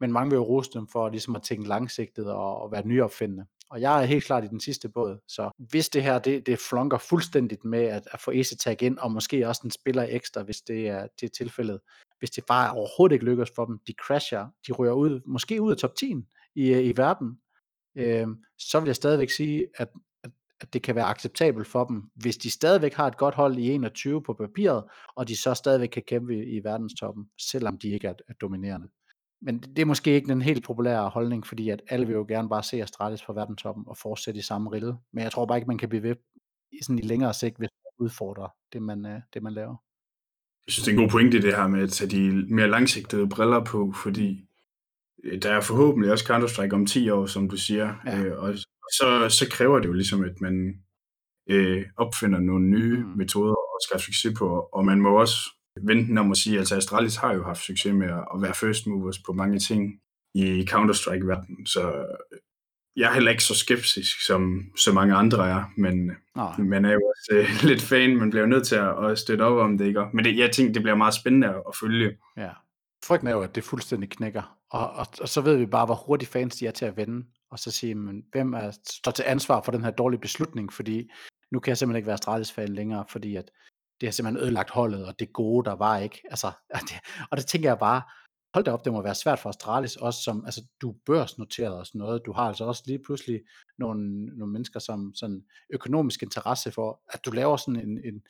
men 0.00 0.12
mange 0.12 0.30
vil 0.30 0.36
jo 0.36 0.44
rose 0.44 0.70
dem 0.74 0.88
for 0.88 1.08
ligesom 1.08 1.36
at 1.36 1.42
tænke 1.42 1.68
langsigtet 1.68 2.32
og, 2.32 2.62
og 2.62 2.72
være 2.72 2.86
nyopfindende. 2.86 3.46
Og 3.72 3.80
jeg 3.80 4.02
er 4.02 4.06
helt 4.06 4.24
klart 4.24 4.44
i 4.44 4.48
den 4.48 4.60
sidste 4.60 4.88
båd, 4.88 5.18
så 5.28 5.50
hvis 5.58 5.88
det 5.88 6.02
her, 6.02 6.18
det, 6.18 6.46
det 6.46 6.58
flunker 6.58 6.98
fuldstændigt 6.98 7.64
med 7.64 7.82
at, 7.84 8.08
at 8.12 8.20
få 8.20 8.30
Ace 8.30 8.56
Tag 8.56 8.82
ind, 8.82 8.98
og 8.98 9.12
måske 9.12 9.48
også 9.48 9.60
en 9.64 9.70
spiller 9.70 10.06
ekstra, 10.08 10.42
hvis 10.42 10.60
det 10.60 10.88
er, 10.88 11.06
det 11.20 11.26
er 11.26 11.30
tilfældet, 11.30 11.80
hvis 12.18 12.30
det 12.30 12.44
bare 12.46 12.72
overhovedet 12.72 13.14
ikke 13.14 13.24
lykkes 13.24 13.52
for 13.54 13.64
dem, 13.64 13.78
de 13.86 13.92
crasher, 14.02 14.46
de 14.66 14.72
rører 14.72 14.92
ud, 14.92 15.20
måske 15.26 15.62
ud 15.62 15.70
af 15.70 15.76
top 15.76 15.94
10 15.94 16.14
i, 16.54 16.72
i 16.72 16.96
verden, 16.96 17.38
øh, 17.96 18.26
så 18.58 18.80
vil 18.80 18.86
jeg 18.86 18.96
stadigvæk 18.96 19.30
sige, 19.30 19.66
at, 19.76 19.88
at, 20.24 20.30
at 20.60 20.72
det 20.72 20.82
kan 20.82 20.94
være 20.94 21.04
acceptabelt 21.04 21.66
for 21.66 21.84
dem, 21.84 22.02
hvis 22.14 22.36
de 22.36 22.50
stadigvæk 22.50 22.94
har 22.94 23.06
et 23.06 23.16
godt 23.16 23.34
hold 23.34 23.58
i 23.58 23.70
21 23.70 24.22
på 24.22 24.32
papiret, 24.32 24.84
og 25.16 25.28
de 25.28 25.36
så 25.36 25.54
stadigvæk 25.54 25.88
kan 25.88 26.02
kæmpe 26.02 26.36
i, 26.36 26.56
i 26.56 26.64
verdenstoppen, 26.64 27.30
selvom 27.40 27.78
de 27.78 27.88
ikke 27.88 28.08
er, 28.08 28.14
er 28.28 28.34
dominerende 28.40 28.88
men 29.44 29.58
det 29.58 29.78
er 29.78 29.86
måske 29.86 30.14
ikke 30.14 30.28
den 30.28 30.42
helt 30.42 30.64
populære 30.64 31.08
holdning, 31.08 31.46
fordi 31.46 31.68
at 31.68 31.82
alle 31.88 32.06
vil 32.06 32.14
jo 32.14 32.24
gerne 32.28 32.48
bare 32.48 32.62
se 32.62 32.82
Astralis 32.82 33.22
på 33.22 33.32
verdenstoppen 33.32 33.84
og 33.86 33.96
fortsætte 33.96 34.38
i 34.38 34.42
samme 34.42 34.70
rille. 34.72 34.96
Men 35.12 35.24
jeg 35.24 35.32
tror 35.32 35.46
bare 35.46 35.58
ikke, 35.58 35.68
man 35.68 35.78
kan 35.78 35.88
blive 35.88 36.02
ved 36.02 36.16
i 36.72 36.78
sådan 36.82 36.98
i 36.98 37.02
længere 37.02 37.34
sigt, 37.34 37.56
hvis 37.58 37.68
man 37.84 38.06
udfordrer 38.06 38.48
det, 38.72 38.82
man, 38.82 39.06
øh, 39.06 39.20
det, 39.34 39.42
man 39.42 39.52
laver. 39.52 39.76
Jeg 40.66 40.72
synes, 40.72 40.84
det 40.84 40.94
er 40.94 40.96
en 40.96 41.02
god 41.02 41.10
pointe 41.10 41.42
det 41.42 41.56
her 41.56 41.66
med 41.68 41.82
at 41.82 41.90
tage 41.90 42.10
de 42.10 42.46
mere 42.54 42.70
langsigtede 42.70 43.28
briller 43.28 43.64
på, 43.64 43.92
fordi 44.02 44.48
øh, 45.24 45.42
der 45.42 45.52
er 45.52 45.60
forhåbentlig 45.60 46.12
også 46.12 46.24
Counter-Strike 46.32 46.74
om 46.74 46.86
10 46.86 47.10
år, 47.10 47.26
som 47.26 47.48
du 47.48 47.56
siger, 47.56 47.94
ja. 48.06 48.22
øh, 48.22 48.42
og 48.42 48.54
så, 48.92 49.26
så 49.28 49.46
kræver 49.50 49.78
det 49.78 49.88
jo 49.88 49.92
ligesom, 49.92 50.24
at 50.24 50.40
man 50.40 50.82
øh, 51.50 51.86
opfinder 51.96 52.40
nogle 52.40 52.66
nye 52.66 53.04
mm. 53.04 53.16
metoder 53.16 53.54
og 53.54 53.78
skal 53.88 54.00
succes 54.00 54.38
på, 54.38 54.68
og 54.72 54.84
man 54.84 55.00
må 55.00 55.20
også 55.20 55.36
vente 55.80 56.18
om 56.18 56.30
at 56.30 56.36
sige, 56.36 56.58
altså 56.58 56.76
Astralis 56.76 57.16
har 57.16 57.34
jo 57.34 57.44
haft 57.44 57.62
succes 57.62 57.92
med 57.94 58.08
at 58.08 58.42
være 58.42 58.54
first 58.54 58.86
movers 58.86 59.18
på 59.18 59.32
mange 59.32 59.58
ting 59.58 60.00
i 60.34 60.66
Counter-Strike-verdenen, 60.70 61.66
så 61.66 62.06
jeg 62.96 63.08
er 63.08 63.14
heller 63.14 63.30
ikke 63.30 63.44
så 63.44 63.54
skeptisk, 63.54 64.26
som 64.26 64.62
så 64.76 64.92
mange 64.92 65.14
andre 65.14 65.48
er, 65.48 65.64
men 65.76 66.10
Nej. 66.36 66.58
man 66.58 66.84
er 66.84 66.92
jo 66.92 67.00
også 67.16 67.30
øh, 67.32 67.62
lidt 67.70 67.82
fan, 67.82 68.16
man 68.16 68.30
bliver 68.30 68.46
nødt 68.46 68.66
til 68.66 68.76
at, 68.76 69.10
at 69.10 69.18
støtte 69.18 69.42
op 69.42 69.58
om 69.58 69.78
det, 69.78 69.86
ikke? 69.86 70.06
Men 70.14 70.24
det, 70.24 70.38
jeg 70.38 70.52
tænker, 70.52 70.72
det 70.72 70.82
bliver 70.82 70.96
meget 70.96 71.14
spændende 71.14 71.48
at, 71.48 71.62
at 71.68 71.76
følge. 71.80 72.18
Ja. 72.36 72.50
Frygten 73.04 73.28
er 73.28 73.32
jo, 73.32 73.40
at 73.40 73.54
det 73.54 73.64
fuldstændig 73.64 74.10
knækker, 74.10 74.58
og, 74.70 74.90
og, 74.90 75.06
og 75.20 75.28
så 75.28 75.40
ved 75.40 75.56
vi 75.56 75.66
bare, 75.66 75.86
hvor 75.86 75.94
hurtigt 75.94 76.30
fans 76.30 76.56
de 76.56 76.66
er 76.66 76.70
til 76.70 76.84
at 76.84 76.96
vende, 76.96 77.26
og 77.50 77.58
så 77.58 77.70
sige, 77.70 77.94
men 77.94 78.22
hvem 78.32 78.52
er, 78.52 78.70
står 78.90 79.12
til 79.12 79.24
ansvar 79.26 79.62
for 79.62 79.72
den 79.72 79.84
her 79.84 79.90
dårlige 79.90 80.20
beslutning, 80.20 80.72
fordi 80.72 81.10
nu 81.52 81.60
kan 81.60 81.68
jeg 81.68 81.78
simpelthen 81.78 81.96
ikke 81.96 82.06
være 82.06 82.14
Astralis-fan 82.14 82.68
længere, 82.68 83.04
fordi 83.08 83.36
at 83.36 83.50
det 84.02 84.08
har 84.08 84.12
simpelthen 84.12 84.44
ødelagt 84.44 84.70
holdet, 84.70 85.06
og 85.06 85.18
det 85.18 85.32
gode, 85.32 85.64
der 85.64 85.72
var 85.72 85.98
ikke. 85.98 86.22
Altså, 86.30 86.46
og 86.74 86.80
det, 86.80 86.96
og 87.30 87.36
det 87.36 87.46
tænker 87.46 87.68
jeg 87.68 87.78
bare, 87.78 88.02
hold 88.54 88.64
da 88.64 88.70
op, 88.70 88.84
det 88.84 88.92
må 88.92 89.02
være 89.02 89.14
svært 89.14 89.38
for 89.38 89.48
Astralis, 89.48 89.96
også 89.96 90.22
som, 90.22 90.44
altså 90.44 90.62
du 90.80 90.90
er 90.90 90.94
børsnoteret 91.06 91.74
og 91.74 91.86
sådan 91.86 91.98
noget, 91.98 92.22
du 92.26 92.32
har 92.32 92.42
altså 92.42 92.64
også 92.64 92.82
lige 92.86 93.02
pludselig 93.06 93.40
nogle, 93.78 94.26
nogle 94.26 94.52
mennesker, 94.52 94.80
som 94.80 95.14
sådan 95.14 95.44
økonomisk 95.70 96.22
interesse 96.22 96.70
for, 96.70 97.00
at 97.08 97.24
du 97.24 97.30
laver 97.30 97.56
sådan 97.56 97.88
en, 97.88 97.98
en 98.04 98.22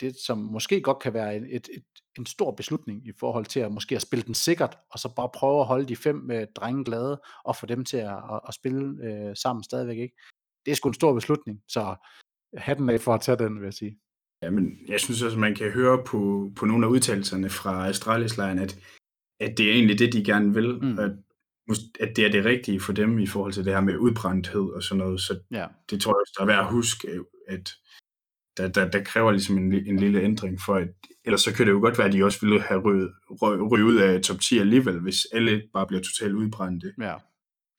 det, 0.00 0.16
som 0.26 0.38
måske 0.38 0.80
godt 0.80 0.98
kan 0.98 1.14
være 1.14 1.36
en, 1.36 1.44
et, 1.44 1.68
et, 1.76 1.84
en 2.18 2.26
stor 2.26 2.50
beslutning 2.50 3.06
i 3.06 3.12
forhold 3.20 3.46
til 3.46 3.60
at 3.60 3.72
måske 3.72 3.96
at 3.96 4.02
spille 4.02 4.22
den 4.22 4.34
sikkert, 4.34 4.78
og 4.90 4.98
så 4.98 5.14
bare 5.14 5.28
prøve 5.34 5.60
at 5.60 5.66
holde 5.66 5.88
de 5.88 5.96
fem 5.96 6.30
øh, 6.30 6.46
drenge 6.56 6.84
glade, 6.84 7.20
og 7.44 7.56
få 7.56 7.66
dem 7.66 7.84
til 7.84 7.96
at, 7.96 8.16
at, 8.32 8.40
at 8.48 8.54
spille 8.54 9.04
øh, 9.04 9.36
sammen 9.36 9.64
stadigvæk, 9.64 9.98
ikke? 9.98 10.16
Det 10.66 10.70
er 10.72 10.76
sgu 10.76 10.88
en 10.88 10.94
stor 10.94 11.14
beslutning, 11.14 11.62
så 11.68 11.96
hatten 12.56 12.90
af 12.90 13.00
for 13.00 13.14
at 13.14 13.20
tage 13.20 13.38
den, 13.38 13.60
vil 13.60 13.64
jeg 13.64 13.74
sige. 13.74 13.98
Ja, 14.44 14.50
men 14.50 14.78
jeg 14.88 15.00
synes 15.00 15.22
også, 15.22 15.36
at 15.36 15.40
man 15.40 15.54
kan 15.54 15.70
høre 15.70 16.04
på, 16.06 16.50
på 16.56 16.66
nogle 16.66 16.86
af 16.86 16.90
udtalelserne 16.90 17.50
fra 17.50 17.88
Astralis-lejren, 17.88 18.58
at, 18.58 18.78
at 19.40 19.58
det 19.58 19.68
er 19.68 19.72
egentlig 19.72 19.98
det, 19.98 20.12
de 20.12 20.24
gerne 20.24 20.54
vil, 20.54 20.78
mm. 20.82 20.98
at, 20.98 21.10
at 22.00 22.16
det 22.16 22.26
er 22.26 22.30
det 22.30 22.44
rigtige 22.44 22.80
for 22.80 22.92
dem 22.92 23.18
i 23.18 23.26
forhold 23.26 23.52
til 23.52 23.64
det 23.64 23.72
her 23.72 23.80
med 23.80 23.96
udbrændthed 23.96 24.62
og 24.76 24.82
sådan 24.82 24.98
noget. 24.98 25.20
Så 25.20 25.38
ja. 25.50 25.66
det 25.90 26.00
tror 26.00 26.12
jeg 26.12 26.20
også, 26.20 26.34
der 26.38 26.42
er 26.42 26.46
værd 26.46 26.66
at 26.66 26.72
huske, 26.72 27.08
at 27.48 27.72
der, 28.56 28.68
der, 28.68 28.90
der 28.90 29.04
kræver 29.04 29.30
ligesom 29.30 29.58
en, 29.58 29.72
en 29.72 29.96
lille 29.96 30.20
ændring 30.20 30.60
for, 30.66 30.74
at 30.74 30.88
ellers 31.24 31.40
så 31.40 31.54
kan 31.54 31.66
det 31.66 31.72
jo 31.72 31.80
godt 31.80 31.98
være, 31.98 32.06
at 32.06 32.12
de 32.12 32.24
også 32.24 32.40
ville 32.40 32.62
have 32.62 32.80
ryget, 32.80 33.12
ryget 33.70 33.84
ud 33.84 33.96
af 33.96 34.22
top 34.22 34.40
10 34.40 34.58
alligevel, 34.58 35.00
hvis 35.00 35.26
alle 35.32 35.62
bare 35.72 35.86
bliver 35.86 36.02
totalt 36.02 36.34
udbrændte. 36.34 36.92
Ja, 37.00 37.14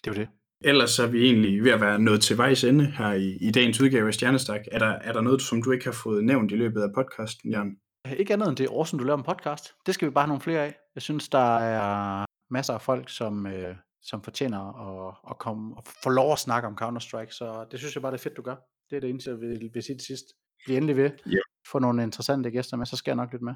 det 0.03 0.09
er 0.09 0.15
jo 0.15 0.21
det. 0.21 0.27
Ellers 0.67 0.91
så 0.91 1.03
er 1.03 1.07
vi 1.07 1.25
egentlig 1.25 1.63
ved 1.63 1.71
at 1.71 1.81
være 1.81 1.99
nået 1.99 2.21
til 2.21 2.37
vejs 2.37 2.63
ende 2.63 2.85
her 2.85 3.13
i, 3.13 3.37
i 3.41 3.51
dagens 3.51 3.81
udgave 3.81 4.07
af 4.07 4.13
Stjernestak. 4.13 4.61
Er 4.71 4.79
der, 4.79 4.87
er 4.87 5.13
der 5.13 5.21
noget, 5.21 5.41
som 5.41 5.63
du 5.63 5.71
ikke 5.71 5.85
har 5.85 5.91
fået 6.03 6.23
nævnt 6.23 6.51
i 6.51 6.55
løbet 6.55 6.81
af 6.81 6.89
podcasten, 6.95 7.51
Jan? 7.51 7.77
Ikke 8.17 8.33
andet 8.33 8.47
end 8.47 8.57
det 8.57 8.67
år, 8.69 8.83
som 8.83 8.99
du 8.99 9.05
laver 9.05 9.17
en 9.17 9.23
podcast. 9.23 9.73
Det 9.85 9.93
skal 9.93 10.07
vi 10.07 10.13
bare 10.13 10.23
have 10.23 10.27
nogle 10.27 10.41
flere 10.41 10.65
af. 10.65 10.75
Jeg 10.95 11.01
synes, 11.01 11.29
der 11.29 11.57
er 11.57 12.25
masser 12.51 12.73
af 12.73 12.81
folk, 12.81 13.09
som, 13.09 13.47
øh, 13.47 13.75
som 14.01 14.23
fortjener 14.23 14.61
at, 14.87 15.15
at 15.29 15.37
komme 15.37 15.77
og 15.77 15.83
få 16.03 16.09
lov 16.09 16.31
at 16.31 16.39
snakke 16.39 16.67
om 16.67 16.77
Counter-Strike, 16.81 17.31
så 17.31 17.65
det 17.71 17.79
synes 17.79 17.95
jeg 17.95 18.01
bare, 18.01 18.11
det 18.11 18.17
er 18.17 18.23
fedt, 18.23 18.37
du 18.37 18.41
gør. 18.41 18.55
Det 18.89 18.95
er 18.95 18.99
det 18.99 19.09
eneste, 19.09 19.29
jeg 19.29 19.39
vil, 19.39 19.69
vil 19.73 19.83
sige 19.83 19.97
til 19.97 20.05
sidst. 20.05 20.25
Bliv 20.65 20.75
endelig 20.77 20.97
ved. 20.97 21.09
Yeah. 21.27 21.43
Få 21.71 21.79
nogle 21.79 22.03
interessante 22.03 22.51
gæster 22.51 22.77
med, 22.77 22.85
så 22.85 22.97
skal 22.97 23.11
jeg 23.11 23.15
nok 23.15 23.31
lytte 23.31 23.45
med. 23.45 23.53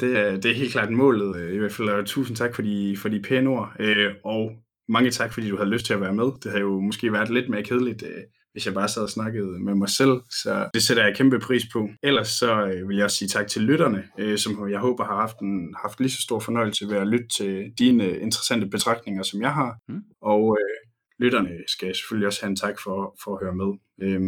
Det 0.00 0.18
er, 0.18 0.30
det 0.30 0.50
er 0.50 0.54
helt 0.54 0.72
klart 0.72 0.92
målet, 0.92 1.36
øh, 1.36 1.54
i 1.54 1.58
hvert 1.58 1.72
fald. 1.72 1.88
Og 1.88 2.06
tusind 2.06 2.36
tak 2.36 2.54
for 2.54 2.62
de, 2.62 2.96
for 2.96 3.08
de 3.08 3.22
pæne 3.22 3.50
ord. 3.50 3.72
Øh, 3.80 4.14
og 4.24 4.52
mange 4.88 5.10
tak, 5.10 5.32
fordi 5.32 5.48
du 5.48 5.56
havde 5.56 5.70
lyst 5.70 5.86
til 5.86 5.94
at 5.94 6.00
være 6.00 6.14
med. 6.14 6.24
Det 6.24 6.50
havde 6.50 6.60
jo 6.60 6.80
måske 6.80 7.12
været 7.12 7.30
lidt 7.30 7.48
mere 7.48 7.62
kedeligt, 7.62 8.02
øh, 8.02 8.22
hvis 8.52 8.66
jeg 8.66 8.74
bare 8.74 8.88
sad 8.88 9.02
og 9.02 9.10
snakkede 9.10 9.64
med 9.64 9.74
mig 9.74 9.88
selv, 9.88 10.20
så 10.42 10.70
det 10.74 10.82
sætter 10.82 11.04
jeg 11.04 11.16
kæmpe 11.16 11.38
pris 11.38 11.62
på. 11.72 11.88
Ellers 12.02 12.28
så 12.28 12.66
øh, 12.66 12.88
vil 12.88 12.96
jeg 12.96 13.04
også 13.04 13.16
sige 13.16 13.28
tak 13.28 13.46
til 13.46 13.62
lytterne, 13.62 14.04
øh, 14.18 14.38
som 14.38 14.70
jeg 14.70 14.80
håber 14.80 15.04
har 15.04 15.16
haft, 15.16 15.38
en, 15.38 15.74
haft 15.82 16.00
lige 16.00 16.10
så 16.10 16.22
stor 16.22 16.40
fornøjelse 16.40 16.88
ved 16.88 16.96
at 16.96 17.06
lytte 17.06 17.28
til 17.36 17.72
dine 17.78 18.18
interessante 18.18 18.66
betragtninger, 18.66 19.22
som 19.22 19.42
jeg 19.42 19.54
har. 19.54 19.76
Mm. 19.88 20.02
Og 20.22 20.58
øh, 20.60 20.90
lytterne 21.24 21.50
skal 21.68 21.94
selvfølgelig 21.94 22.26
også 22.26 22.40
have 22.42 22.50
en 22.50 22.56
tak 22.56 22.74
for, 22.84 23.16
for 23.24 23.36
at 23.36 23.44
høre 23.44 23.54
med. 23.54 23.70
Øh, 24.02 24.20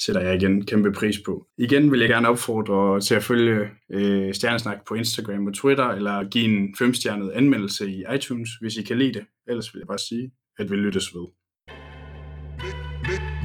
sætter 0.00 0.20
jeg 0.20 0.34
igen 0.34 0.66
kæmpe 0.66 0.92
pris 0.92 1.16
på. 1.26 1.46
Igen 1.58 1.92
vil 1.92 2.00
jeg 2.00 2.08
gerne 2.08 2.28
opfordre 2.28 3.00
til 3.00 3.14
at 3.14 3.22
følge 3.22 3.70
øh, 3.92 4.34
Stjernesnak 4.34 4.78
på 4.88 4.94
Instagram 4.94 5.46
og 5.46 5.54
Twitter, 5.54 5.88
eller 5.88 6.28
give 6.28 6.44
en 6.44 6.74
femstjernet 6.78 7.30
anmeldelse 7.30 7.90
i 7.90 8.04
iTunes, 8.14 8.50
hvis 8.60 8.76
I 8.76 8.82
kan 8.82 8.98
lide 8.98 9.12
det. 9.12 9.26
Ellers 9.48 9.74
vil 9.74 9.80
jeg 9.80 9.86
bare 9.86 9.98
sige, 9.98 10.32
at 10.58 10.70
vi 10.70 10.76
lyttes 10.76 11.14
ved. 11.14 11.26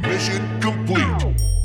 Mission 0.08 0.44
complete. 0.62 1.59